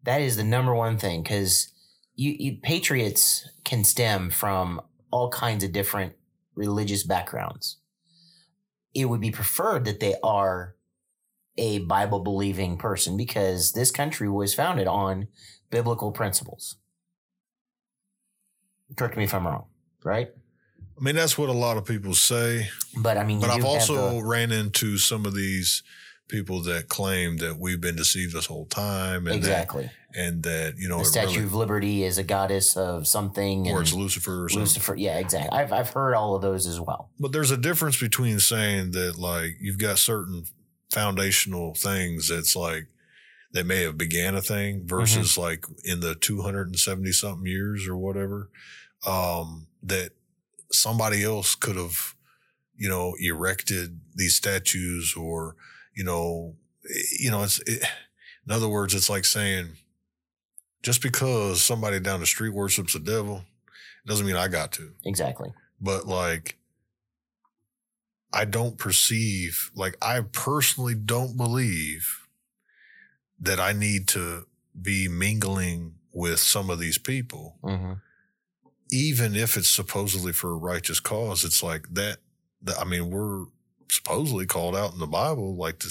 That 0.03 0.21
is 0.21 0.37
the 0.37 0.43
number 0.43 0.73
one 0.73 0.97
thing 0.97 1.23
because 1.23 1.73
you, 2.15 2.35
you 2.37 2.57
patriots 2.61 3.49
can 3.63 3.83
stem 3.83 4.29
from 4.29 4.81
all 5.11 5.29
kinds 5.29 5.63
of 5.63 5.71
different 5.71 6.13
religious 6.55 7.03
backgrounds. 7.03 7.77
It 8.93 9.05
would 9.05 9.21
be 9.21 9.31
preferred 9.31 9.85
that 9.85 9.99
they 9.99 10.15
are 10.23 10.75
a 11.57 11.79
Bible 11.79 12.19
believing 12.19 12.77
person 12.77 13.17
because 13.17 13.73
this 13.73 13.91
country 13.91 14.29
was 14.29 14.53
founded 14.53 14.87
on 14.87 15.27
biblical 15.69 16.11
principles. 16.11 16.77
Correct 18.95 19.17
me 19.17 19.25
if 19.25 19.33
I'm 19.33 19.45
wrong, 19.45 19.65
right? 20.03 20.29
I 20.99 21.03
mean, 21.03 21.15
that's 21.15 21.37
what 21.37 21.49
a 21.49 21.53
lot 21.53 21.77
of 21.77 21.85
people 21.85 22.13
say. 22.13 22.67
But 22.97 23.17
I 23.17 23.23
mean, 23.23 23.39
But 23.39 23.49
I've 23.51 23.63
also 23.65 24.19
the- 24.19 24.25
ran 24.25 24.51
into 24.51 24.97
some 24.97 25.25
of 25.25 25.33
these 25.33 25.81
people 26.27 26.61
that 26.63 26.89
claim 26.89 27.37
that 27.37 27.57
we've 27.57 27.81
been 27.81 27.95
deceived 27.95 28.33
this 28.35 28.45
whole 28.45 28.65
time, 28.65 29.25
and 29.25 29.35
exactly 29.35 29.83
that 29.83 29.93
and 30.19 30.43
that 30.43 30.75
you 30.77 30.87
know 30.89 30.99
the 30.99 31.05
Statue 31.05 31.31
really, 31.33 31.43
of 31.45 31.53
Liberty 31.53 32.03
is 32.03 32.17
a 32.17 32.23
goddess 32.23 32.75
of 32.75 33.07
something, 33.07 33.67
or 33.67 33.77
and 33.77 33.81
it's 33.81 33.93
Lucifer 33.93 34.43
or 34.45 34.49
something. 34.49 34.61
Lucifer. 34.63 34.95
Yeah, 34.95 35.17
exactly. 35.19 35.57
I've 35.57 35.71
I've 35.71 35.89
heard 35.91 36.13
all 36.15 36.35
of 36.35 36.41
those 36.41 36.67
as 36.67 36.79
well. 36.79 37.09
But 37.19 37.31
there's 37.31 37.51
a 37.51 37.57
difference 37.57 37.99
between 37.99 38.39
saying 38.39 38.91
that 38.91 39.17
like 39.17 39.57
you've 39.61 39.77
got 39.79 39.97
certain 39.99 40.45
foundational 40.91 41.73
things 41.75 42.27
that's 42.29 42.55
like 42.55 42.87
that 43.53 43.65
may 43.65 43.81
have 43.83 43.97
began 43.97 44.35
a 44.35 44.41
thing 44.41 44.83
versus 44.85 45.29
Mm-hmm. 45.33 45.41
like 45.41 45.65
in 45.83 45.99
the 46.01 46.15
270 46.15 47.11
something 47.11 47.45
years 47.45 47.87
or 47.87 47.95
whatever 47.97 48.49
um 49.07 49.67
that 49.83 50.11
somebody 50.71 51.23
else 51.23 51.55
could 51.55 51.75
have 51.75 52.15
you 52.75 52.87
know 52.89 53.13
erected 53.19 53.99
these 54.15 54.35
statues 54.35 55.15
or 55.17 55.55
you 55.95 56.03
know 56.03 56.55
eh, 56.89 57.01
you 57.19 57.31
know 57.31 57.43
it's 57.43 57.59
it, 57.67 57.83
in 58.45 58.51
other 58.53 58.67
words 58.69 58.93
it's 58.93 59.09
like 59.09 59.25
saying 59.25 59.69
just 60.81 61.01
because 61.01 61.61
somebody 61.61 61.99
down 61.99 62.19
the 62.21 62.25
street 62.25 62.53
worships 62.53 62.93
the 62.93 62.99
devil 62.99 63.43
doesn't 64.05 64.25
mean 64.25 64.37
I 64.37 64.47
got 64.47 64.71
to 64.73 64.91
Exactly. 65.03 65.53
but 65.81 66.07
like 66.07 66.57
I 68.31 68.45
don't 68.45 68.77
perceive 68.77 69.71
like 69.75 69.97
I 70.01 70.21
personally 70.21 70.95
don't 70.95 71.35
believe 71.35 72.27
that 73.39 73.59
I 73.59 73.71
need 73.73 74.07
to 74.09 74.45
be 74.79 75.07
mingling 75.07 75.95
with 76.13 76.39
some 76.39 76.69
of 76.69 76.79
these 76.79 76.97
people 76.97 77.57
hmm 77.61 77.93
even 78.91 79.35
if 79.35 79.55
it's 79.57 79.69
supposedly 79.69 80.33
for 80.33 80.51
a 80.51 80.57
righteous 80.57 80.99
cause 80.99 81.43
it's 81.43 81.61
like 81.61 81.87
that, 81.91 82.17
that 82.61 82.77
I 82.79 82.85
mean 82.85 83.09
we're 83.09 83.45
supposedly 83.89 84.45
called 84.45 84.75
out 84.75 84.93
in 84.93 84.99
the 84.99 85.07
Bible 85.07 85.55
like 85.55 85.79
to 85.79 85.89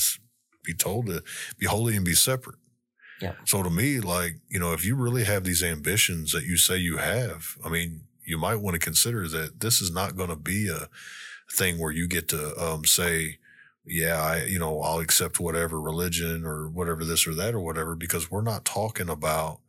be 0.65 0.75
told 0.75 1.07
to 1.07 1.23
be 1.59 1.67
holy 1.67 1.97
and 1.97 2.05
be 2.05 2.15
separate 2.15 2.59
Yeah. 3.21 3.33
so 3.45 3.63
to 3.63 3.71
me 3.71 4.01
like 4.01 4.41
you 4.49 4.61
know 4.61 4.73
if 4.73 4.85
you 4.85 4.95
really 4.97 5.25
have 5.25 5.45
these 5.45 5.63
ambitions 5.63 6.33
that 6.33 6.45
you 6.45 6.57
say 6.57 6.77
you 6.77 6.99
have 6.99 7.57
I 7.65 7.69
mean 7.69 8.03
you 8.25 8.37
might 8.37 8.57
want 8.57 8.75
to 8.75 8.79
consider 8.79 9.27
that 9.29 9.61
this 9.61 9.81
is 9.81 9.91
not 9.91 10.15
going 10.15 10.29
to 10.29 10.37
be 10.37 10.69
a 10.69 10.89
thing 11.51 11.79
where 11.79 11.91
you 11.91 12.07
get 12.07 12.29
to 12.29 12.55
um, 12.63 12.85
say, 12.85 13.39
yeah, 13.87 14.21
I, 14.21 14.45
you 14.45 14.59
know, 14.59 14.83
I'll 14.83 14.99
accept 15.01 15.41
whatever 15.41 15.81
religion 15.81 16.45
or 16.45 16.69
whatever 16.69 17.07
this 17.07 17.27
or 17.27 17.35
that 17.37 17.55
or 17.55 17.61
whatever, 17.61 17.97
because 17.97 18.31
we're 18.31 18.43
not 18.43 18.67
talking 18.67 19.09
about, 19.09 19.61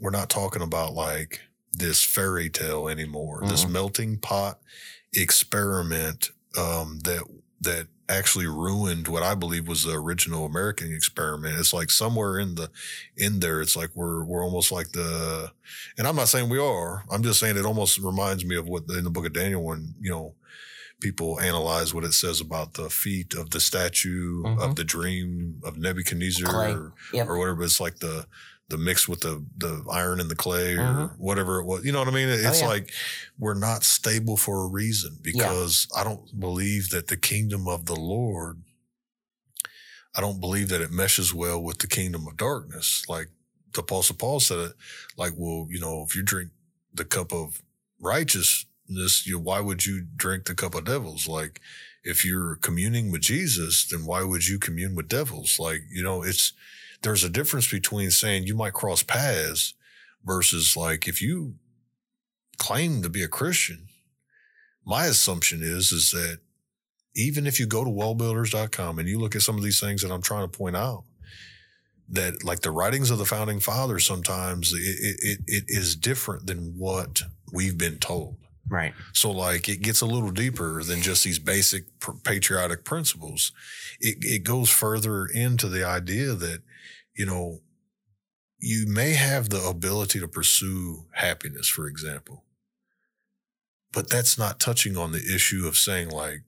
we're 0.00 0.10
not 0.10 0.30
talking 0.30 0.62
about 0.62 0.94
like 0.94 1.40
this 1.72 2.04
fairy 2.04 2.50
tale 2.50 2.88
anymore, 2.88 3.42
this 3.46 3.64
Mhm. 3.64 3.70
melting 3.70 4.18
pot 4.18 4.60
experiment 5.14 6.30
um, 6.58 6.98
that 7.04 7.22
that 7.60 7.86
actually 8.08 8.46
ruined 8.46 9.06
what 9.08 9.22
I 9.22 9.34
believe 9.34 9.68
was 9.68 9.84
the 9.84 9.92
original 9.94 10.44
American 10.44 10.92
experiment. 10.92 11.58
It's 11.58 11.72
like 11.72 11.90
somewhere 11.90 12.38
in 12.40 12.56
the 12.56 12.70
in 13.16 13.40
there, 13.40 13.62
it's 13.62 13.76
like 13.76 13.90
we're 13.94 14.24
we're 14.24 14.44
almost 14.44 14.70
like 14.72 14.92
the 14.92 15.50
and 15.96 16.06
I'm 16.06 16.16
not 16.16 16.28
saying 16.28 16.48
we 16.50 16.58
are. 16.58 17.04
I'm 17.10 17.22
just 17.22 17.40
saying 17.40 17.56
it 17.56 17.64
almost 17.64 17.98
reminds 17.98 18.44
me 18.44 18.56
of 18.56 18.66
what 18.68 18.82
in 18.90 19.04
the 19.04 19.10
book 19.10 19.24
of 19.26 19.32
Daniel 19.32 19.62
when, 19.62 19.94
you 20.00 20.10
know, 20.10 20.34
people 21.00 21.40
analyze 21.40 21.94
what 21.94 22.04
it 22.04 22.12
says 22.12 22.40
about 22.40 22.74
the 22.74 22.90
feet 22.90 23.34
of 23.34 23.50
the 23.50 23.60
statue 23.60 24.42
Mhm. 24.42 24.58
of 24.60 24.76
the 24.76 24.84
dream 24.84 25.60
of 25.64 25.76
Nebuchadnezzar 25.78 26.54
or, 26.70 26.92
Yep. 27.12 27.28
or 27.28 27.38
whatever. 27.38 27.62
It's 27.64 27.80
like 27.80 28.00
the 28.00 28.26
the 28.68 28.78
mix 28.78 29.06
with 29.08 29.20
the 29.20 29.44
the 29.58 29.84
iron 29.90 30.20
and 30.20 30.30
the 30.30 30.36
clay 30.36 30.74
or 30.74 30.78
Mhm. 30.78 31.18
whatever 31.18 31.58
it 31.60 31.64
was. 31.64 31.84
You 31.84 31.92
know 31.92 31.98
what 31.98 32.08
I 32.08 32.12
mean? 32.12 32.28
It's 32.28 32.60
yeah. 32.60 32.66
like 32.66 32.92
we're 33.38 33.54
not 33.54 33.84
stable 33.84 34.36
for 34.36 34.64
a 34.64 34.68
reason 34.68 35.18
because 35.20 35.86
I 35.94 36.04
don't 36.04 36.38
believe 36.40 36.88
that 36.90 37.08
the 37.08 37.16
kingdom 37.16 37.68
of 37.68 37.86
the 37.86 37.96
Lord 37.96 38.62
I 40.14 40.20
don't 40.20 40.40
believe 40.40 40.68
that 40.68 40.82
it 40.82 40.90
meshes 40.90 41.32
well 41.32 41.62
with 41.62 41.78
the 41.78 41.86
kingdom 41.86 42.26
of 42.26 42.36
darkness. 42.36 43.02
Like 43.08 43.28
the 43.72 43.80
Apostle 43.80 44.16
Paul 44.16 44.40
said 44.40 44.58
it, 44.58 44.72
like, 45.16 45.32
well, 45.36 45.66
you 45.70 45.80
know, 45.80 46.04
if 46.06 46.14
you 46.14 46.22
drink 46.22 46.50
the 46.92 47.04
cup 47.04 47.32
of 47.32 47.62
righteousness, 47.98 49.26
you 49.26 49.38
why 49.38 49.60
would 49.60 49.86
you 49.86 50.02
drink 50.16 50.44
the 50.44 50.54
cup 50.54 50.74
of 50.74 50.84
devils? 50.84 51.26
Like, 51.26 51.60
if 52.04 52.24
you're 52.24 52.56
communing 52.56 53.10
with 53.10 53.22
Jesus, 53.22 53.86
then 53.86 54.04
why 54.04 54.22
would 54.22 54.46
you 54.46 54.58
commune 54.58 54.94
with 54.94 55.08
devils? 55.08 55.58
Like, 55.58 55.82
you 55.90 56.02
know, 56.02 56.22
it's 56.22 56.52
there's 57.02 57.24
a 57.24 57.30
difference 57.30 57.70
between 57.70 58.10
saying 58.10 58.44
you 58.44 58.54
might 58.54 58.72
cross 58.72 59.02
paths 59.02 59.74
versus 60.24 60.76
like 60.76 61.08
if 61.08 61.20
you 61.20 61.54
claim 62.58 63.02
to 63.02 63.08
be 63.08 63.22
a 63.22 63.28
Christian, 63.28 63.86
my 64.84 65.06
assumption 65.06 65.62
is 65.62 65.92
is 65.92 66.10
that 66.12 66.38
even 67.14 67.46
if 67.46 67.60
you 67.60 67.66
go 67.66 67.84
to 67.84 67.90
wallbuilders.com 67.90 68.98
and 68.98 69.08
you 69.08 69.18
look 69.18 69.36
at 69.36 69.42
some 69.42 69.56
of 69.56 69.62
these 69.62 69.80
things 69.80 70.02
that 70.02 70.10
I'm 70.10 70.22
trying 70.22 70.48
to 70.48 70.58
point 70.58 70.76
out, 70.76 71.04
that 72.08 72.44
like 72.44 72.60
the 72.60 72.70
writings 72.70 73.10
of 73.10 73.18
the 73.18 73.24
founding 73.24 73.60
fathers 73.60 74.06
sometimes 74.06 74.72
it, 74.72 74.78
it, 74.80 75.16
it, 75.22 75.38
it 75.46 75.64
is 75.68 75.96
different 75.96 76.46
than 76.46 76.74
what 76.78 77.22
we've 77.52 77.78
been 77.78 77.98
told. 77.98 78.36
Right. 78.68 78.94
So 79.12 79.30
like 79.30 79.68
it 79.68 79.82
gets 79.82 80.00
a 80.00 80.06
little 80.06 80.30
deeper 80.30 80.82
than 80.82 81.02
just 81.02 81.24
these 81.24 81.38
basic 81.38 81.84
patriotic 82.24 82.84
principles. 82.84 83.52
It, 84.00 84.18
it 84.20 84.44
goes 84.44 84.70
further 84.70 85.26
into 85.26 85.68
the 85.68 85.84
idea 85.84 86.34
that, 86.34 86.62
you 87.14 87.26
know, 87.26 87.60
you 88.58 88.86
may 88.86 89.12
have 89.12 89.48
the 89.48 89.62
ability 89.62 90.20
to 90.20 90.28
pursue 90.28 91.06
happiness, 91.12 91.68
for 91.68 91.86
example, 91.86 92.44
but 93.92 94.08
that's 94.08 94.38
not 94.38 94.60
touching 94.60 94.96
on 94.96 95.12
the 95.12 95.34
issue 95.34 95.66
of 95.66 95.76
saying 95.76 96.08
like, 96.08 96.42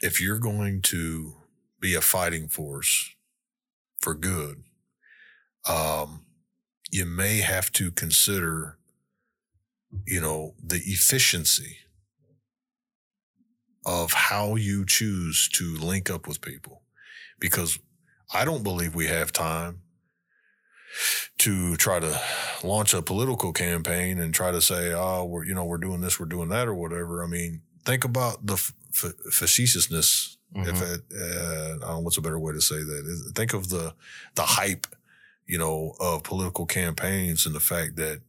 if 0.00 0.20
you're 0.20 0.38
going 0.38 0.80
to 0.82 1.34
be 1.80 1.94
a 1.94 2.00
fighting 2.00 2.48
force 2.48 3.14
for 4.00 4.14
good, 4.14 4.62
um, 5.68 6.24
you 6.90 7.04
may 7.04 7.38
have 7.38 7.70
to 7.72 7.90
consider, 7.90 8.78
you 10.06 10.20
know, 10.20 10.54
the 10.62 10.80
efficiency 10.86 11.78
of 13.84 14.12
how 14.12 14.54
you 14.54 14.84
choose 14.84 15.48
to 15.48 15.76
link 15.76 16.10
up 16.10 16.26
with 16.26 16.40
people. 16.40 16.82
Because 17.38 17.78
I 18.32 18.44
don't 18.44 18.62
believe 18.62 18.94
we 18.94 19.06
have 19.06 19.32
time 19.32 19.82
to 21.38 21.76
try 21.76 22.00
to 22.00 22.20
launch 22.64 22.94
a 22.94 23.02
political 23.02 23.52
campaign 23.52 24.18
and 24.18 24.34
try 24.34 24.50
to 24.50 24.60
say, 24.60 24.92
oh, 24.92 25.24
we're, 25.24 25.44
you 25.44 25.54
know, 25.54 25.64
we're 25.64 25.78
doing 25.78 26.00
this, 26.00 26.18
we're 26.18 26.26
doing 26.26 26.48
that, 26.48 26.66
or 26.68 26.74
whatever. 26.74 27.22
I 27.22 27.26
mean, 27.26 27.62
think 27.84 28.04
about 28.04 28.44
the 28.46 28.54
f- 28.54 28.72
f- 28.94 29.12
facetiousness 29.30 30.36
if 30.54 30.76
Mhm. 30.76 30.94
it, 30.94 31.02
uh, 31.14 31.74
I 31.76 31.78
don't 31.78 31.80
know 31.80 31.98
what's 32.00 32.16
a 32.16 32.22
better 32.22 32.38
way 32.38 32.54
to 32.54 32.60
say 32.60 32.76
that. 32.82 33.32
Think 33.34 33.52
of 33.52 33.68
the 33.68 33.94
the 34.34 34.42
hype, 34.42 34.86
you 35.46 35.58
know, 35.58 35.94
of 36.00 36.22
political 36.22 36.64
campaigns 36.66 37.44
and 37.46 37.54
the 37.54 37.60
fact 37.60 37.96
that 37.96 38.22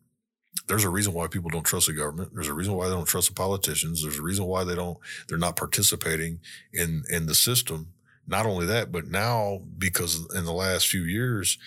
there's 0.68 0.84
a 0.84 0.90
reason 0.90 1.14
why 1.14 1.28
people 1.28 1.50
don't 1.50 1.64
trust 1.64 1.88
the 1.88 1.94
government. 1.94 2.32
There's 2.34 2.50
a 2.50 2.54
reason 2.54 2.74
why 2.74 2.90
they 2.90 2.94
don't 2.94 3.08
trust 3.08 3.30
the 3.30 3.34
politicians. 3.36 4.02
There's 4.04 4.18
a 4.20 4.22
reason 4.22 4.46
why 4.46 4.66
they 4.66 4.76
don't. 4.76 4.98
They're 5.28 5.38
not 5.38 5.56
participating 5.56 6.42
in 6.74 7.06
in 7.10 7.26
the 7.26 7.36
system. 7.36 7.94
Not 8.30 8.46
only 8.46 8.66
that, 8.68 8.92
but 8.92 9.08
now 9.08 9.62
because 9.78 10.16
in 10.36 10.46
the 10.46 10.54
last 10.54 10.88
few 10.88 11.04
years, 11.04 11.58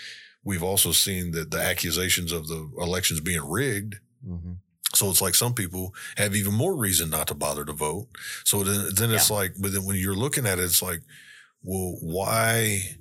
we've 0.45 0.63
also 0.63 0.93
seen 0.93 1.33
that 1.33 1.51
the 1.51 1.61
accusations 1.61 2.33
of 2.33 2.47
the 2.49 2.71
elections 2.79 3.21
being 3.21 3.45
rigged. 3.45 3.97
Mhm. 4.27 4.57
So 4.95 5.11
it's 5.11 5.21
like 5.23 5.35
some 5.35 5.55
people 5.55 5.95
have 6.17 6.37
even 6.37 6.53
more 6.55 6.77
reason 6.77 7.11
not 7.11 7.27
to 7.29 7.35
bother 7.35 7.65
to 7.65 7.73
vote. 7.73 8.09
So 8.45 8.63
then, 8.63 8.95
then 8.95 9.11
it's 9.11 9.31
like, 9.31 9.55
but 9.59 9.73
then 9.73 9.85
when 9.85 9.97
you're 9.97 10.15
looking 10.15 10.47
at 10.47 10.59
it, 10.59 10.65
it's 10.65 10.83
like, 10.83 11.01
well, 11.63 11.97
why 12.01 12.97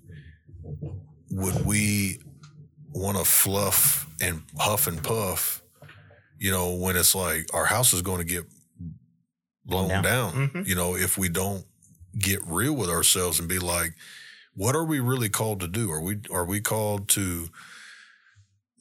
would 1.32 1.66
we 1.66 2.20
want 2.94 3.18
to 3.18 3.26
fluff 3.26 4.08
and 4.22 4.42
huff 4.58 4.88
and 4.88 5.02
puff, 5.04 5.62
you 6.40 6.52
know, 6.52 6.76
when 6.76 6.96
it's 6.96 7.16
like 7.16 7.54
our 7.54 7.66
house 7.66 7.94
is 7.94 8.02
going 8.02 8.20
to 8.20 8.24
get 8.26 8.46
blown 9.66 9.90
Down. 9.90 10.04
down, 10.04 10.50
Mhm. 10.50 10.68
you 10.68 10.76
know, 10.76 10.96
if 10.96 11.18
we 11.18 11.30
don't 11.30 11.66
get 12.18 12.46
real 12.46 12.74
with 12.74 12.90
ourselves 12.90 13.40
and 13.40 13.48
be 13.48 13.60
like, 13.60 13.94
what 14.54 14.76
are 14.76 14.84
we 14.84 15.00
really 15.00 15.30
called 15.30 15.60
to 15.62 15.68
do? 15.68 15.92
Are 15.92 16.02
we, 16.02 16.18
are 16.32 16.46
we 16.46 16.60
called 16.60 17.08
to 17.10 17.50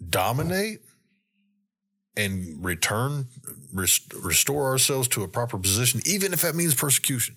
dominate 0.08 0.80
and 2.16 2.64
return, 2.64 3.26
rest, 3.72 4.12
restore 4.14 4.66
ourselves 4.66 5.08
to 5.08 5.22
a 5.22 5.28
proper 5.28 5.58
position, 5.58 6.00
even 6.04 6.32
if 6.32 6.42
that 6.42 6.54
means 6.54 6.74
persecution. 6.74 7.36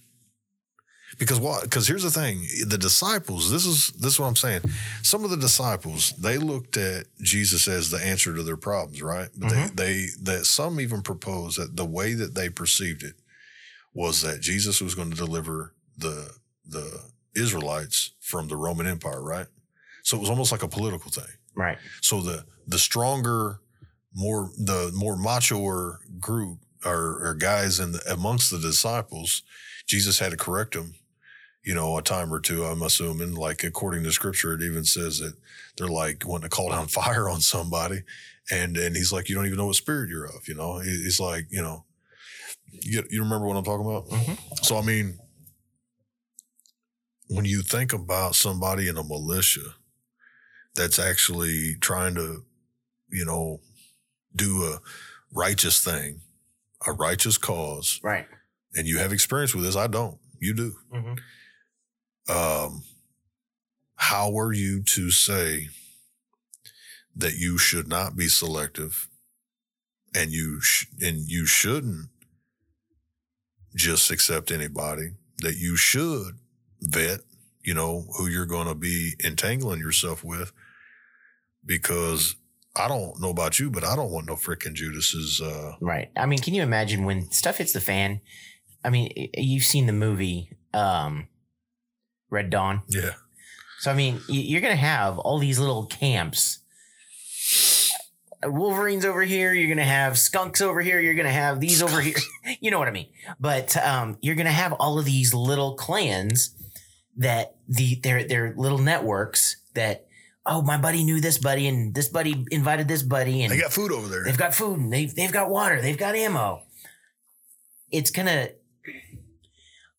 Because 1.19 1.39
what? 1.39 1.63
Because 1.63 1.87
here's 1.87 2.01
the 2.01 2.09
thing: 2.09 2.41
the 2.67 2.77
disciples. 2.77 3.51
This 3.51 3.67
is 3.67 3.89
this 3.89 4.13
is 4.13 4.19
what 4.19 4.27
I'm 4.27 4.35
saying. 4.35 4.61
Some 5.03 5.23
of 5.23 5.29
the 5.29 5.37
disciples 5.37 6.11
they 6.13 6.39
looked 6.39 6.75
at 6.75 7.05
Jesus 7.21 7.67
as 7.67 7.91
the 7.91 8.03
answer 8.03 8.35
to 8.35 8.41
their 8.41 8.57
problems, 8.57 8.99
right? 9.03 9.29
But 9.37 9.49
they 9.49 9.55
mm-hmm. 9.55 9.75
they 9.75 10.07
that 10.23 10.45
some 10.47 10.79
even 10.79 11.03
proposed 11.03 11.59
that 11.59 11.77
the 11.77 11.85
way 11.85 12.13
that 12.15 12.33
they 12.33 12.49
perceived 12.49 13.03
it 13.03 13.13
was 13.93 14.23
that 14.23 14.41
Jesus 14.41 14.81
was 14.81 14.95
going 14.95 15.11
to 15.11 15.15
deliver 15.15 15.75
the 15.97 16.29
the 16.65 17.01
Israelites 17.35 18.11
from 18.19 18.47
the 18.47 18.55
Roman 18.55 18.87
Empire, 18.87 19.21
right? 19.23 19.47
So 20.03 20.17
it 20.17 20.19
was 20.21 20.29
almost 20.29 20.51
like 20.51 20.63
a 20.63 20.67
political 20.67 21.11
thing. 21.11 21.31
Right. 21.55 21.77
So 22.01 22.21
the 22.21 22.45
the 22.67 22.79
stronger, 22.79 23.59
more 24.13 24.49
the 24.57 24.91
more 24.95 25.15
machoer 25.17 25.97
group 26.19 26.59
or, 26.85 27.19
or 27.27 27.35
guys 27.35 27.79
in 27.79 27.93
the, 27.93 28.01
amongst 28.11 28.51
the 28.51 28.59
disciples, 28.59 29.43
Jesus 29.87 30.19
had 30.19 30.31
to 30.31 30.37
correct 30.37 30.73
them, 30.73 30.95
you 31.63 31.73
know, 31.73 31.97
a 31.97 32.01
time 32.01 32.33
or 32.33 32.39
two. 32.39 32.63
I'm 32.65 32.81
assuming, 32.81 33.33
like 33.35 33.63
according 33.63 34.03
to 34.03 34.11
Scripture, 34.11 34.53
it 34.53 34.61
even 34.61 34.83
says 34.85 35.19
that 35.19 35.33
they're 35.77 35.87
like 35.87 36.23
wanting 36.25 36.49
to 36.49 36.55
call 36.55 36.69
down 36.69 36.87
fire 37.01 37.29
on 37.29 37.41
somebody, 37.41 38.03
and 38.51 38.77
and 38.77 38.95
he's 38.95 39.11
like, 39.13 39.29
you 39.29 39.35
don't 39.35 39.45
even 39.45 39.57
know 39.57 39.67
what 39.67 39.75
spirit 39.75 40.09
you're 40.09 40.25
of, 40.25 40.47
you 40.47 40.55
know. 40.55 40.79
He- 40.79 41.03
He's 41.03 41.19
like, 41.19 41.45
you 41.49 41.61
know, 41.61 41.85
you 42.71 43.03
you 43.09 43.21
remember 43.23 43.47
what 43.47 43.57
I'm 43.57 43.63
talking 43.63 43.85
about? 43.85 44.07
Mhm. 44.09 44.65
So 44.65 44.77
I 44.77 44.81
mean, 44.81 45.19
when 47.33 47.45
you 47.45 47.61
think 47.63 47.93
about 47.93 48.35
somebody 48.35 48.87
in 48.87 48.97
a 48.97 49.03
militia 49.03 49.75
that's 50.75 50.99
actually 50.99 51.75
trying 51.81 52.15
to, 52.15 52.43
you 53.09 53.25
know, 53.25 53.59
do 54.35 54.63
a 54.65 54.79
righteous 55.33 55.83
thing, 55.83 56.21
a 56.85 56.91
righteous 56.91 57.37
cause, 57.37 57.99
Right. 58.03 58.27
and 58.75 58.87
you 58.87 58.97
have 58.99 59.11
experience 59.13 59.53
with 59.55 59.63
this, 59.63 59.75
I 59.75 59.87
don't. 59.87 60.19
You 60.39 60.53
do. 60.53 60.79
Mhm. 60.91 61.19
Um, 62.27 62.83
how 63.95 64.37
are 64.37 64.53
you 64.53 64.83
to 64.83 65.09
say 65.11 65.69
that 67.15 67.35
you 67.35 67.57
should 67.57 67.87
not 67.87 68.15
be 68.15 68.27
selective, 68.27 69.07
and 70.15 70.31
you 70.31 70.59
sh- 70.61 70.85
and 71.01 71.29
you 71.29 71.45
shouldn't 71.45 72.09
just 73.75 74.11
accept 74.11 74.51
anybody? 74.51 75.15
That 75.39 75.57
you 75.57 75.75
should 75.75 76.39
vet, 76.83 77.21
you 77.63 77.73
know, 77.73 78.05
who 78.17 78.27
you're 78.27 78.45
going 78.45 78.67
to 78.67 78.75
be 78.75 79.13
entangling 79.23 79.79
yourself 79.79 80.23
with, 80.23 80.51
because 81.65 82.35
I 82.75 82.87
don't 82.87 83.19
know 83.21 83.29
about 83.29 83.59
you, 83.59 83.69
but 83.69 83.83
I 83.83 83.95
don't 83.95 84.11
want 84.11 84.27
no 84.27 84.35
freaking 84.35 84.73
Judas's. 84.73 85.41
Uh, 85.41 85.75
Right. 85.79 86.09
I 86.17 86.25
mean, 86.25 86.39
can 86.39 86.53
you 86.53 86.63
imagine 86.63 87.05
when 87.05 87.29
stuff 87.31 87.57
hits 87.57 87.73
the 87.73 87.79
fan? 87.81 88.21
I 88.83 88.89
mean, 88.89 89.29
you've 89.35 89.63
seen 89.63 89.85
the 89.85 89.93
movie 89.93 90.49
um, 90.73 91.27
Red 92.29 92.49
Dawn. 92.49 92.81
yeah, 92.89 93.11
So 93.79 93.91
I 93.91 93.93
mean, 93.93 94.19
you're 94.27 94.59
gonna 94.61 94.75
have 94.75 95.19
all 95.19 95.37
these 95.39 95.59
little 95.59 95.85
camps. 95.85 96.59
Wolverines 98.45 99.05
over 99.05 99.21
here. 99.21 99.53
You're 99.53 99.69
gonna 99.73 99.85
have 99.87 100.17
skunks 100.17 100.59
over 100.59 100.81
here. 100.81 100.99
You're 100.99 101.13
gonna 101.13 101.31
have 101.31 101.59
these 101.61 101.81
over 101.81 102.01
here. 102.01 102.15
You 102.59 102.71
know 102.71 102.79
what 102.79 102.89
I 102.89 102.91
mean? 102.91 103.07
But 103.39 103.77
um, 103.77 104.17
you're 104.21 104.35
gonna 104.35 104.51
have 104.51 104.73
all 104.73 104.99
of 104.99 105.05
these 105.05 105.33
little 105.33 105.75
clans 105.75 106.53
that 107.17 107.55
the 107.67 107.99
they're 108.01 108.27
they're 108.27 108.53
little 108.55 108.79
networks 108.79 109.57
that. 109.73 110.07
Oh, 110.45 110.61
my 110.61 110.75
buddy 110.75 111.05
knew 111.05 111.21
this 111.21 111.37
buddy, 111.37 111.69
and 111.69 111.95
this 111.95 112.09
buddy 112.09 112.45
invited 112.51 112.89
this 112.89 113.01
buddy, 113.01 113.43
and 113.43 113.51
they 113.53 113.61
got 113.61 113.71
food 113.71 113.93
over 113.93 114.09
there. 114.09 114.25
They've 114.25 114.37
got 114.37 114.53
food 114.53 114.77
and 114.77 114.91
they've, 114.91 115.15
they've 115.15 115.31
got 115.31 115.49
water. 115.49 115.81
They've 115.81 115.97
got 115.97 116.15
ammo. 116.15 116.63
It's 117.91 118.11
gonna. 118.11 118.49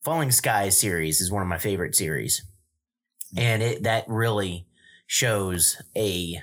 Falling 0.03 0.29
Skies 0.29 0.79
series 0.79 1.19
is 1.19 1.31
one 1.31 1.41
of 1.41 1.47
my 1.47 1.57
favorite 1.57 1.95
series. 1.95 2.43
And 3.35 3.63
it 3.63 3.83
that 3.83 4.05
really 4.07 4.67
shows 5.07 5.81
a 5.95 6.39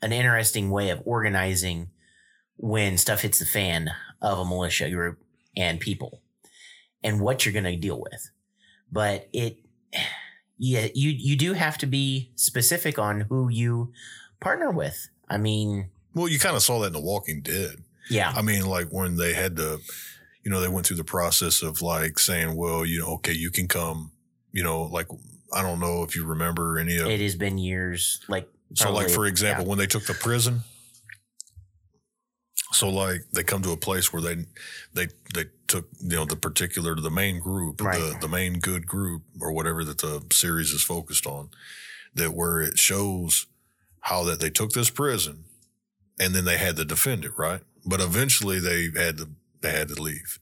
an 0.00 0.12
interesting 0.12 0.70
way 0.70 0.90
of 0.90 1.02
organizing 1.04 1.90
when 2.56 2.96
stuff 2.98 3.22
hits 3.22 3.40
the 3.40 3.46
fan 3.46 3.90
of 4.22 4.38
a 4.38 4.44
militia 4.44 4.90
group 4.90 5.18
and 5.56 5.80
people 5.80 6.22
and 7.02 7.20
what 7.20 7.44
you're 7.44 7.52
gonna 7.52 7.76
deal 7.76 8.00
with. 8.00 8.30
But 8.92 9.28
it 9.32 9.58
yeah, 10.58 10.88
you 10.94 11.10
you 11.10 11.36
do 11.36 11.52
have 11.52 11.78
to 11.78 11.86
be 11.86 12.30
specific 12.34 12.98
on 12.98 13.22
who 13.22 13.48
you 13.48 13.92
partner 14.40 14.70
with. 14.70 15.08
I 15.28 15.36
mean, 15.38 15.90
Well, 16.14 16.28
you 16.28 16.38
kind 16.38 16.56
of 16.56 16.62
saw 16.62 16.80
that 16.80 16.88
in 16.88 16.92
The 16.94 17.00
Walking 17.00 17.40
Dead. 17.42 17.76
yeah. 18.10 18.32
I 18.34 18.42
mean, 18.42 18.66
like 18.66 18.88
when 18.90 19.16
they 19.16 19.34
had 19.34 19.56
to, 19.56 19.78
you 20.42 20.50
know, 20.50 20.60
they 20.60 20.68
went 20.68 20.86
through 20.86 20.96
the 20.96 21.04
process 21.04 21.62
of 21.62 21.82
like 21.82 22.18
saying, 22.18 22.56
well, 22.56 22.84
you 22.86 22.98
know, 22.98 23.14
okay, 23.14 23.32
you 23.32 23.50
can 23.50 23.68
come, 23.68 24.10
you 24.52 24.62
know, 24.64 24.82
like, 24.84 25.06
I 25.52 25.62
don't 25.62 25.80
know 25.80 26.02
if 26.02 26.16
you 26.16 26.24
remember 26.24 26.78
any 26.78 26.96
of, 26.98 27.06
It 27.06 27.20
has 27.20 27.34
been 27.36 27.58
years. 27.58 28.20
Like 28.28 28.48
so 28.74 28.92
like, 28.92 29.10
for 29.10 29.26
example, 29.26 29.64
yeah. 29.64 29.68
when 29.68 29.78
they 29.78 29.86
took 29.86 30.06
the 30.06 30.14
prison, 30.14 30.60
so 32.72 32.88
like 32.88 33.22
they 33.32 33.42
come 33.42 33.62
to 33.62 33.72
a 33.72 33.76
place 33.76 34.12
where 34.12 34.22
they, 34.22 34.36
they, 34.92 35.08
they 35.34 35.44
took, 35.66 35.88
you 36.00 36.16
know, 36.16 36.24
the 36.24 36.36
particular, 36.36 36.94
the 36.94 37.10
main 37.10 37.38
group, 37.40 37.78
the, 37.78 37.84
Right. 37.84 38.20
the 38.20 38.28
main 38.28 38.58
good 38.58 38.86
group 38.86 39.22
or 39.40 39.52
whatever 39.52 39.84
that 39.84 39.98
the 39.98 40.22
series 40.32 40.70
is 40.72 40.82
focused 40.82 41.26
on, 41.26 41.50
that 42.14 42.34
where 42.34 42.60
it 42.60 42.78
shows 42.78 43.46
how 44.00 44.24
that 44.24 44.40
they 44.40 44.50
took 44.50 44.72
this 44.72 44.90
prison 44.90 45.44
and 46.20 46.34
then 46.34 46.44
they 46.44 46.58
had 46.58 46.76
to 46.76 46.84
defend 46.84 47.24
it, 47.24 47.32
right? 47.38 47.60
But 47.86 48.00
eventually 48.00 48.58
they 48.60 48.90
had 48.98 49.18
to 49.18 49.28
they 49.60 49.70
had 49.70 49.88
to 49.88 50.00
leave. 50.00 50.38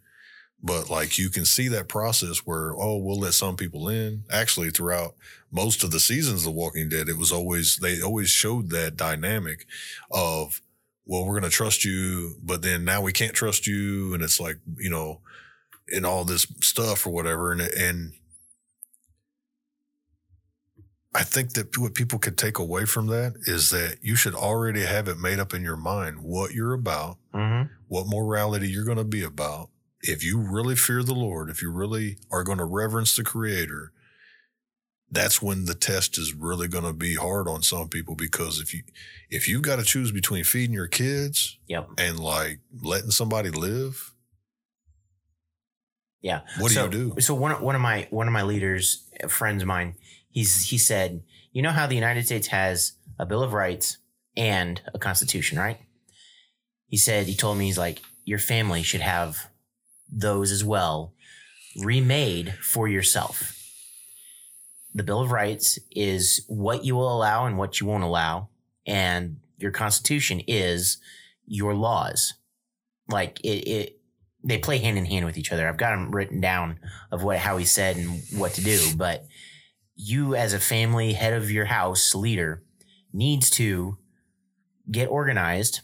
But 0.62 0.91
like 0.91 1.18
you 1.18 1.31
can 1.31 1.45
see 1.45 1.68
that 1.68 1.89
process 1.89 2.39
where 2.39 2.72
oh 2.77 2.97
we'll 2.97 3.20
let 3.20 3.35
some 3.35 3.57
people 3.57 3.89
in. 3.89 4.24
Actually, 4.31 4.70
throughout 4.70 5.14
most 5.53 5.85
of 5.85 5.91
the 5.91 6.01
seasons 6.01 6.41
of 6.41 6.45
The 6.53 6.59
Walking 6.59 6.89
Dead, 6.89 7.09
it 7.09 7.18
was 7.18 7.31
always 7.31 7.77
they 7.77 8.01
always 8.03 8.31
showed 8.31 8.70
that 8.70 8.97
dynamic 8.97 9.66
of 10.11 10.61
well 11.07 11.25
we're 11.25 11.39
going 11.39 11.51
to 11.51 11.57
trust 11.57 11.85
you, 11.85 12.37
but 12.43 12.63
then 12.63 12.85
now 12.85 13.01
we 13.01 13.13
can't 13.13 13.33
trust 13.35 13.67
you, 13.67 14.13
and 14.13 14.23
it's 14.23 14.39
like 14.41 14.57
you 14.77 14.91
know, 14.91 15.21
and 15.89 16.05
all 16.05 16.25
this 16.25 16.47
stuff 16.61 17.07
or 17.07 17.11
whatever, 17.11 17.53
and 17.53 17.61
and 17.63 18.13
I 21.15 21.23
think 21.23 21.55
that 21.55 21.79
what 21.79 21.95
people 21.95 22.19
could 22.19 22.37
take 22.37 22.59
away 22.59 22.85
from 22.85 23.07
that 23.07 23.37
is 23.47 23.71
that 23.71 23.99
you 24.03 24.17
should 24.17 24.35
already 24.35 24.83
have 24.85 25.09
it 25.09 25.19
made 25.19 25.39
up 25.39 25.55
in 25.55 25.63
your 25.63 25.77
mind 25.77 26.19
what 26.23 26.53
you're 26.53 26.75
about, 26.75 27.17
Mhm. 27.35 27.71
what 27.89 28.07
morality 28.07 28.69
you're 28.69 28.85
going 28.85 28.99
to 28.99 29.05
be 29.05 29.23
about. 29.23 29.71
If 30.03 30.23
you 30.23 30.39
really 30.39 30.77
fear 30.77 31.03
the 31.03 31.15
Lord, 31.15 31.49
if 31.49 31.63
you 31.63 31.71
really 31.71 32.19
are 32.31 32.45
going 32.45 32.59
to 32.59 32.67
reverence 32.67 33.17
the 33.17 33.25
Creator, 33.25 33.93
that's 35.11 35.41
when 35.41 35.67
the 35.67 35.75
test 35.75 36.19
is 36.19 36.35
really 36.35 36.67
going 36.69 36.85
to 36.85 36.93
be 36.93 37.15
hard 37.15 37.47
on 37.49 37.63
some 37.63 37.89
people 37.89 38.15
because 38.17 38.61
if 38.61 38.75
you 38.75 38.83
if 39.31 39.49
you've 39.49 39.63
got 39.63 39.77
to 39.77 39.85
choose 39.85 40.11
between 40.13 40.45
feeding 40.45 40.75
your 40.75 40.89
kids 40.89 41.59
Yep. 41.69 41.89
and 41.99 42.19
like 42.21 42.59
letting 42.83 43.11
somebody 43.11 43.51
live, 43.51 44.13
Yeah. 46.23 46.41
what 46.59 46.69
do 46.69 46.75
so, 46.75 46.85
you 46.85 46.91
do? 46.91 47.21
So 47.21 47.35
one 47.35 47.53
of- 47.53 47.61
one 47.61 47.75
of 47.75 47.81
my 47.81 48.07
one 48.11 48.27
of 48.27 48.33
my 48.33 48.43
leaders, 48.43 49.09
friends 49.29 49.63
of 49.63 49.69
mine, 49.69 49.95
he's 50.31 50.71
he 50.71 50.79
said, 50.79 51.23
you 51.53 51.63
know 51.63 51.71
how 51.73 51.87
the 51.87 51.95
United 51.95 52.27
States 52.27 52.49
has 52.49 52.93
a 53.19 53.27
Bill 53.27 53.43
of 53.43 53.53
Rights 53.53 53.99
and 54.37 54.81
a 54.93 54.99
Constitution, 54.99 55.59
right? 55.59 55.81
He 56.89 56.97
said 56.97 57.27
he 57.27 57.35
told 57.35 57.59
me 57.59 57.67
he's 57.67 57.79
like 57.79 58.01
your 58.25 58.39
family 58.39 58.83
should 58.83 59.01
have 59.03 59.51
those 60.11 60.51
as 60.51 60.65
well, 60.65 61.15
remade 61.77 62.55
for 62.63 62.89
yourself. 62.89 63.53
The 64.97 65.03
Bill 65.03 65.21
of 65.21 65.31
Rights 65.31 65.79
is 65.91 66.43
what 66.49 66.87
you 66.87 66.97
will 66.97 67.15
allow 67.15 67.45
and 67.45 67.59
what 67.59 67.79
you 67.79 67.87
won't 67.87 68.03
allow, 68.03 68.49
and 68.87 69.41
your 69.59 69.71
Constitution 69.71 70.41
is 70.47 70.97
your 71.45 71.75
laws. 71.75 72.33
Like 73.07 73.39
it, 73.41 73.69
it 73.69 74.01
they 74.43 74.57
play 74.57 74.79
hand 74.79 74.97
in 74.97 75.05
hand 75.05 75.27
with 75.27 75.37
each 75.37 75.53
other. 75.53 75.69
I've 75.69 75.77
got 75.77 75.91
them 75.91 76.13
written 76.13 76.41
down 76.41 76.79
of 77.13 77.23
what 77.23 77.37
how 77.37 77.59
he 77.59 77.67
said 77.67 77.99
and 77.99 78.23
what 78.39 78.55
to 78.55 78.63
do, 78.63 78.97
but 78.97 79.27
you 79.97 80.35
as 80.35 80.55
a 80.55 80.59
family 80.59 81.13
head 81.13 81.35
of 81.35 81.51
your 81.51 81.67
house 81.67 82.15
leader 82.15 82.63
needs 83.13 83.51
to 83.51 83.99
get 84.91 85.11
organized 85.11 85.83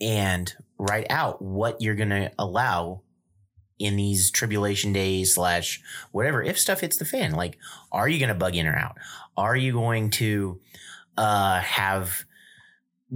and 0.00 0.54
write 0.78 1.06
out 1.10 1.42
what 1.42 1.82
you're 1.82 1.96
going 1.96 2.10
to 2.10 2.30
allow 2.38 3.02
in 3.78 3.96
these 3.96 4.30
tribulation 4.30 4.92
days 4.92 5.34
slash 5.34 5.82
whatever 6.12 6.42
if 6.42 6.58
stuff 6.58 6.80
hits 6.80 6.96
the 6.96 7.04
fan 7.04 7.32
like 7.32 7.58
are 7.90 8.08
you 8.08 8.18
going 8.18 8.28
to 8.28 8.34
bug 8.34 8.54
in 8.54 8.66
or 8.66 8.76
out 8.76 8.96
are 9.36 9.56
you 9.56 9.72
going 9.72 10.10
to 10.10 10.60
uh 11.16 11.60
have 11.60 12.24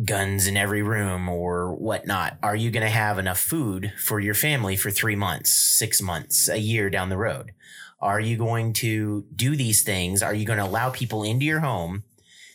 guns 0.04 0.46
in 0.46 0.56
every 0.56 0.82
room 0.82 1.28
or 1.28 1.74
whatnot? 1.74 2.38
Are 2.42 2.56
you 2.56 2.70
going 2.70 2.84
to 2.84 2.90
have 2.90 3.18
enough 3.18 3.38
food 3.38 3.92
for 3.98 4.20
your 4.20 4.34
family 4.34 4.76
for 4.76 4.90
three 4.90 5.16
months, 5.16 5.52
six 5.52 6.00
months, 6.00 6.48
a 6.48 6.58
year 6.58 6.90
down 6.90 7.08
the 7.08 7.16
road? 7.16 7.52
Are 8.00 8.20
you 8.20 8.36
going 8.36 8.74
to 8.74 9.24
do 9.34 9.56
these 9.56 9.82
things? 9.82 10.22
Are 10.22 10.34
you 10.34 10.44
going 10.44 10.58
to 10.58 10.64
allow 10.64 10.90
people 10.90 11.24
into 11.24 11.44
your 11.44 11.60
home 11.60 12.04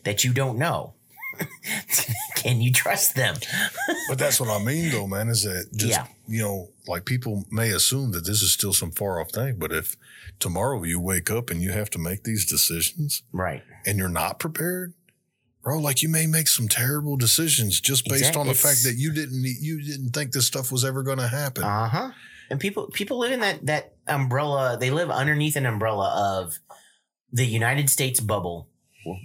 that 0.04 0.24
you 0.24 0.34
don't 0.34 0.58
know? 0.58 0.94
Can 2.36 2.62
you 2.62 2.72
trust 2.72 3.16
them? 3.16 3.36
But 4.10 4.20
that's 4.20 4.40
what 4.40 4.50
I 4.50 4.64
mean, 4.64 4.92
though, 4.92 5.08
man. 5.08 5.30
Is 5.30 5.44
that 5.44 5.70
just 5.76 5.92
Yeah. 5.92 6.08
you 6.28 6.42
know, 6.42 6.70
like 6.88 7.06
people 7.06 7.46
may 7.50 7.70
assume 7.72 8.12
that 8.12 8.26
this 8.26 8.42
is 8.42 8.52
still 8.52 8.74
some 8.74 8.92
far 8.92 9.20
off 9.22 9.32
thing, 9.32 9.56
but 9.58 9.72
if 9.72 9.96
tomorrow 10.40 10.84
you 10.84 11.00
wake 11.00 11.32
up 11.32 11.50
and 11.50 11.62
you 11.62 11.72
have 11.72 11.90
to 11.92 12.00
make 12.00 12.24
these 12.24 12.46
decisions 12.46 13.24
right. 13.32 13.64
and 13.86 13.98
you're 13.98 14.10
not 14.10 14.40
prepared, 14.40 14.94
bro, 15.64 15.80
like 15.80 16.04
you 16.04 16.10
may 16.10 16.28
make 16.28 16.48
some 16.48 16.68
terrible 16.68 17.16
decisions 17.18 17.80
just 17.80 18.06
based 18.06 18.20
Exact- 18.22 18.38
on 18.38 18.46
the 18.48 18.52
it's- 18.52 18.64
fact 18.64 18.84
that 18.84 19.00
you 19.00 19.12
didn't 19.14 19.42
you 19.62 19.82
didn't 19.82 20.10
think 20.12 20.32
this 20.34 20.46
stuff 20.48 20.72
was 20.72 20.84
ever 20.84 21.02
going 21.02 21.20
to 21.20 21.28
happen. 21.30 21.64
Uh 21.64 21.88
huh. 21.88 22.12
And 22.50 22.60
people 22.60 22.88
people 22.94 23.20
live 23.20 23.32
in 23.32 23.40
that 23.40 23.66
that 23.66 23.94
umbrella. 24.08 24.78
They 24.80 24.92
live 24.92 25.10
underneath 25.10 25.56
an 25.56 25.66
umbrella 25.66 26.40
of 26.42 26.60
the 27.32 27.46
United 27.46 27.90
States 27.90 28.20
bubble 28.20 28.68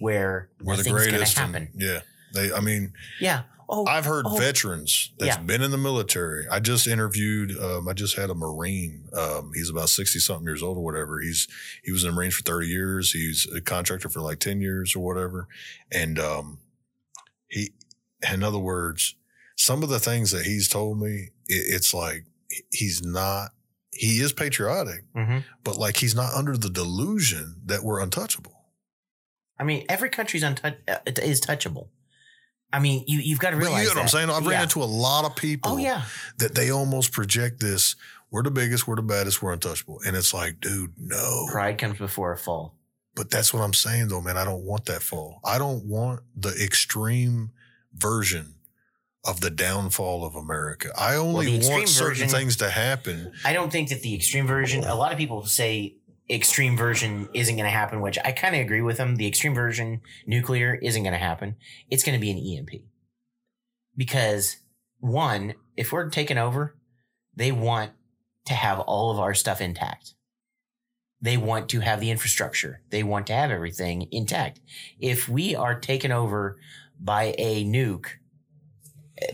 where 0.00 0.50
We're 0.62 0.76
the 0.76 0.90
greatest. 0.90 1.38
and- 1.38 1.54
happen. 1.54 1.68
yeah. 1.76 2.00
They, 2.34 2.52
I 2.52 2.60
mean, 2.60 2.92
yeah. 3.20 3.42
Oh, 3.70 3.84
I've 3.86 4.06
heard 4.06 4.24
oh. 4.26 4.36
veterans 4.36 5.12
that's 5.18 5.36
Yeah. 5.36 5.42
been 5.42 5.62
in 5.62 5.70
the 5.70 5.76
military. 5.78 6.46
I 6.50 6.58
just 6.58 6.86
interviewed. 6.86 7.54
Um, 7.58 7.86
I 7.86 7.92
just 7.92 8.16
had 8.16 8.30
a 8.30 8.34
Marine. 8.34 9.08
Um, 9.12 9.50
he's 9.54 9.68
about 9.68 9.90
sixty 9.90 10.18
something 10.18 10.46
years 10.46 10.62
old 10.62 10.78
or 10.78 10.84
whatever. 10.84 11.20
He's 11.20 11.46
he 11.84 11.92
was 11.92 12.02
in 12.04 12.10
the 12.10 12.16
Marines 12.16 12.34
for 12.34 12.42
thirty 12.44 12.66
years. 12.68 13.12
He's 13.12 13.46
a 13.54 13.60
contractor 13.60 14.08
for 14.08 14.20
like 14.20 14.38
ten 14.40 14.60
years 14.62 14.96
or 14.96 15.00
whatever. 15.04 15.48
And 15.92 16.18
um, 16.18 16.58
he, 17.48 17.72
in 18.32 18.42
other 18.42 18.58
words, 18.58 19.14
some 19.56 19.82
of 19.82 19.90
the 19.90 19.98
things 20.00 20.30
that 20.30 20.44
he's 20.46 20.68
told 20.68 20.98
me, 21.00 21.28
it, 21.46 21.64
it's 21.74 21.92
like 21.92 22.24
he's 22.70 23.02
not. 23.02 23.50
He 23.92 24.20
is 24.20 24.32
patriotic, 24.32 25.04
Mhm. 25.14 25.44
but 25.64 25.76
like 25.76 25.96
he's 25.98 26.14
not 26.14 26.32
under 26.32 26.56
the 26.56 26.70
delusion 26.70 27.60
that 27.66 27.82
we're 27.84 28.00
untouchable. 28.00 28.57
I 29.58 29.64
mean, 29.64 29.84
every 29.88 30.10
country's 30.10 30.42
untouch 30.44 30.76
uh, 30.88 30.98
is 31.22 31.40
touchable. 31.40 31.88
I 32.72 32.80
mean, 32.80 33.04
you 33.06 33.18
you've 33.18 33.38
got 33.38 33.50
to 33.50 33.56
But 33.56 33.62
realize 33.62 33.82
you 33.82 33.88
know 33.88 33.94
what 33.94 34.02
I'm 34.02 34.08
saying? 34.08 34.30
I've 34.30 34.46
ran 34.46 34.62
into 34.62 34.82
a 34.82 34.84
lot 34.84 35.24
of 35.24 35.34
people. 35.36 35.72
Oh 35.72 35.76
yeah, 35.78 36.02
that 36.38 36.54
they 36.54 36.70
almost 36.70 37.12
project 37.12 37.60
this 37.60 37.96
we're 38.30 38.42
the 38.42 38.50
biggest, 38.50 38.86
we're 38.86 38.96
the 38.96 39.02
baddest, 39.02 39.42
we're 39.42 39.52
untouchable. 39.52 40.00
And 40.06 40.16
it's 40.16 40.34
like, 40.34 40.60
dude, 40.60 40.92
no. 40.98 41.46
pride 41.50 41.78
comes 41.78 41.98
before 41.98 42.32
a 42.32 42.36
fall. 42.36 42.74
But 43.14 43.30
that's 43.30 43.52
what 43.52 43.62
I'm 43.62 43.74
saying 43.74 44.08
though, 44.08 44.20
man. 44.20 44.36
I 44.36 44.44
don't 44.44 44.64
want 44.64 44.84
that 44.86 45.02
fall. 45.02 45.40
I 45.44 45.58
don't 45.58 45.84
want 45.86 46.20
the 46.36 46.54
extreme 46.62 47.50
version 47.92 48.54
of 49.24 49.40
the 49.40 49.50
downfall 49.50 50.24
of 50.24 50.36
America. 50.36 50.90
I 50.96 51.16
only 51.16 51.56
extreme 51.56 51.78
want 51.78 51.88
certain 51.88 52.14
version- 52.14 52.28
things 52.28 52.56
to 52.58 52.70
happen. 52.70 53.32
I 53.44 53.52
don't 53.52 53.72
think 53.72 53.88
that 53.88 54.02
the 54.02 54.14
extreme 54.14 54.46
version. 54.46 54.84
A 54.84 54.94
lot 54.94 55.10
of 55.10 55.18
people 55.18 55.44
say 55.46 55.96
extreme 56.30 56.76
version 56.76 57.28
isn't 57.32 57.56
going 57.56 57.64
to 57.64 57.70
happen, 57.70 58.00
which 58.00 58.18
I 58.24 58.32
kind 58.32 58.54
of 58.54 58.60
agree 58.60 58.82
with 58.82 58.98
them. 58.98 59.16
The 59.16 59.26
extreme 59.26 59.54
version 59.54 60.00
nuclear 60.26 60.74
isn't 60.74 61.02
going 61.02 61.12
to 61.12 61.18
happen. 61.18 61.56
It's 61.90 62.04
going 62.04 62.18
to 62.18 62.20
be 62.20 62.30
an 62.30 62.58
EMP 62.58 62.82
because 63.96 64.56
one, 65.00 65.54
if 65.76 65.92
we're 65.92 66.10
taking 66.10 66.38
over, 66.38 66.76
they 67.34 67.52
want 67.52 67.92
to 68.46 68.54
have 68.54 68.80
all 68.80 69.10
of 69.10 69.18
our 69.18 69.34
stuff 69.34 69.60
intact. 69.60 70.14
They 71.20 71.36
want 71.36 71.68
to 71.70 71.80
have 71.80 72.00
the 72.00 72.10
infrastructure. 72.10 72.80
They 72.90 73.02
want 73.02 73.26
to 73.26 73.32
have 73.32 73.50
everything 73.50 74.08
intact. 74.12 74.60
If 75.00 75.28
we 75.28 75.54
are 75.54 75.78
taken 75.78 76.12
over 76.12 76.58
by 77.00 77.34
a 77.38 77.64
nuke, 77.64 78.06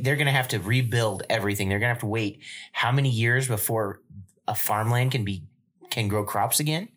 they're 0.00 0.16
going 0.16 0.26
to 0.26 0.32
have 0.32 0.48
to 0.48 0.58
rebuild 0.58 1.24
everything. 1.28 1.68
They're 1.68 1.78
going 1.78 1.90
to 1.90 1.94
have 1.94 2.00
to 2.00 2.06
wait 2.06 2.40
how 2.72 2.90
many 2.90 3.10
years 3.10 3.48
before 3.48 4.00
a 4.48 4.54
farmland 4.54 5.12
can 5.12 5.24
be 5.24 5.44
can 5.94 6.08
grow 6.08 6.24
crops 6.24 6.60
again? 6.60 6.88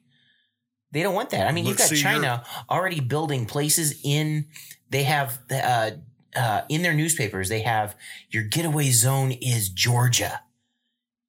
They 0.92 1.04
don't 1.04 1.14
want 1.14 1.30
that. 1.30 1.48
I 1.48 1.52
mean, 1.52 1.66
But 1.66 1.70
you've 1.70 1.78
got 1.78 1.96
China 1.96 2.44
already 2.70 3.00
building 3.00 3.46
places 3.46 4.00
in. 4.04 4.48
They 4.90 5.04
have 5.04 5.40
uh, 5.52 5.92
uh, 6.36 6.62
in 6.70 6.82
their 6.82 6.94
newspapers. 6.94 7.50
They 7.50 7.62
have 7.62 7.96
your 8.30 8.44
getaway 8.44 8.90
zone 8.92 9.32
is 9.32 9.70
Georgia 9.70 10.42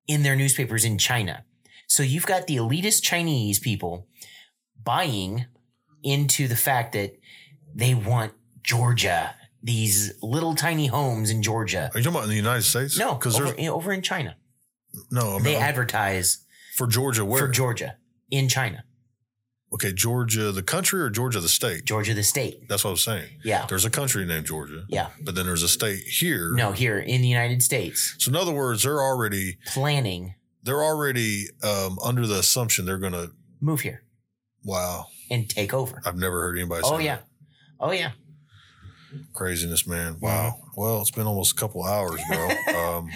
in 0.06 0.22
their 0.22 0.36
newspapers 0.36 0.84
in 0.84 0.96
China. 0.98 1.44
So 1.86 2.02
you've 2.02 2.26
got 2.26 2.46
the 2.46 2.56
elitist 2.56 3.02
Chinese 3.02 3.58
people 3.58 4.06
buying 4.82 5.46
into 6.02 6.48
the 6.48 6.56
fact 6.56 6.92
that 6.92 7.18
they 7.74 7.94
want 7.94 8.32
Georgia, 8.62 9.34
these 9.62 10.12
little 10.22 10.54
tiny 10.54 10.86
homes 10.86 11.30
in 11.30 11.42
Georgia. 11.42 11.90
Are 11.92 11.98
you 11.98 12.04
talking 12.04 12.16
about 12.16 12.24
in 12.24 12.30
the 12.30 12.36
United 12.36 12.62
States? 12.62 12.98
No, 12.98 13.14
because 13.14 13.40
over, 13.40 13.54
over 13.70 13.92
in 13.92 14.02
China. 14.02 14.36
no. 15.10 15.36
I 15.36 15.42
They 15.42 15.56
advertise 15.56 16.44
for 16.78 16.86
Georgia. 16.86 17.24
Where? 17.24 17.40
for 17.46 17.48
Georgia 17.48 17.96
in 18.30 18.48
China, 18.48 18.84
okay, 19.74 19.92
Georgia, 19.92 20.52
the 20.52 20.62
country 20.62 21.00
or 21.00 21.10
Georgia, 21.10 21.40
the 21.40 21.48
state? 21.48 21.84
Georgia 21.84 22.14
the 22.14 22.22
state. 22.22 22.68
That's 22.68 22.84
what 22.84 22.90
I 22.90 22.92
was 22.92 23.04
saying. 23.04 23.40
Yeah. 23.44 23.66
There's 23.68 23.84
a 23.84 23.90
country 23.90 24.24
named 24.24 24.46
Georgia, 24.46 24.84
Yeah. 24.88 25.08
but 25.22 25.34
then 25.34 25.44
there's 25.46 25.62
a 25.62 25.68
state 25.68 26.02
here. 26.04 26.52
No, 26.54 26.72
here 26.72 26.98
in 26.98 27.20
the 27.20 27.28
United 27.28 27.62
States, 27.62 28.14
So 28.18 28.30
in 28.30 28.36
other 28.36 28.52
words, 28.52 28.82
they're 28.84 29.02
already 29.02 29.58
planning 29.66 30.34
they're 30.64 30.82
already 30.84 31.46
um, 31.62 31.98
under 32.04 32.26
the 32.26 32.38
assumption 32.38 32.84
they're 32.84 32.98
going 32.98 33.12
to. 33.12 33.30
move 33.60 33.80
here 33.80 34.02
Wow, 34.64 35.06
and 35.30 35.48
take 35.48 35.72
over. 35.72 36.00
I've 36.04 36.16
never 36.16 36.40
heard 36.42 36.58
anybody. 36.58 36.82
say 36.82 36.88
Oh 36.92 36.98
yeah. 36.98 37.16
that. 37.16 37.24
Oh 37.80 37.90
yeah. 37.92 38.10
craziness, 39.32 39.86
man. 39.86 40.18
Wow. 40.20 40.56
Well, 40.76 41.00
it's 41.00 41.10
been 41.10 41.26
almost 41.26 41.52
a 41.52 41.54
couple 41.56 41.84
hours, 41.84 42.20
bro. 42.28 42.48
Um, 42.98 43.10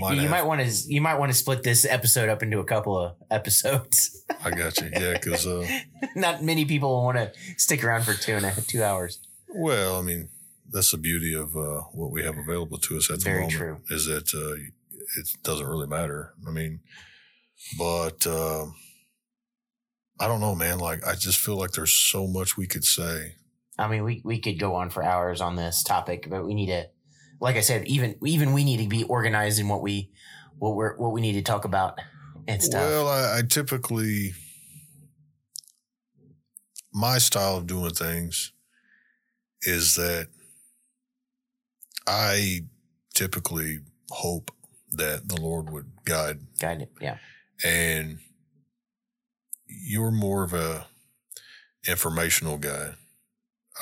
might 0.00 0.14
you 0.14 0.20
have- 0.22 0.30
might 0.30 0.46
want 0.46 0.60
to 0.60 0.92
you 0.92 1.00
might 1.00 1.16
want 1.18 1.30
to 1.32 1.36
split 1.38 1.62
this 1.62 1.84
episode 1.84 2.28
up 2.28 2.42
into 2.42 2.58
a 2.58 2.64
couple 2.64 2.98
of 2.98 3.16
episodes. 3.30 4.24
I 4.44 4.50
got 4.50 4.80
you. 4.80 4.90
Yeah, 4.92 5.12
because 5.14 5.46
uh, 5.46 5.66
Not 6.14 6.42
many 6.42 6.64
people 6.64 7.02
want 7.04 7.18
to 7.18 7.32
stick 7.56 7.82
around 7.84 8.04
for 8.04 8.14
two 8.14 8.32
and 8.34 8.44
a 8.44 8.60
two 8.62 8.82
hours. 8.82 9.18
well, 9.54 9.98
I 9.98 10.02
mean, 10.02 10.28
that's 10.70 10.90
the 10.92 10.98
beauty 10.98 11.34
of 11.34 11.56
uh, 11.56 11.80
what 11.92 12.10
we 12.10 12.22
have 12.22 12.36
available 12.38 12.78
to 12.78 12.96
us 12.98 13.10
at 13.10 13.18
the 13.18 13.24
Very 13.24 13.40
moment. 13.40 13.52
true. 13.58 13.76
Is 13.90 14.06
that 14.06 14.32
uh, 14.34 14.54
it 15.18 15.28
doesn't 15.42 15.66
really 15.66 15.88
matter. 15.88 16.34
I 16.46 16.50
mean, 16.50 16.80
but 17.78 18.26
um 18.26 18.74
I 20.22 20.28
don't 20.28 20.40
know, 20.40 20.54
man. 20.54 20.78
Like, 20.78 21.06
I 21.06 21.14
just 21.14 21.38
feel 21.38 21.56
like 21.56 21.70
there's 21.72 21.92
so 21.94 22.26
much 22.26 22.54
we 22.58 22.66
could 22.66 22.84
say. 22.84 23.36
I 23.78 23.88
mean, 23.88 24.04
we, 24.04 24.20
we 24.22 24.38
could 24.38 24.58
go 24.58 24.74
on 24.74 24.90
for 24.90 25.02
hours 25.02 25.40
on 25.40 25.56
this 25.56 25.82
topic, 25.82 26.26
but 26.28 26.44
we 26.44 26.52
need 26.52 26.66
to, 26.66 26.88
like 27.40 27.56
I 27.56 27.60
said, 27.60 27.86
even 27.86 28.16
even 28.24 28.52
we 28.52 28.64
need 28.64 28.78
to 28.78 28.88
be 28.88 29.04
organized 29.04 29.58
in 29.58 29.68
what 29.68 29.82
we 29.82 30.10
what 30.58 30.74
we're 30.74 30.96
what 30.96 31.12
we 31.12 31.20
need 31.20 31.32
to 31.34 31.42
talk 31.42 31.64
about 31.64 31.98
and 32.46 32.62
stuff. 32.62 32.82
Well, 32.82 33.08
I, 33.08 33.38
I 33.38 33.42
typically 33.42 34.32
my 36.92 37.18
style 37.18 37.56
of 37.56 37.66
doing 37.66 37.92
things 37.94 38.52
is 39.62 39.94
that 39.96 40.28
I 42.06 42.64
typically 43.14 43.80
hope 44.10 44.50
that 44.92 45.28
the 45.28 45.40
Lord 45.40 45.70
would 45.70 45.90
guide, 46.04 46.40
Guide 46.58 46.82
it. 46.82 46.92
Yeah. 47.00 47.18
and 47.64 48.18
you're 49.68 50.10
more 50.10 50.42
of 50.42 50.52
a 50.52 50.86
informational 51.86 52.58
guy, 52.58 52.94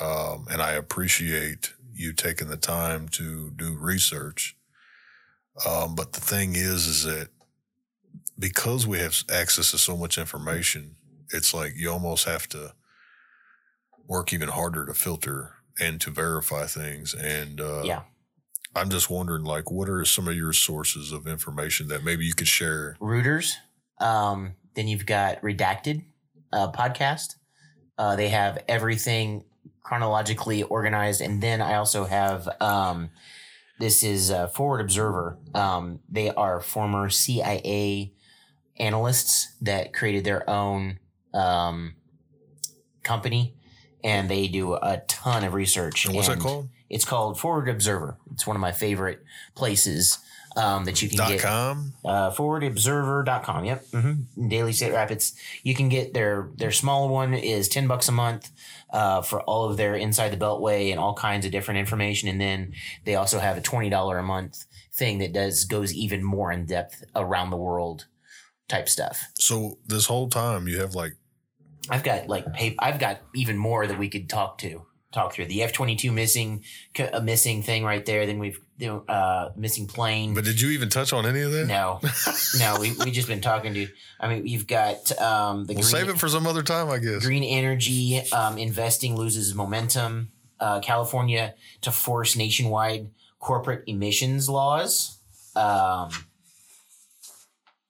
um, 0.00 0.46
and 0.50 0.60
I 0.60 0.72
appreciate 0.72 1.72
you 1.98 2.12
taking 2.12 2.48
the 2.48 2.56
time 2.56 3.08
to 3.08 3.50
do 3.50 3.76
research. 3.76 4.56
Um, 5.66 5.94
but 5.94 6.12
the 6.12 6.20
thing 6.20 6.54
is, 6.54 6.86
is 6.86 7.04
that 7.04 7.28
because 8.38 8.86
we 8.86 8.98
have 8.98 9.16
access 9.32 9.72
to 9.72 9.78
so 9.78 9.96
much 9.96 10.16
information, 10.18 10.96
it's 11.32 11.52
like 11.52 11.72
you 11.76 11.90
almost 11.90 12.26
have 12.26 12.48
to 12.50 12.74
work 14.06 14.32
even 14.32 14.48
harder 14.48 14.86
to 14.86 14.94
filter 14.94 15.54
and 15.80 16.00
to 16.00 16.10
verify 16.10 16.66
things. 16.66 17.14
And 17.14 17.60
uh, 17.60 17.82
yeah. 17.84 18.02
I'm 18.74 18.90
just 18.90 19.10
wondering, 19.10 19.44
like, 19.44 19.70
what 19.70 19.88
are 19.88 20.04
some 20.04 20.28
of 20.28 20.36
your 20.36 20.52
sources 20.52 21.12
of 21.12 21.26
information 21.26 21.88
that 21.88 22.04
maybe 22.04 22.24
you 22.24 22.34
could 22.34 22.48
share? 22.48 22.96
Reuters. 23.00 23.54
Um, 23.98 24.54
then 24.74 24.86
you've 24.86 25.06
got 25.06 25.42
Redacted 25.42 26.04
uh, 26.52 26.70
podcast. 26.70 27.36
Uh, 27.96 28.14
they 28.14 28.28
have 28.28 28.62
everything 28.68 29.44
chronologically 29.88 30.62
organized, 30.64 31.22
and 31.22 31.42
then 31.42 31.62
I 31.62 31.76
also 31.76 32.04
have 32.04 32.46
um, 32.60 33.08
this 33.78 34.02
is 34.02 34.30
uh, 34.30 34.46
Forward 34.48 34.82
Observer. 34.82 35.38
Um, 35.54 36.00
they 36.10 36.28
are 36.28 36.60
former 36.60 37.08
CIA 37.08 38.12
analysts 38.78 39.56
that 39.62 39.94
created 39.94 40.24
their 40.24 40.48
own 40.48 40.98
um, 41.32 41.94
company, 43.02 43.54
and 44.04 44.28
they 44.28 44.46
do 44.46 44.74
a 44.74 45.02
ton 45.08 45.42
of 45.42 45.54
research. 45.54 46.04
And 46.04 46.14
what's 46.14 46.28
that 46.28 46.38
called? 46.38 46.68
It's 46.90 47.06
called 47.06 47.40
Forward 47.40 47.70
Observer. 47.70 48.18
It's 48.32 48.46
one 48.46 48.56
of 48.56 48.60
my 48.60 48.72
favorite 48.72 49.24
places 49.54 50.18
um, 50.58 50.84
that 50.84 51.00
you 51.00 51.08
can 51.08 51.18
Dot 51.18 51.28
get 51.28 51.40
com. 51.40 51.92
uh, 52.04 52.30
forwardobserver.com. 52.32 53.64
Yep. 53.64 53.86
Mm-hmm. 53.92 54.48
Daily 54.48 54.72
State 54.72 54.92
Rapids. 54.92 55.34
You 55.62 55.74
can 55.74 55.88
get 55.88 56.14
their, 56.14 56.50
their 56.56 56.72
small 56.72 57.08
one 57.08 57.32
is 57.32 57.68
10 57.68 57.86
bucks 57.86 58.08
a 58.08 58.12
month, 58.12 58.50
uh, 58.90 59.22
for 59.22 59.40
all 59.42 59.70
of 59.70 59.76
their 59.76 59.94
inside 59.94 60.30
the 60.30 60.36
beltway 60.36 60.90
and 60.90 60.98
all 60.98 61.14
kinds 61.14 61.46
of 61.46 61.52
different 61.52 61.78
information. 61.78 62.28
And 62.28 62.40
then 62.40 62.72
they 63.04 63.14
also 63.14 63.38
have 63.38 63.56
a 63.56 63.60
$20 63.60 64.18
a 64.18 64.22
month 64.22 64.64
thing 64.92 65.18
that 65.18 65.32
does, 65.32 65.64
goes 65.64 65.94
even 65.94 66.24
more 66.24 66.50
in 66.50 66.66
depth 66.66 67.04
around 67.14 67.50
the 67.50 67.56
world 67.56 68.06
type 68.68 68.88
stuff. 68.88 69.28
So 69.34 69.78
this 69.86 70.06
whole 70.06 70.28
time 70.28 70.66
you 70.66 70.80
have 70.80 70.94
like 70.94 71.14
I've 71.90 72.02
got 72.02 72.28
like 72.28 72.52
pay, 72.52 72.74
I've 72.78 72.98
got 72.98 73.20
even 73.34 73.56
more 73.56 73.86
that 73.86 73.98
we 73.98 74.08
could 74.08 74.28
talk 74.28 74.58
to 74.58 74.84
talk 75.12 75.32
through 75.32 75.46
the 75.46 75.62
F 75.62 75.72
twenty 75.72 75.96
two 75.96 76.12
missing 76.12 76.64
a 77.12 77.20
missing 77.20 77.62
thing 77.62 77.84
right 77.84 78.04
there. 78.04 78.26
Then 78.26 78.38
we've 78.38 78.60
uh 79.08 79.50
missing 79.56 79.86
plane. 79.86 80.34
But 80.34 80.44
did 80.44 80.60
you 80.60 80.70
even 80.70 80.88
touch 80.88 81.12
on 81.12 81.26
any 81.26 81.40
of 81.42 81.52
that? 81.52 81.66
no, 81.66 82.00
no, 82.58 82.80
we 82.80 82.92
we 83.04 83.10
just 83.10 83.28
been 83.28 83.40
talking 83.40 83.74
to. 83.74 83.88
I 84.20 84.28
mean, 84.28 84.46
you've 84.46 84.66
got 84.66 85.10
um 85.20 85.64
the 85.66 85.74
We'll 85.74 85.82
green, 85.82 85.84
save 85.84 86.08
it 86.08 86.18
for 86.18 86.28
some 86.28 86.46
other 86.46 86.62
time, 86.62 86.90
I 86.90 86.98
guess. 86.98 87.24
green 87.24 87.44
energy 87.44 88.20
um, 88.32 88.58
investing 88.58 89.16
loses 89.16 89.54
momentum. 89.54 90.32
Uh, 90.60 90.80
California 90.80 91.54
to 91.82 91.92
force 91.92 92.34
nationwide 92.34 93.10
corporate 93.38 93.84
emissions 93.86 94.48
laws. 94.48 95.18
Um, 95.54 96.10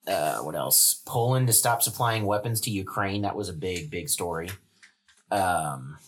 uh, 0.07 0.39
what 0.39 0.55
else? 0.55 1.03
Poland 1.07 1.47
to 1.47 1.53
stop 1.53 1.83
supplying 1.83 2.25
weapons 2.25 2.61
to 2.63 2.71
Ukraine. 2.71 3.23
That 3.23 3.37
was 3.37 3.49
a 3.49 3.53
big, 3.53 3.91
big 3.91 4.09
story. 4.09 4.51
Um, 5.31 5.99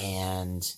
and 0.00 0.72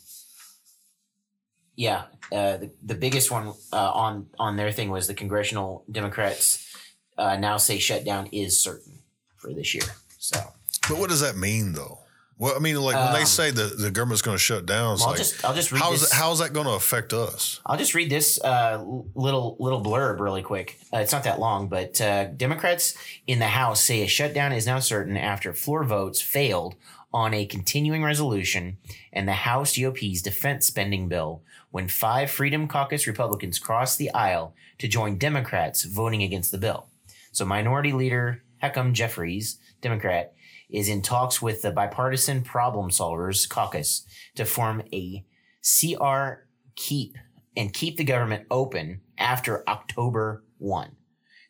yeah, 1.75 2.05
uh, 2.33 2.57
the, 2.57 2.71
the 2.83 2.95
biggest 2.95 3.31
one 3.31 3.53
uh, 3.73 3.91
on 3.93 4.27
on 4.39 4.57
their 4.57 4.73
thing 4.73 4.91
was 4.91 5.07
the 5.07 5.15
congressional 5.15 5.85
Democrats 5.91 6.75
uh, 7.19 7.37
now 7.37 7.57
say 7.59 7.79
shutdown 7.79 8.29
is 8.33 8.61
certain 8.61 9.01
for 9.37 9.53
this 9.53 9.75
year. 9.75 9.85
So 10.19 10.41
But 10.89 10.99
what 10.99 11.11
does 11.11 11.21
that 11.21 11.37
mean, 11.37 11.73
though? 11.73 11.99
Well, 12.39 12.55
I 12.55 12.59
mean, 12.59 12.77
like 12.77 12.97
when 12.97 13.15
they 13.15 13.21
Um, 13.21 13.27
say 13.27 13.51
the, 13.51 13.65
the 13.65 13.91
government's 13.91 14.21
going 14.21 14.35
to 14.37 14.43
shut 14.43 14.67
down, 14.67 14.95
it's 14.95 15.03
I'll 15.03 15.09
like, 15.09 15.17
just 15.17 15.43
I'll 15.43 15.55
just 15.55 15.73
read 15.73 15.81
how's, 15.81 16.01
this. 16.01 16.13
how's 16.13 16.39
that 16.41 16.53
going 16.53 16.67
to 16.67 16.75
affect 16.75 17.15
us? 17.15 17.61
I'll 17.65 17.79
just 17.79 17.95
read 17.95 18.11
this 18.11 18.39
uh, 18.43 18.83
little 19.15 19.57
little 19.59 19.83
blurb 19.83 20.21
really 20.21 20.43
quick. 20.43 20.79
Uh, 20.93 20.99
it's 20.99 21.13
not 21.13 21.25
that 21.25 21.39
long, 21.41 21.69
but 21.69 21.99
uh, 21.99 22.25
Democrats 22.27 22.95
in 23.27 23.39
the 23.39 23.47
House 23.47 23.83
say 23.83 24.03
a 24.03 24.07
shutdown 24.07 24.53
is 24.53 24.67
now 24.67 24.81
certain 24.81 25.17
after 25.17 25.55
floor 25.55 25.83
votes 25.85 26.21
failed 26.21 26.75
on 27.13 27.33
a 27.33 27.47
continuing 27.47 28.03
resolution 28.03 28.79
and 29.13 29.27
the 29.27 29.33
House 29.33 29.77
GOP's 29.79 30.23
defense 30.23 30.67
spending 30.67 31.09
bill 31.09 31.43
when 31.71 31.89
five 31.89 32.31
Freedom 32.31 32.69
Caucus 32.69 33.07
Republicans 33.07 33.59
crossed 33.59 33.99
the 33.99 34.13
aisle 34.13 34.55
to 34.79 34.89
join 34.89 35.19
Democrats 35.19 35.85
voting 35.85 36.23
against 36.23 36.53
the 36.53 36.59
bill. 36.59 36.89
So 37.33 37.45
Minority 37.45 37.93
Leader 37.93 38.43
Hakeem 38.63 38.95
Jeffries, 38.95 39.59
Democrat, 39.81 40.35
is 40.69 40.89
in 40.89 41.03
talks 41.03 41.41
with 41.41 41.63
the 41.63 41.71
Bipartisan 41.71 42.43
Problem 42.43 42.91
Solvers 42.91 43.49
Caucus 43.49 44.07
to 44.35 44.45
form 44.45 44.83
a 44.93 45.25
CR 45.63 46.47
keep 46.75 47.17
and 47.57 47.73
keep 47.73 47.97
the 47.97 48.05
government 48.05 48.47
open 48.51 49.01
after 49.19 49.69
October 49.69 50.45
1. 50.59 50.97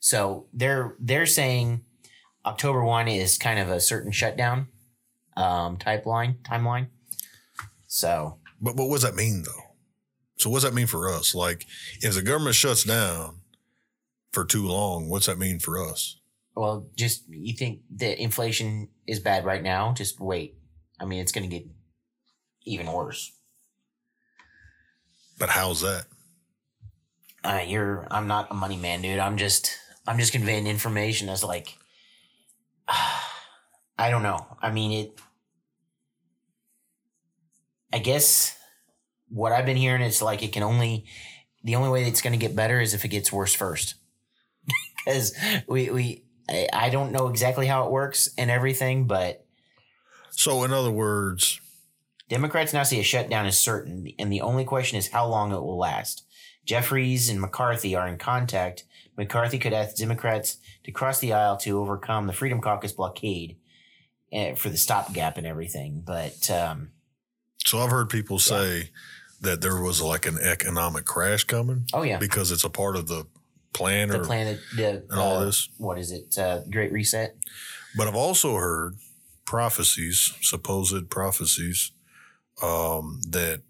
So 0.01 0.47
they're 0.53 0.97
they're 1.01 1.27
saying 1.27 1.83
October 2.45 2.85
1 2.85 3.09
is 3.09 3.39
kind 3.39 3.59
of 3.59 3.69
a 3.69 3.81
certain 3.81 4.13
shutdown 4.13 4.69
um 5.37 5.76
type 5.76 6.07
line 6.07 6.39
timeline. 6.43 6.89
So 7.87 8.39
But, 8.61 8.76
but 8.76 8.87
what 8.87 8.97
does 8.97 9.03
that 9.03 9.14
mean, 9.14 9.43
though? 9.43 9.62
So, 10.39 10.51
what 10.51 10.57
does 10.57 10.64
that 10.64 10.74
mean 10.74 10.87
for 10.87 11.09
us? 11.11 11.34
Like, 11.34 11.66
if 12.01 12.14
the 12.14 12.22
government 12.22 12.57
shuts 12.57 12.84
down 12.84 13.41
for 14.32 14.45
too 14.45 14.66
long, 14.66 15.09
what's 15.09 15.26
that 15.26 15.39
mean 15.39 15.59
for 15.59 15.78
us? 15.82 16.18
well 16.55 16.89
just 16.97 17.24
you 17.28 17.53
think 17.53 17.80
that 17.97 18.18
inflation 18.20 18.89
is 19.07 19.20
bad 19.20 19.45
right 19.45 19.62
now, 19.62 19.93
just 19.93 20.20
wait. 20.20 20.57
I 20.99 21.05
mean 21.05 21.20
it's 21.20 21.32
going 21.32 21.49
to 21.49 21.55
get 21.59 21.66
even 22.64 22.87
worse. 22.91 23.32
But 25.39 25.51
how's 25.51 25.82
that? 25.82 26.07
uh, 27.45 27.62
you're 27.66 28.07
I'm 28.11 28.26
not 28.26 28.51
a 28.51 28.55
money 28.55 28.76
man, 28.76 29.03
dude. 29.03 29.18
I'm 29.18 29.37
just 29.37 29.76
I'm 30.07 30.18
just 30.18 30.32
conveying 30.32 30.66
information 30.66 31.28
as 31.28 31.45
like 31.45 31.76
I 32.89 34.11
don't 34.11 34.22
know. 34.22 34.47
I 34.62 34.70
mean 34.70 34.93
it 34.93 35.20
I 37.93 37.99
guess 37.99 38.57
what 39.28 39.53
I've 39.53 39.66
been 39.66 39.76
hearing 39.76 40.03
is 40.03 40.22
like 40.22 40.43
it 40.43 40.53
can 40.53 40.62
only 40.62 41.07
the 41.64 41.76
only 41.76 41.89
way 41.89 42.07
it's 42.07 42.22
going 42.22 42.32
to 42.32 42.39
get 42.39 42.55
better 42.55 42.80
is 42.80 42.95
if 42.95 43.05
it 43.05 43.09
gets 43.09 43.32
worse 43.32 43.55
first. 43.55 43.95
Cuz 45.07 45.34
we 45.68 45.91
we 45.91 46.24
I, 46.49 46.68
I 46.72 46.91
don't 46.91 47.12
know 47.12 47.28
exactly 47.28 47.66
how 47.66 47.84
it 47.84 47.91
works 47.91 48.28
and 48.39 48.51
everything, 48.51 49.07
but 49.07 49.45
So, 50.30 50.64
in 50.64 50.72
other 50.72 50.91
words, 50.91 51.61
Democrats 52.28 52.72
now 52.72 52.82
see 52.82 53.01
a 53.01 53.05
shutdown 53.05 53.47
is 53.47 53.59
certain, 53.59 54.12
and 54.18 54.30
the 54.32 54.43
only 54.43 54.64
question 54.64 54.99
is 54.99 55.09
how 55.09 55.26
long 55.26 55.53
it 55.53 55.62
will 55.62 55.78
last. 55.78 56.24
Jeffries 56.64 57.28
and 57.28 57.41
McCarthy 57.41 57.95
are 57.95 58.09
in 58.09 58.18
contact. 58.18 58.84
McCarthy 59.16 59.59
could 59.59 59.72
ask 59.72 59.97
Democrats 59.97 60.59
to 60.84 60.91
cross 60.91 61.20
the 61.20 61.32
aisle 61.32 61.57
to 61.59 61.80
overcome 61.80 62.26
the 62.26 62.32
Freedom 62.32 62.61
Caucus 62.61 62.93
blockade 62.93 63.57
uh, 64.32 64.55
for 64.57 64.68
the 64.68 64.76
stopgap 64.76 65.39
and 65.39 65.47
everything. 65.47 66.03
But 66.05 66.51
um, 66.51 66.91
so 67.67 67.79
I've 67.79 67.91
heard 67.91 68.09
people 68.09 68.39
say 68.39 68.91
that 69.41 69.61
there 69.61 69.81
was 69.81 70.01
like 70.01 70.27
an 70.27 70.39
economic 70.39 71.05
crash 71.05 71.45
coming 71.45 71.87
oh 71.93 72.03
yeah, 72.03 72.19
because 72.19 72.53
it's 72.53 72.64
a 72.64 72.71
part 72.71 72.97
of 72.97 73.09
the 73.09 73.27
plan 73.73 74.09
the 74.09 74.21
or 74.21 74.25
plan, 74.25 74.59
the 74.77 75.05
and 75.11 75.21
all 75.21 75.37
uh, 75.37 75.45
this. 75.45 75.69
What 75.77 75.99
is 75.99 76.12
it? 76.12 76.37
Uh, 76.39 76.61
Great 76.71 76.93
Reset. 76.93 77.37
But 77.97 78.09
I've 78.09 78.17
also 78.17 78.57
heard 78.57 78.97
prophecies, 79.45 80.35
supposed 80.43 81.09
prophecies, 81.11 81.93
um, 82.62 83.21
that 83.31 83.62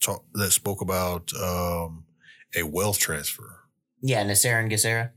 talk, 0.00 0.24
that 0.34 0.52
spoke 0.52 0.80
about 0.80 1.32
um, 1.34 2.04
a 2.56 2.62
wealth 2.62 2.98
transfer. 2.98 3.60
Yeah, 4.00 4.22
NESARA 4.24 4.60
and 4.60 4.70
GESARA. 4.70 5.10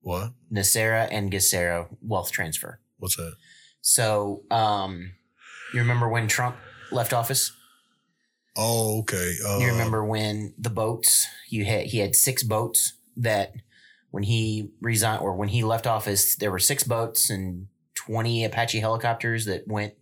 What? 0.00 0.32
NESARA 0.52 1.08
and 1.10 1.32
GESARA 1.32 1.88
wealth 2.02 2.30
transfer. 2.30 2.80
What's 2.98 3.16
that? 3.16 3.34
So 3.80 4.42
um, 4.50 5.12
you 5.72 5.80
remember 5.80 6.08
when 6.08 6.28
Trump 6.28 6.56
left 6.90 7.12
office? 7.12 7.52
Oh, 8.56 9.00
okay. 9.00 9.34
Uh, 9.46 9.58
You 9.58 9.68
remember 9.68 10.04
when 10.04 10.54
the 10.58 10.70
boats 10.70 11.26
you 11.48 11.64
had 11.64 11.86
he 11.86 11.98
had 11.98 12.16
six 12.16 12.42
boats 12.42 12.94
that 13.16 13.52
when 14.10 14.22
he 14.22 14.70
resigned 14.80 15.20
or 15.22 15.34
when 15.34 15.48
he 15.48 15.62
left 15.62 15.86
office 15.86 16.36
there 16.36 16.50
were 16.50 16.58
six 16.58 16.82
boats 16.84 17.28
and 17.28 17.66
20 17.94 18.44
Apache 18.44 18.80
helicopters 18.80 19.44
that 19.46 19.66
went 19.68 19.94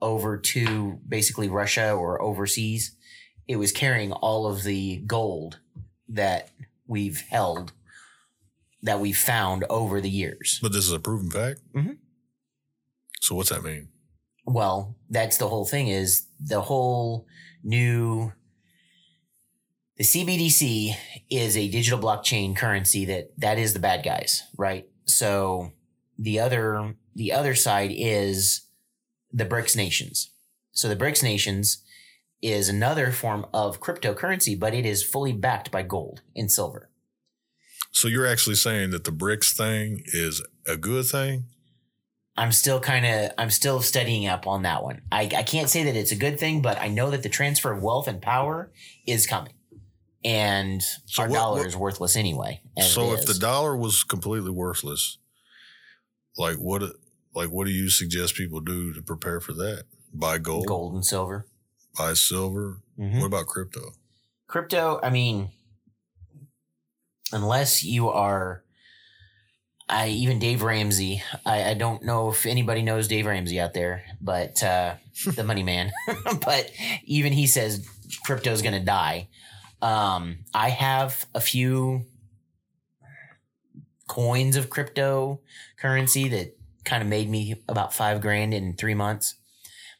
over 0.00 0.36
to 0.38 0.98
basically 1.08 1.48
Russia 1.48 1.92
or 1.92 2.20
overseas. 2.22 2.96
It 3.48 3.56
was 3.56 3.72
carrying 3.72 4.12
all 4.12 4.46
of 4.46 4.62
the 4.62 4.98
gold 5.06 5.58
that 6.08 6.50
we've 6.86 7.20
held 7.28 7.72
that 8.82 9.00
we've 9.00 9.16
found 9.16 9.64
over 9.70 10.00
the 10.00 10.10
years. 10.10 10.58
But 10.62 10.72
this 10.72 10.86
is 10.86 10.92
a 10.92 10.98
proven 10.98 11.30
fact. 11.30 11.60
Mhm. 11.74 11.98
So 13.20 13.34
what's 13.36 13.50
that 13.50 13.62
mean? 13.62 13.88
Well, 14.44 14.96
that's 15.08 15.38
the 15.38 15.48
whole 15.48 15.64
thing 15.64 15.88
is 15.88 16.26
the 16.40 16.60
whole 16.60 17.26
new 17.62 18.32
the 19.96 20.04
CBDC 20.04 20.96
is 21.30 21.56
a 21.56 21.68
digital 21.68 21.98
blockchain 21.98 22.56
currency 22.56 23.04
that 23.04 23.30
that 23.38 23.58
is 23.58 23.72
the 23.72 23.78
bad 23.78 24.04
guys, 24.04 24.42
right? 24.56 24.88
So 25.04 25.72
the 26.18 26.40
other 26.40 26.94
the 27.14 27.32
other 27.32 27.54
side 27.54 27.90
is 27.94 28.62
the 29.32 29.44
BRICS 29.44 29.76
nations. 29.76 30.30
So 30.72 30.88
the 30.88 30.96
BRICS 30.96 31.22
nations 31.22 31.84
is 32.40 32.68
another 32.68 33.12
form 33.12 33.46
of 33.54 33.80
cryptocurrency, 33.80 34.58
but 34.58 34.74
it 34.74 34.84
is 34.84 35.02
fully 35.04 35.32
backed 35.32 35.70
by 35.70 35.82
gold 35.82 36.22
and 36.34 36.50
silver. 36.50 36.90
So 37.92 38.08
you're 38.08 38.26
actually 38.26 38.56
saying 38.56 38.90
that 38.90 39.04
the 39.04 39.12
BRICS 39.12 39.56
thing 39.56 40.02
is 40.06 40.42
a 40.66 40.76
good 40.76 41.06
thing? 41.06 41.44
I'm 42.36 42.52
still 42.52 42.80
kind 42.80 43.04
of 43.04 43.32
I'm 43.38 43.50
still 43.50 43.80
studying 43.82 44.26
up 44.26 44.46
on 44.46 44.62
that 44.62 44.82
one. 44.82 45.02
I, 45.12 45.22
I 45.36 45.42
can't 45.42 45.68
say 45.68 45.84
that 45.84 45.96
it's 45.96 46.12
a 46.12 46.16
good 46.16 46.38
thing, 46.40 46.62
but 46.62 46.78
I 46.78 46.88
know 46.88 47.10
that 47.10 47.22
the 47.22 47.28
transfer 47.28 47.70
of 47.72 47.82
wealth 47.82 48.08
and 48.08 48.22
power 48.22 48.72
is 49.06 49.26
coming, 49.26 49.52
and 50.24 50.82
So 51.06 51.22
our 51.24 51.28
what- 51.28 51.34
dollar 51.36 51.58
what- 51.58 51.66
is 51.66 51.76
worthless 51.76 52.16
anyway. 52.16 52.62
So 52.80 53.12
if 53.12 53.26
the 53.26 53.34
dollar 53.34 53.76
was 53.76 54.02
completely 54.02 54.50
worthless, 54.50 55.18
like 56.38 56.56
what 56.56 56.82
like 57.34 57.50
what 57.50 57.66
do 57.66 57.70
you 57.72 57.90
suggest 57.90 58.34
people 58.34 58.60
do 58.60 58.94
to 58.94 59.02
prepare 59.02 59.40
for 59.40 59.52
that? 59.52 59.84
Buy 60.14 60.38
gold, 60.38 60.66
gold 60.66 60.94
and 60.94 61.04
silver, 61.04 61.46
buy 61.98 62.14
silver. 62.14 62.80
Mhm. 62.98 63.20
What 63.20 63.26
about 63.26 63.46
crypto? 63.46 63.92
crypto, 64.46 65.00
I 65.02 65.08
mean, 65.10 65.48
unless 67.32 67.82
you 67.84 68.08
are, 68.08 68.61
I 69.92 70.08
even 70.08 70.38
Dave 70.38 70.62
Ramsey. 70.62 71.22
I, 71.44 71.70
I 71.70 71.74
don't 71.74 72.02
know 72.02 72.30
if 72.30 72.46
anybody 72.46 72.80
knows 72.80 73.08
Dave 73.08 73.26
Ramsey 73.26 73.60
out 73.60 73.74
there, 73.74 74.04
but 74.22 74.62
uh, 74.62 74.94
the 75.26 75.44
money 75.44 75.62
man. 75.62 75.92
but 76.44 76.70
even 77.04 77.32
he 77.32 77.46
says 77.46 77.86
crypto 78.24 78.52
is 78.52 78.62
going 78.62 78.74
to 78.74 78.84
die. 78.84 79.28
Um, 79.82 80.38
I 80.54 80.70
have 80.70 81.26
a 81.34 81.40
few 81.40 82.06
coins 84.08 84.56
of 84.56 84.70
cryptocurrency 84.70 86.30
that 86.30 86.56
kind 86.84 87.02
of 87.02 87.08
made 87.08 87.28
me 87.28 87.62
about 87.68 87.92
five 87.92 88.22
grand 88.22 88.54
in 88.54 88.74
three 88.74 88.94
months, 88.94 89.34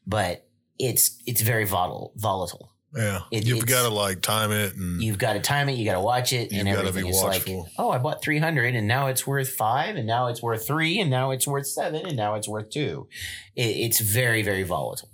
but 0.07 0.47
it's 0.78 1.20
it's 1.26 1.43
very 1.43 1.66
volatile. 1.66 2.12
Volatile. 2.16 2.72
Yeah. 2.95 3.20
It- 3.30 3.47
You've 3.47 3.64
got 3.66 3.82
to 3.82 3.88
like 3.88 4.20
time 4.20 4.51
it 4.53 4.74
and 4.76 5.03
You've 5.03 5.18
got 5.18 5.32
to 5.34 5.40
time 5.40 5.68
it. 5.68 5.72
You 5.78 5.84
got 5.84 5.95
to 5.95 6.01
watch 6.01 6.32
it, 6.32 6.53
and 6.53 6.68
everything. 6.68 7.05
be 7.05 7.09
It's 7.09 7.22
like, 7.22 7.47
watchful. 7.47 7.68
oh, 7.78 7.90
I 7.90 7.99
bought 7.99 8.22
three 8.22 8.38
hundred, 8.38 8.74
and 8.74 8.86
now 8.86 9.07
it's 9.07 9.26
worth 9.26 9.49
five, 9.51 9.97
and 9.97 10.07
now 10.07 10.26
it's 10.26 10.43
worth 10.43 10.66
three, 10.66 11.01
and 11.01 11.11
now 11.11 11.30
it's 11.30 11.47
worth 11.47 11.66
seven, 11.66 12.05
and 12.07 12.16
now 12.16 12.34
it's 12.34 12.47
worth 12.49 12.70
two. 12.70 13.09
It, 13.57 13.62
it's 13.76 14.01
very, 14.01 14.43
very 14.43 14.62
volatile. 14.62 15.09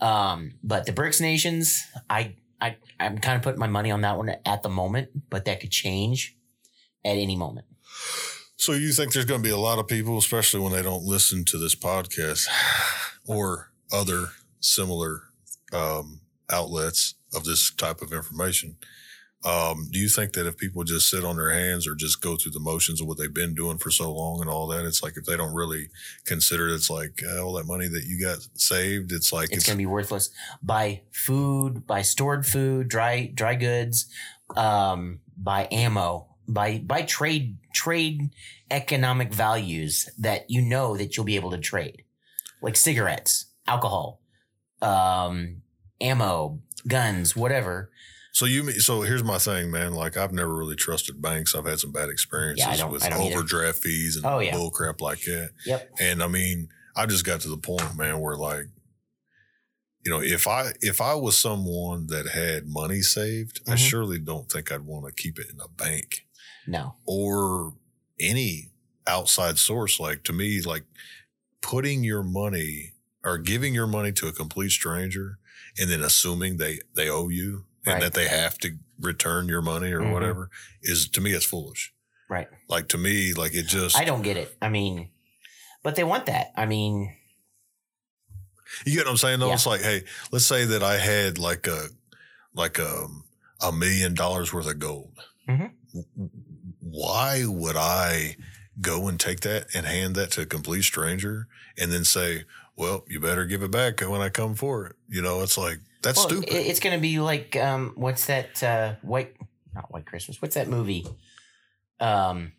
Um, 0.00 0.54
but 0.62 0.86
the 0.86 0.92
BRICS 0.92 1.20
nations, 1.20 1.82
I, 2.10 2.34
I, 2.60 2.76
I'm 2.98 3.18
kind 3.18 3.36
of 3.36 3.42
putting 3.42 3.60
my 3.60 3.68
money 3.68 3.90
on 3.92 4.00
that 4.02 4.16
one 4.18 4.34
at 4.44 4.62
the 4.62 4.68
moment, 4.68 5.10
but 5.30 5.44
that 5.44 5.60
could 5.60 5.70
change 5.70 6.36
at 7.04 7.16
any 7.16 7.36
moment. 7.36 7.66
So 8.56 8.72
you 8.72 8.92
think 8.92 9.12
there's 9.12 9.24
going 9.24 9.40
to 9.40 9.46
be 9.46 9.52
a 9.52 9.56
lot 9.56 9.78
of 9.78 9.86
people, 9.86 10.18
especially 10.18 10.60
when 10.60 10.72
they 10.72 10.82
don't 10.82 11.04
listen 11.04 11.44
to 11.46 11.58
this 11.58 11.74
podcast 11.76 12.46
or 13.26 13.70
other 13.92 14.28
similar 14.60 15.22
um, 15.72 16.20
outlets 16.50 17.14
of 17.34 17.44
this 17.44 17.72
type 17.74 18.02
of 18.02 18.12
information, 18.12 18.76
Um, 19.44 19.88
do 19.92 19.98
you 19.98 20.08
think 20.08 20.32
that 20.32 20.46
if 20.46 20.56
people 20.56 20.84
just 20.84 21.10
sit 21.10 21.22
on 21.22 21.36
their 21.36 21.50
hands 21.50 21.86
or 21.86 21.94
just 21.94 22.22
go 22.22 22.34
through 22.34 22.52
the 22.52 22.60
motions 22.60 23.02
of 23.02 23.06
what 23.06 23.18
they've 23.18 23.34
been 23.34 23.54
doing 23.54 23.76
for 23.76 23.90
so 23.90 24.10
long 24.10 24.40
and 24.40 24.48
all 24.48 24.66
that, 24.68 24.86
it's 24.86 25.02
like 25.02 25.18
if 25.18 25.26
they 25.26 25.36
don't 25.36 25.52
really 25.52 25.90
consider 26.24 26.68
it, 26.68 26.74
it's 26.74 26.88
like 26.88 27.22
uh, 27.30 27.44
all 27.44 27.52
that 27.52 27.66
money 27.66 27.86
that 27.86 28.04
you 28.04 28.18
got 28.18 28.38
saved, 28.54 29.12
it's 29.12 29.34
like 29.34 29.52
it's, 29.52 29.66
going 29.66 29.76
to 29.76 29.82
be 29.82 29.84
worthless. 29.84 30.30
Buy 30.62 31.02
food, 31.12 31.86
buy 31.86 32.00
stored 32.00 32.46
food, 32.46 32.88
dry 32.88 33.30
dry 33.34 33.54
goods, 33.54 34.06
um, 34.56 35.20
buy 35.36 35.68
ammo, 35.70 36.26
buy 36.48 36.78
buy 36.78 37.02
trade 37.02 37.58
trade 37.74 38.30
economic 38.70 39.30
values 39.34 40.08
that 40.18 40.48
you 40.48 40.62
know 40.62 40.96
that 40.96 41.18
you'll 41.18 41.26
be 41.26 41.36
able 41.36 41.50
to 41.50 41.58
trade, 41.58 42.02
like 42.62 42.76
cigarettes, 42.76 43.44
alcohol, 43.66 44.22
um, 44.80 45.60
ammo, 46.00 46.60
guns, 46.86 47.34
whatever. 47.36 47.90
So 48.32 48.46
you 48.46 48.72
so 48.80 49.02
here's 49.02 49.22
my 49.22 49.38
thing, 49.38 49.70
man. 49.70 49.94
Like 49.94 50.16
I've 50.16 50.32
never 50.32 50.54
really 50.54 50.74
trusted 50.76 51.22
banks. 51.22 51.54
I've 51.54 51.66
had 51.66 51.78
some 51.78 51.92
bad 51.92 52.08
experiences 52.08 52.78
Yeah, 52.78 52.86
I 52.86 52.88
with 52.90 53.04
I 53.04 53.10
don't 53.10 53.20
either. 53.22 53.36
overdraft 53.38 53.78
fees 53.78 54.16
and 54.16 54.26
Oh, 54.26 54.40
yeah. 54.40 54.56
bull 54.56 54.70
crap 54.70 55.00
like 55.00 55.20
that. 55.22 55.50
Yep. 55.66 55.90
And 56.00 56.22
I 56.22 56.26
mean, 56.26 56.68
I 56.96 57.06
just 57.06 57.24
got 57.24 57.40
to 57.42 57.48
the 57.48 57.56
point, 57.56 57.96
man, 57.96 58.18
where 58.20 58.36
like, 58.36 58.66
you 60.04 60.10
know, 60.10 60.20
if 60.20 60.48
I 60.48 60.72
if 60.80 61.00
I 61.00 61.14
was 61.14 61.36
someone 61.36 62.08
that 62.08 62.28
had 62.28 62.66
money 62.66 63.02
saved, 63.02 63.60
I 63.68 63.74
Mhm. 63.74 63.78
surely 63.88 64.18
don't 64.18 64.50
think 64.50 64.70
I'd 64.72 64.80
want 64.82 65.06
to 65.06 65.12
keep 65.22 65.38
it 65.38 65.48
in 65.50 65.60
a 65.60 65.68
bank 65.68 66.26
No. 66.66 66.96
or 67.06 67.74
any 68.18 68.72
outside 69.06 69.58
source. 69.58 70.00
Like 70.00 70.24
to 70.24 70.32
me, 70.32 70.60
like 70.60 70.84
putting 71.62 72.02
your 72.04 72.22
money 72.24 72.94
or 73.22 73.38
giving 73.38 73.74
your 73.74 73.86
money 73.86 74.12
to 74.12 74.26
a 74.26 74.32
complete 74.32 74.70
stranger 74.70 75.38
and 75.78 75.90
then 75.90 76.02
assuming 76.02 76.56
they 76.56 76.80
they 76.94 77.08
owe 77.08 77.28
you 77.28 77.64
and 77.86 77.94
Right. 77.94 78.02
that 78.02 78.14
they 78.14 78.28
have 78.28 78.58
to 78.58 78.78
return 79.00 79.48
your 79.48 79.60
money 79.62 79.92
or 79.92 80.00
Mhm. 80.00 80.12
whatever 80.12 80.50
is 80.82 81.08
to 81.10 81.20
me 81.20 81.32
it's 81.32 81.44
foolish. 81.44 81.92
Right. 82.28 82.48
Like 82.68 82.88
to 82.88 82.98
me, 82.98 83.34
like 83.34 83.54
it 83.54 83.66
just 83.66 83.96
I 83.96 84.04
don't 84.04 84.22
get 84.22 84.36
it. 84.36 84.56
I 84.62 84.68
mean, 84.68 85.10
but 85.82 85.94
they 85.96 86.04
want 86.04 86.26
that. 86.26 86.52
I 86.56 86.66
mean, 86.66 87.16
You 88.84 88.94
get 88.96 89.04
what 89.04 89.12
I'm 89.12 89.16
saying? 89.18 89.38
Though 89.38 89.48
Yeah. 89.48 89.54
it's 89.54 89.66
like, 89.66 89.82
hey, 89.82 90.02
let's 90.32 90.46
say 90.46 90.64
that 90.64 90.82
I 90.82 90.98
had 90.98 91.38
like 91.38 91.66
a 91.68 91.88
like 92.54 92.78
a 92.78 93.06
a 93.60 93.70
million 93.72 94.14
dollars 94.14 94.52
worth 94.52 94.66
of 94.66 94.78
gold. 94.80 95.16
Mhm. 95.48 95.72
Why 96.80 97.44
would 97.46 97.76
I 97.76 98.36
go 98.80 99.06
and 99.08 99.18
take 99.20 99.40
that 99.40 99.68
and 99.74 99.86
hand 99.86 100.14
that 100.16 100.32
to 100.32 100.42
a 100.42 100.46
complete 100.46 100.82
stranger 100.82 101.46
and 101.78 101.92
then 101.92 102.04
say, 102.04 102.44
"Well, 102.76 103.04
you 103.08 103.20
better 103.20 103.44
give 103.44 103.62
it 103.62 103.70
back 103.70 104.00
when 104.00 104.20
I 104.20 104.28
come 104.28 104.54
for 104.54 104.86
it"? 104.86 104.96
You 105.08 105.22
know, 105.22 105.42
it's 105.42 105.58
like 105.58 105.78
that's 106.02 106.18
well, 106.18 106.28
stupid. 106.28 106.52
it's 106.52 106.80
going 106.80 106.96
to 106.96 107.00
be 107.00 107.18
like 107.18 107.56
um, 107.56 107.92
what's 107.96 108.26
that 108.26 108.62
uh, 108.62 108.94
white? 109.02 109.36
Not 109.74 109.90
White 109.92 110.06
Christmas. 110.06 110.40
What's 110.40 110.54
that 110.54 110.68
movie? 110.68 111.06
Um, 111.98 112.52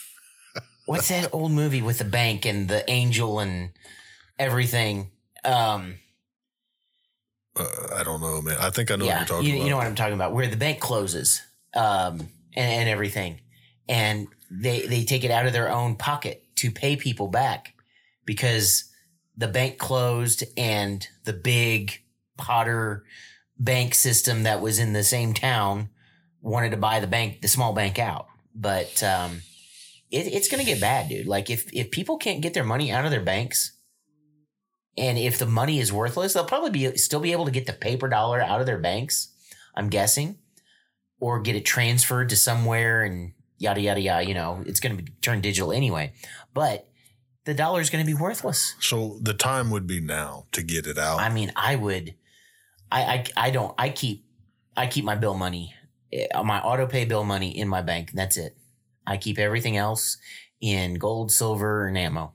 what's 0.86 1.08
that 1.08 1.28
old 1.32 1.52
movie 1.52 1.82
with 1.82 1.98
the 1.98 2.04
bank 2.04 2.46
and 2.46 2.68
the 2.68 2.88
angel 2.90 3.40
and 3.40 3.70
everything? 4.38 5.10
Um, 5.44 5.96
uh, 7.56 7.66
I 7.96 8.02
don't 8.04 8.20
know, 8.20 8.40
man. 8.40 8.56
I 8.60 8.70
think 8.70 8.90
I 8.90 8.96
know 8.96 9.06
what 9.06 9.16
you're 9.16 9.26
talking 9.26 9.46
you, 9.46 9.54
about. 9.54 9.64
you 9.64 9.70
know 9.70 9.76
what 9.76 9.86
I'm 9.86 9.94
talking 9.94 10.14
about, 10.14 10.32
where 10.32 10.46
the 10.46 10.56
bank 10.56 10.80
closes 10.80 11.42
um, 11.74 12.20
and, 12.54 12.72
and 12.72 12.88
everything, 12.88 13.40
and 13.88 14.28
they 14.50 14.86
they 14.86 15.04
take 15.04 15.24
it 15.24 15.30
out 15.30 15.46
of 15.46 15.52
their 15.52 15.70
own 15.70 15.96
pocket 15.96 16.44
to 16.56 16.70
pay 16.70 16.96
people 16.96 17.28
back 17.28 17.74
because 18.24 18.87
the 19.38 19.48
bank 19.48 19.78
closed 19.78 20.44
and 20.56 21.06
the 21.24 21.32
big 21.32 22.02
Potter 22.36 23.04
bank 23.58 23.94
system 23.94 24.42
that 24.42 24.60
was 24.60 24.78
in 24.78 24.92
the 24.92 25.02
same 25.02 25.32
town 25.32 25.88
wanted 26.40 26.70
to 26.70 26.76
buy 26.76 27.00
the 27.00 27.06
bank, 27.06 27.40
the 27.40 27.48
small 27.48 27.72
bank 27.72 27.98
out, 27.98 28.26
but 28.54 29.02
um, 29.02 29.40
it, 30.10 30.26
it's 30.26 30.48
going 30.48 30.64
to 30.64 30.70
get 30.70 30.80
bad, 30.80 31.08
dude. 31.08 31.26
Like 31.26 31.50
if 31.50 31.72
if 31.72 31.90
people 31.90 32.16
can't 32.16 32.40
get 32.40 32.54
their 32.54 32.64
money 32.64 32.90
out 32.92 33.04
of 33.04 33.10
their 33.10 33.22
banks. 33.22 33.72
And 34.96 35.16
if 35.16 35.38
the 35.38 35.46
money 35.46 35.78
is 35.78 35.92
worthless, 35.92 36.32
they'll 36.32 36.44
probably 36.44 36.70
be 36.70 36.96
still 36.96 37.20
be 37.20 37.30
able 37.30 37.44
to 37.44 37.52
get 37.52 37.66
the 37.66 37.72
paper 37.72 38.08
dollar 38.08 38.40
out 38.40 38.58
of 38.58 38.66
their 38.66 38.78
banks. 38.78 39.32
I'm 39.76 39.90
guessing, 39.90 40.38
or 41.20 41.40
get 41.40 41.54
it 41.54 41.64
transferred 41.64 42.30
to 42.30 42.36
somewhere 42.36 43.04
and 43.04 43.32
yada 43.58 43.80
yada 43.80 44.00
yada. 44.00 44.26
You 44.26 44.34
know, 44.34 44.64
it's 44.66 44.80
going 44.80 44.96
to 44.96 45.00
be 45.00 45.12
turned 45.20 45.44
digital 45.44 45.72
anyway. 45.72 46.14
But 46.52 46.88
the 47.48 47.54
dollar 47.54 47.80
is 47.80 47.88
going 47.88 48.04
to 48.04 48.06
be 48.06 48.12
worthless. 48.12 48.74
so 48.78 49.18
the 49.22 49.32
time 49.32 49.70
would 49.70 49.86
be 49.86 50.02
now 50.02 50.44
to 50.52 50.62
get 50.62 50.86
it 50.86 50.98
out. 50.98 51.18
I 51.18 51.30
mean, 51.30 51.50
I 51.56 51.76
would. 51.76 52.14
I 52.92 53.00
I, 53.00 53.24
I 53.38 53.50
don't. 53.50 53.74
I 53.78 53.88
keep 53.88 54.26
I 54.76 54.86
keep 54.86 55.02
my 55.02 55.14
bill 55.14 55.32
money, 55.32 55.74
eh, 56.12 56.26
my 56.42 56.60
auto 56.60 56.86
pay 56.86 57.06
bill 57.06 57.24
money 57.24 57.56
in 57.56 57.66
my 57.66 57.80
bank. 57.80 58.10
That's 58.12 58.36
it. 58.36 58.54
I 59.06 59.16
keep 59.16 59.38
everything 59.38 59.78
else 59.78 60.18
in 60.60 60.96
gold, 60.96 61.32
silver, 61.32 61.86
and 61.86 61.96
ammo. 61.96 62.34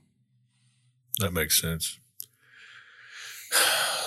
that 1.20 1.32
makes 1.32 1.60
sense. 1.60 2.00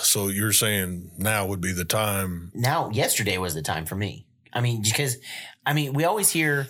So 0.02 0.28
you're 0.28 0.52
saying 0.52 1.12
now 1.16 1.46
would 1.46 1.60
be 1.62 1.72
the 1.72 1.86
time 1.86 2.50
now 2.54 2.90
yesterday 2.90 3.38
was 3.38 3.54
the 3.54 3.62
time 3.62 3.86
for 3.86 3.96
me. 3.96 4.26
I 4.52 4.60
mean, 4.60 4.82
because 4.82 5.16
I 5.64 5.72
mean, 5.72 5.94
we 5.94 6.04
always 6.04 6.28
hear 6.28 6.68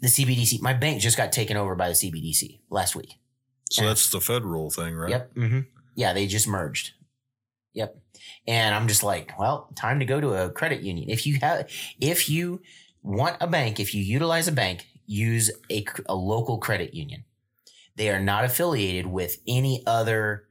the 0.00 0.08
CBDC. 0.08 0.60
My 0.60 0.74
bank 0.74 1.00
just 1.00 1.16
got 1.16 1.32
taken 1.32 1.56
over 1.56 1.74
by 1.74 1.88
the 1.88 1.94
CBDC 1.94 2.60
last 2.70 2.94
week. 2.94 3.14
So 3.74 3.84
that's 3.86 4.10
the 4.10 4.20
federal 4.20 4.70
thing, 4.70 4.94
right? 4.94 5.10
Yep. 5.10 5.32
hmm 5.34 5.60
Yeah, 5.96 6.12
they 6.12 6.26
just 6.28 6.46
merged. 6.46 6.92
Yep. 7.72 7.96
And 8.46 8.72
I'm 8.72 8.86
just 8.86 9.02
like, 9.02 9.36
well, 9.36 9.68
time 9.74 9.98
to 9.98 10.04
go 10.04 10.20
to 10.20 10.44
a 10.44 10.50
credit 10.50 10.82
union. 10.82 11.10
If 11.10 11.26
you 11.26 11.40
have, 11.40 11.68
if 12.00 12.28
you 12.28 12.62
want 13.02 13.36
a 13.40 13.48
bank, 13.48 13.80
if 13.80 13.92
you 13.92 14.02
utilize 14.02 14.46
a 14.46 14.52
bank, 14.52 14.86
use 15.06 15.50
a, 15.72 15.84
a 16.06 16.14
local 16.14 16.58
credit 16.58 16.94
union. 16.94 17.24
They 17.96 18.10
are 18.10 18.20
not 18.20 18.44
affiliated 18.44 19.06
with 19.06 19.38
any 19.48 19.82
other 19.86 20.44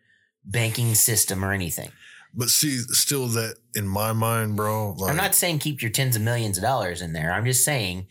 banking 0.43 0.93
system 0.93 1.45
or 1.45 1.53
anything. 1.53 1.91
But 2.34 2.49
see, 2.49 2.78
still 2.80 3.28
that 3.30 3.55
in 3.74 3.88
my 3.88 4.11
mind, 4.11 4.57
bro. 4.57 4.91
Like, 4.97 5.11
I'm 5.11 5.17
not 5.17 5.34
saying 5.34 5.59
keep 5.59 5.82
your 5.82 5.91
tens 5.91 6.17
of 6.17 6.21
millions 6.21 6.57
of 6.57 6.63
dollars 6.63 7.01
in 7.01 7.13
there. 7.13 7.32
I'm 7.32 7.45
just 7.45 7.63
saying 7.63 8.07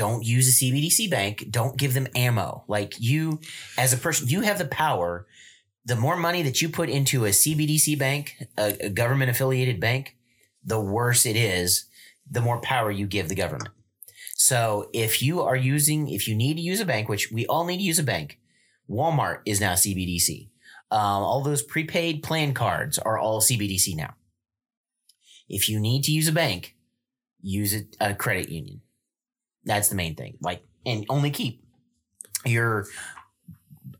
don't 0.00 0.24
use 0.24 0.48
a 0.48 0.64
CBDC 0.64 1.10
bank. 1.10 1.44
Don't 1.50 1.76
give 1.76 1.92
them 1.92 2.08
ammo. 2.14 2.64
Like 2.66 2.94
you, 2.98 3.38
as 3.76 3.92
a 3.92 3.98
person, 3.98 4.28
you 4.28 4.40
have 4.40 4.56
the 4.56 4.64
power. 4.64 5.26
The 5.84 5.94
more 5.94 6.16
money 6.16 6.40
that 6.40 6.62
you 6.62 6.70
put 6.70 6.88
into 6.88 7.26
a 7.26 7.28
CBDC 7.28 7.98
bank, 7.98 8.42
a, 8.56 8.86
a 8.86 8.88
government 8.88 9.30
affiliated 9.30 9.78
bank, 9.78 10.16
the 10.64 10.80
worse 10.80 11.26
it 11.26 11.36
is, 11.36 11.84
the 12.30 12.40
more 12.40 12.62
power 12.62 12.90
you 12.90 13.06
give 13.06 13.28
the 13.28 13.34
government. 13.34 13.68
So 14.36 14.88
if 14.94 15.22
you 15.22 15.42
are 15.42 15.54
using, 15.54 16.08
if 16.08 16.26
you 16.26 16.34
need 16.34 16.54
to 16.54 16.62
use 16.62 16.80
a 16.80 16.86
bank, 16.86 17.10
which 17.10 17.30
we 17.30 17.44
all 17.44 17.66
need 17.66 17.76
to 17.76 17.82
use 17.82 17.98
a 17.98 18.02
bank, 18.02 18.38
Walmart 18.88 19.40
is 19.44 19.60
now 19.60 19.74
CBDC. 19.74 20.48
Um, 20.90 21.22
all 21.22 21.42
those 21.42 21.62
prepaid 21.62 22.22
plan 22.22 22.54
cards 22.54 22.98
are 22.98 23.18
all 23.18 23.42
CBDC 23.42 23.96
now. 23.96 24.14
If 25.46 25.68
you 25.68 25.78
need 25.78 26.04
to 26.04 26.12
use 26.12 26.26
a 26.26 26.32
bank, 26.32 26.74
use 27.42 27.74
a, 27.74 27.82
a 28.00 28.14
credit 28.14 28.48
union. 28.48 28.80
That's 29.64 29.88
the 29.88 29.94
main 29.94 30.14
thing. 30.14 30.38
Like, 30.40 30.62
and 30.86 31.04
only 31.08 31.30
keep 31.30 31.62
your. 32.44 32.86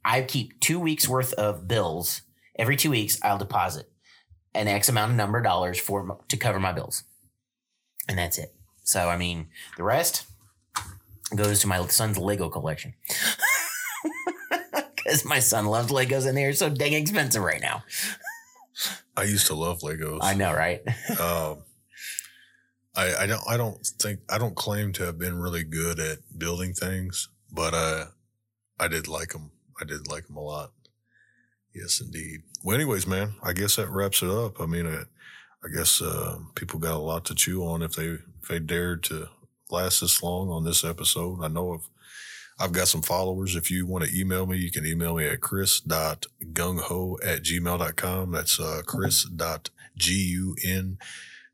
I 0.04 0.22
keep 0.22 0.60
two 0.60 0.80
weeks 0.80 1.06
worth 1.06 1.34
of 1.34 1.68
bills 1.68 2.22
every 2.58 2.76
two 2.76 2.90
weeks. 2.90 3.18
I'll 3.22 3.38
deposit 3.38 3.90
an 4.54 4.66
X 4.66 4.88
amount 4.88 5.12
of 5.12 5.16
number 5.16 5.38
of 5.38 5.44
dollars 5.44 5.78
for 5.78 6.18
to 6.28 6.36
cover 6.36 6.58
my 6.58 6.72
bills, 6.72 7.04
and 8.08 8.18
that's 8.18 8.38
it. 8.38 8.54
So 8.82 9.08
I 9.08 9.16
mean, 9.16 9.48
the 9.76 9.82
rest 9.82 10.26
goes 11.34 11.60
to 11.60 11.66
my 11.66 11.86
son's 11.86 12.18
Lego 12.18 12.48
collection. 12.48 12.94
Because 15.02 15.24
my 15.24 15.38
son 15.38 15.66
loves 15.66 15.90
Legos 15.90 16.26
and 16.26 16.36
they're 16.36 16.52
so 16.52 16.68
dang 16.68 16.92
expensive 16.92 17.42
right 17.42 17.60
now. 17.60 17.82
I 19.16 19.24
used 19.24 19.46
to 19.48 19.54
love 19.54 19.80
Legos. 19.80 20.18
I 20.22 20.34
know, 20.34 20.52
right? 20.52 20.82
Um, 21.18 21.62
I, 22.94 23.14
I 23.20 23.26
don't 23.26 23.42
I 23.48 23.56
don't 23.56 23.86
think 24.00 24.20
I 24.28 24.38
don't 24.38 24.56
claim 24.56 24.92
to 24.94 25.04
have 25.04 25.18
been 25.18 25.38
really 25.38 25.64
good 25.64 26.00
at 26.00 26.18
building 26.36 26.72
things, 26.72 27.28
but 27.52 27.72
uh, 27.74 28.06
I 28.78 28.88
did 28.88 29.08
like 29.08 29.30
them. 29.30 29.52
I 29.80 29.84
did 29.84 30.08
like 30.08 30.26
them 30.26 30.36
a 30.36 30.42
lot. 30.42 30.72
Yes, 31.74 32.00
indeed. 32.00 32.42
Well, 32.64 32.74
anyways, 32.74 33.06
man, 33.06 33.34
I 33.42 33.52
guess 33.52 33.76
that 33.76 33.90
wraps 33.90 34.22
it 34.22 34.30
up. 34.30 34.60
I 34.60 34.66
mean, 34.66 34.86
uh, 34.86 35.04
I 35.64 35.68
guess 35.74 36.02
uh, 36.02 36.38
people 36.54 36.80
got 36.80 36.94
a 36.94 36.98
lot 36.98 37.24
to 37.26 37.34
chew 37.34 37.64
on 37.64 37.82
if 37.82 37.92
they 37.92 38.06
if 38.42 38.48
they 38.48 38.58
dared 38.58 39.04
to 39.04 39.28
last 39.70 40.00
this 40.00 40.22
long 40.22 40.50
on 40.50 40.64
this 40.64 40.84
episode. 40.84 41.44
I 41.44 41.48
know 41.48 41.74
if 41.74 41.82
I've 42.58 42.72
got 42.72 42.88
some 42.88 43.02
followers. 43.02 43.54
If 43.54 43.70
you 43.70 43.86
want 43.86 44.04
to 44.04 44.18
email 44.18 44.46
me, 44.46 44.58
you 44.58 44.70
can 44.70 44.84
email 44.84 45.14
me 45.16 45.26
at 45.26 45.40
chris.gungho 45.40 47.16
at 47.24 47.42
gmail.com. 47.42 48.32
That's 48.32 48.60
uh, 48.60 48.82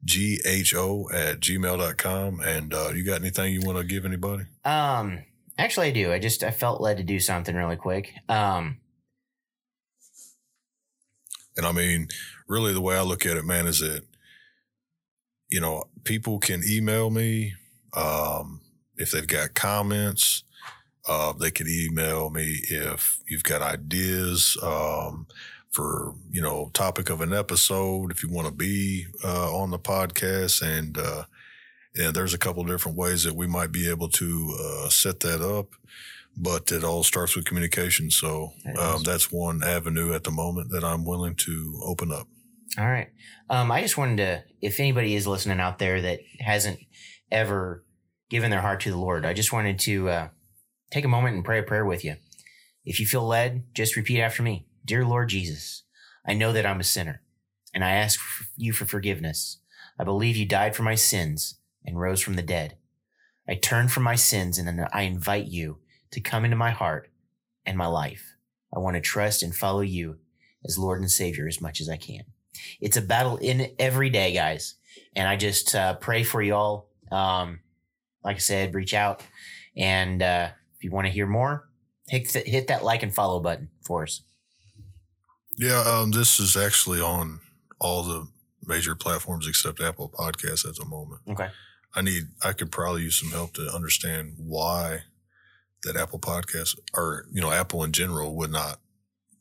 chris.g-u-n-g-h-o 0.01 1.11
at 1.13 1.41
gmail.com. 1.41 2.41
And 2.41 2.75
uh, 2.75 2.91
you 2.95 3.05
got 3.05 3.21
anything 3.21 3.53
you 3.53 3.63
want 3.63 3.79
to 3.79 3.85
give 3.85 4.05
anybody? 4.05 4.45
Um, 4.65 5.25
actually, 5.59 5.89
I 5.89 5.93
do. 5.93 6.13
I 6.13 6.19
just 6.19 6.43
I 6.43 6.51
felt 6.51 6.81
led 6.81 6.97
to 6.99 7.03
do 7.03 7.21
something 7.21 7.55
really 7.55 7.77
quick. 7.77 8.13
Um, 8.29 8.79
And 11.57 11.65
I 11.65 11.73
mean, 11.73 12.09
really, 12.49 12.75
the 12.75 12.83
way 12.83 12.97
I 12.99 13.03
look 13.03 13.25
at 13.25 13.39
it, 13.39 13.45
man, 13.45 13.67
is 13.67 13.81
that 13.81 14.03
you 15.49 15.61
know, 15.61 15.85
people 16.05 16.39
can 16.39 16.63
email 16.69 17.09
me 17.11 17.55
um, 17.95 18.61
if 18.97 19.13
they've 19.13 19.27
got 19.27 19.55
comments. 19.55 20.43
Uh, 21.09 21.33
they 21.33 21.53
can 21.53 21.69
email 21.69 22.31
me 22.31 22.59
if 22.69 23.21
you've 23.29 23.45
got 23.45 23.63
ideas 23.63 24.57
um, 24.61 25.27
for 25.77 26.15
you 26.31 26.41
know 26.41 26.71
topic 26.73 27.11
of 27.11 27.21
an 27.21 27.35
episode. 27.35 28.11
If 28.11 28.23
you 28.23 28.31
want 28.31 28.49
to 28.49 28.55
be 28.55 29.07
uh, 29.23 29.55
on 29.55 29.71
the 29.71 29.79
podcast, 29.79 30.63
and 30.63 30.97
uh, 30.97 31.25
and 31.95 32.17
there's 32.17 32.33
a 32.33 32.39
couple 32.39 32.65
different 32.65 32.97
ways 32.97 33.25
that 33.25 33.37
we 33.37 33.47
might 33.47 33.73
be 33.73 33.91
able 33.91 34.09
to 34.09 34.57
uh, 34.59 34.89
set 34.89 35.21
that 35.21 35.43
up. 35.43 35.75
But 36.39 36.73
it 36.73 36.85
all 36.85 37.03
starts 37.03 37.35
with 37.35 37.47
communication. 37.47 38.11
So 38.11 38.53
um, 38.79 39.03
that's 39.03 39.33
one 39.33 39.63
avenue 39.63 40.13
at 40.15 40.25
the 40.25 40.31
moment 40.31 40.71
that 40.71 40.85
I'm 40.85 41.05
willing 41.05 41.35
to 41.37 41.81
open 41.83 42.13
up. 42.13 42.27
All 42.79 42.87
right. 42.87 43.09
Um, 43.49 43.73
I 43.73 43.81
just 43.81 43.97
wanted 43.97 44.19
to, 44.19 44.45
if 44.61 44.79
anybody 44.79 45.15
is 45.15 45.27
listening 45.27 45.61
out 45.61 45.79
there 45.79 46.03
that 46.03 46.21
hasn't 46.41 46.79
ever 47.33 47.87
given 48.29 48.51
their 48.51 48.61
heart 48.61 48.81
to 48.81 48.91
the 48.91 48.99
Lord, 48.99 49.25
I 49.25 49.33
just 49.33 49.51
wanted 49.51 49.79
to 49.81 50.11
uh, 50.11 50.29
take 50.91 51.07
a 51.07 51.09
moment 51.09 51.37
and 51.37 51.45
pray 51.45 51.59
a 51.59 51.63
prayer 51.63 51.87
with 51.87 52.05
you. 52.05 52.17
If 52.85 53.01
you 53.01 53.07
feel 53.07 53.27
led, 53.27 53.65
just 53.73 53.97
repeat 53.97 54.21
after 54.21 54.43
me 54.43 54.67
Dear 54.87 55.05
Lord 55.05 55.31
Jesus, 55.31 55.83
I 56.25 56.35
know 56.35 56.53
that 56.53 56.65
I'm 56.65 56.79
a 56.79 56.85
sinner, 56.85 57.21
and 57.75 57.83
I 57.83 57.91
ask 57.91 58.21
you 58.57 58.73
for 58.73 58.85
forgiveness. 58.87 59.59
I 59.99 60.05
believe 60.05 60.37
you 60.37 60.47
died 60.47 60.77
for 60.77 60.85
my 60.85 60.95
sins 60.95 61.57
and 61.85 61.99
rose 61.99 62.21
from 62.21 62.35
the 62.35 62.43
dead. 62.43 62.77
I 63.49 63.57
turn 63.57 63.89
from 63.89 64.05
my 64.05 64.15
sins 64.15 64.59
and 64.59 64.87
I 64.93 65.03
invite 65.03 65.47
you 65.47 65.79
to 66.13 66.21
come 66.21 66.45
into 66.45 66.57
my 66.57 66.71
heart 66.71 67.11
and 67.65 67.77
my 67.77 67.89
life. 67.89 68.37
I 68.73 68.79
want 68.79 68.95
to 68.95 69.01
trust 69.01 69.43
and 69.43 69.53
follow 69.53 69.81
you 69.81 70.19
as 70.65 70.79
Lord 70.79 71.01
and 71.01 71.11
Savior 71.11 71.49
as 71.49 71.61
much 71.61 71.81
as 71.81 71.89
I 71.89 71.97
can. 71.97 72.23
It's 72.81 72.97
a 72.97 73.03
battle 73.03 73.39
in 73.39 73.73
every 73.81 74.11
day, 74.11 74.33
guys. 74.33 74.77
And 75.17 75.27
I 75.27 75.35
just 75.35 75.75
uh, 75.75 75.95
pray 75.95 76.23
for 76.23 76.43
you 76.43 76.55
all. 76.55 76.91
Um, 77.11 77.59
like 78.23 78.37
I 78.37 78.41
said, 78.41 78.75
reach 78.75 78.95
out. 78.95 79.23
And 79.77 80.23
uh, 80.23 80.51
if 80.77 80.85
you 80.85 80.93
want 80.93 81.09
to 81.09 81.13
hear 81.13 81.27
more, 81.27 81.69
hit, 82.09 82.29
th- 82.29 82.47
hit 82.47 82.69
that 82.69 82.85
like 82.85 83.03
and 83.03 83.13
follow 83.13 83.41
button 83.41 83.71
for 83.83 84.05
us. 84.05 84.23
Yeah, 85.59 85.81
um, 85.81 86.11
this 86.11 86.39
is 86.39 86.57
actually 86.57 87.01
on 87.01 87.41
all 87.81 88.03
the 88.03 88.29
major 88.65 88.95
platforms 88.95 89.47
except 89.47 89.81
Apple 89.81 90.11
Podcasts 90.11 90.69
at 90.69 90.77
the 90.77 90.85
moment. 90.85 91.23
Okay. 91.29 91.49
I 91.95 92.03
need, 92.03 92.25
I 92.43 92.53
could 92.53 92.71
probably 92.71 93.03
use 93.03 93.19
some 93.19 93.31
help 93.31 93.55
to 93.55 93.69
understand 93.73 94.35
why 94.39 95.01
that 95.85 95.97
Apple 95.97 96.19
Podcast 96.19 96.77
or, 96.95 97.27
you 97.33 97.41
know, 97.41 97.51
Apple 97.51 97.85
in 97.85 97.93
general 97.93 98.37
would 98.37 98.51
not 98.51 98.81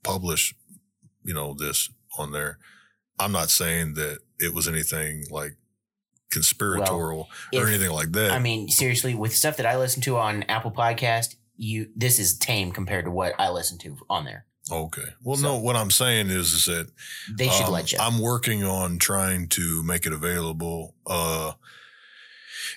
publish, 0.04 0.56
you 1.24 1.34
know, 1.34 1.54
this 1.54 1.90
on 2.18 2.32
there. 2.32 2.60
I'm 3.20 3.32
not 3.32 3.50
saying 3.50 3.96
that 3.96 4.20
it 4.40 4.54
was 4.54 4.68
anything 4.68 5.26
like 5.30 5.58
conspiratorial 6.32 7.30
or 7.54 7.62
If- 7.64 7.68
anything 7.68 7.92
like 7.92 8.12
that. 8.12 8.32
I 8.32 8.40
mean, 8.40 8.70
seriously, 8.70 9.16
with 9.16 9.36
stuff 9.36 9.58
that 9.58 9.66
I 9.66 9.78
listen 9.78 10.02
to 10.04 10.18
on 10.18 10.44
Apple 10.44 10.72
Podcast, 10.72 11.36
you 11.58 11.90
this 11.96 12.20
is 12.20 12.38
tame 12.38 12.72
compared 12.72 13.06
to 13.06 13.12
what 13.12 13.34
I 13.40 13.50
listen 13.50 13.78
to 13.80 13.98
on 14.10 14.26
there. 14.26 14.46
Okay. 14.72 15.06
Well, 15.24 15.38
So- 15.38 15.44
no, 15.44 15.58
what 15.60 15.76
I'm 15.76 15.92
saying 15.92 16.30
is, 16.30 16.54
is 16.54 16.66
that 16.66 16.90
They 17.38 17.50
should 17.50 17.66
Um, 17.68 17.72
let 17.72 17.92
you. 17.92 17.98
I'm 18.00 18.20
working 18.20 18.64
on 18.64 18.98
trying 19.00 19.48
to 19.50 19.84
make 19.84 20.06
it 20.06 20.14
available 20.14 20.96
uh, 21.06 21.54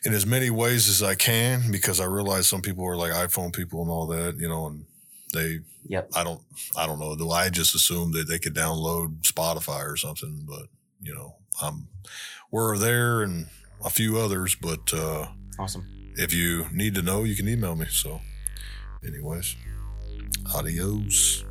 in 0.05 0.13
as 0.15 0.27
many 0.27 0.51
ways 0.51 0.89
as 0.89 1.03
I 1.03 1.15
can 1.15 1.71
because 1.73 1.99
I 2.01 2.05
realize 2.05 2.47
some 2.49 2.63
people 2.63 2.85
are 2.87 2.97
like 2.97 3.13
iPhone 3.13 3.53
people 3.55 3.83
and 3.83 3.91
all 3.91 4.07
that, 4.09 4.37
you 4.39 4.49
know, 4.49 4.67
and 4.69 4.85
they, 5.33 5.61
Yep. 5.87 6.11
I 6.15 6.23
don't, 6.25 6.43
I 6.77 6.87
don't 6.87 6.99
know. 7.01 7.17
Do 7.17 7.31
I 7.31 7.49
just 7.49 7.75
assume 7.75 8.13
that 8.13 8.29
they 8.29 8.39
could 8.39 8.55
download 8.55 9.23
Spotify 9.23 9.85
or 9.91 9.97
something? 9.97 10.45
But 10.47 10.67
you 11.01 11.15
know, 11.15 11.37
I'm 11.63 11.89
we're 12.51 12.77
there 12.77 13.23
and 13.23 13.47
a 13.85 13.89
few 13.89 14.19
others. 14.19 14.55
But 14.55 14.93
uh, 14.93 15.29
Awesome. 15.59 15.87
if 16.17 16.35
you 16.35 16.67
need 16.73 16.95
to 16.97 17.03
know, 17.03 17.25
you 17.25 17.35
can 17.37 17.49
email 17.49 17.75
me. 17.75 17.87
So, 17.91 18.21
anyways, 19.07 19.57
adios. 20.55 21.45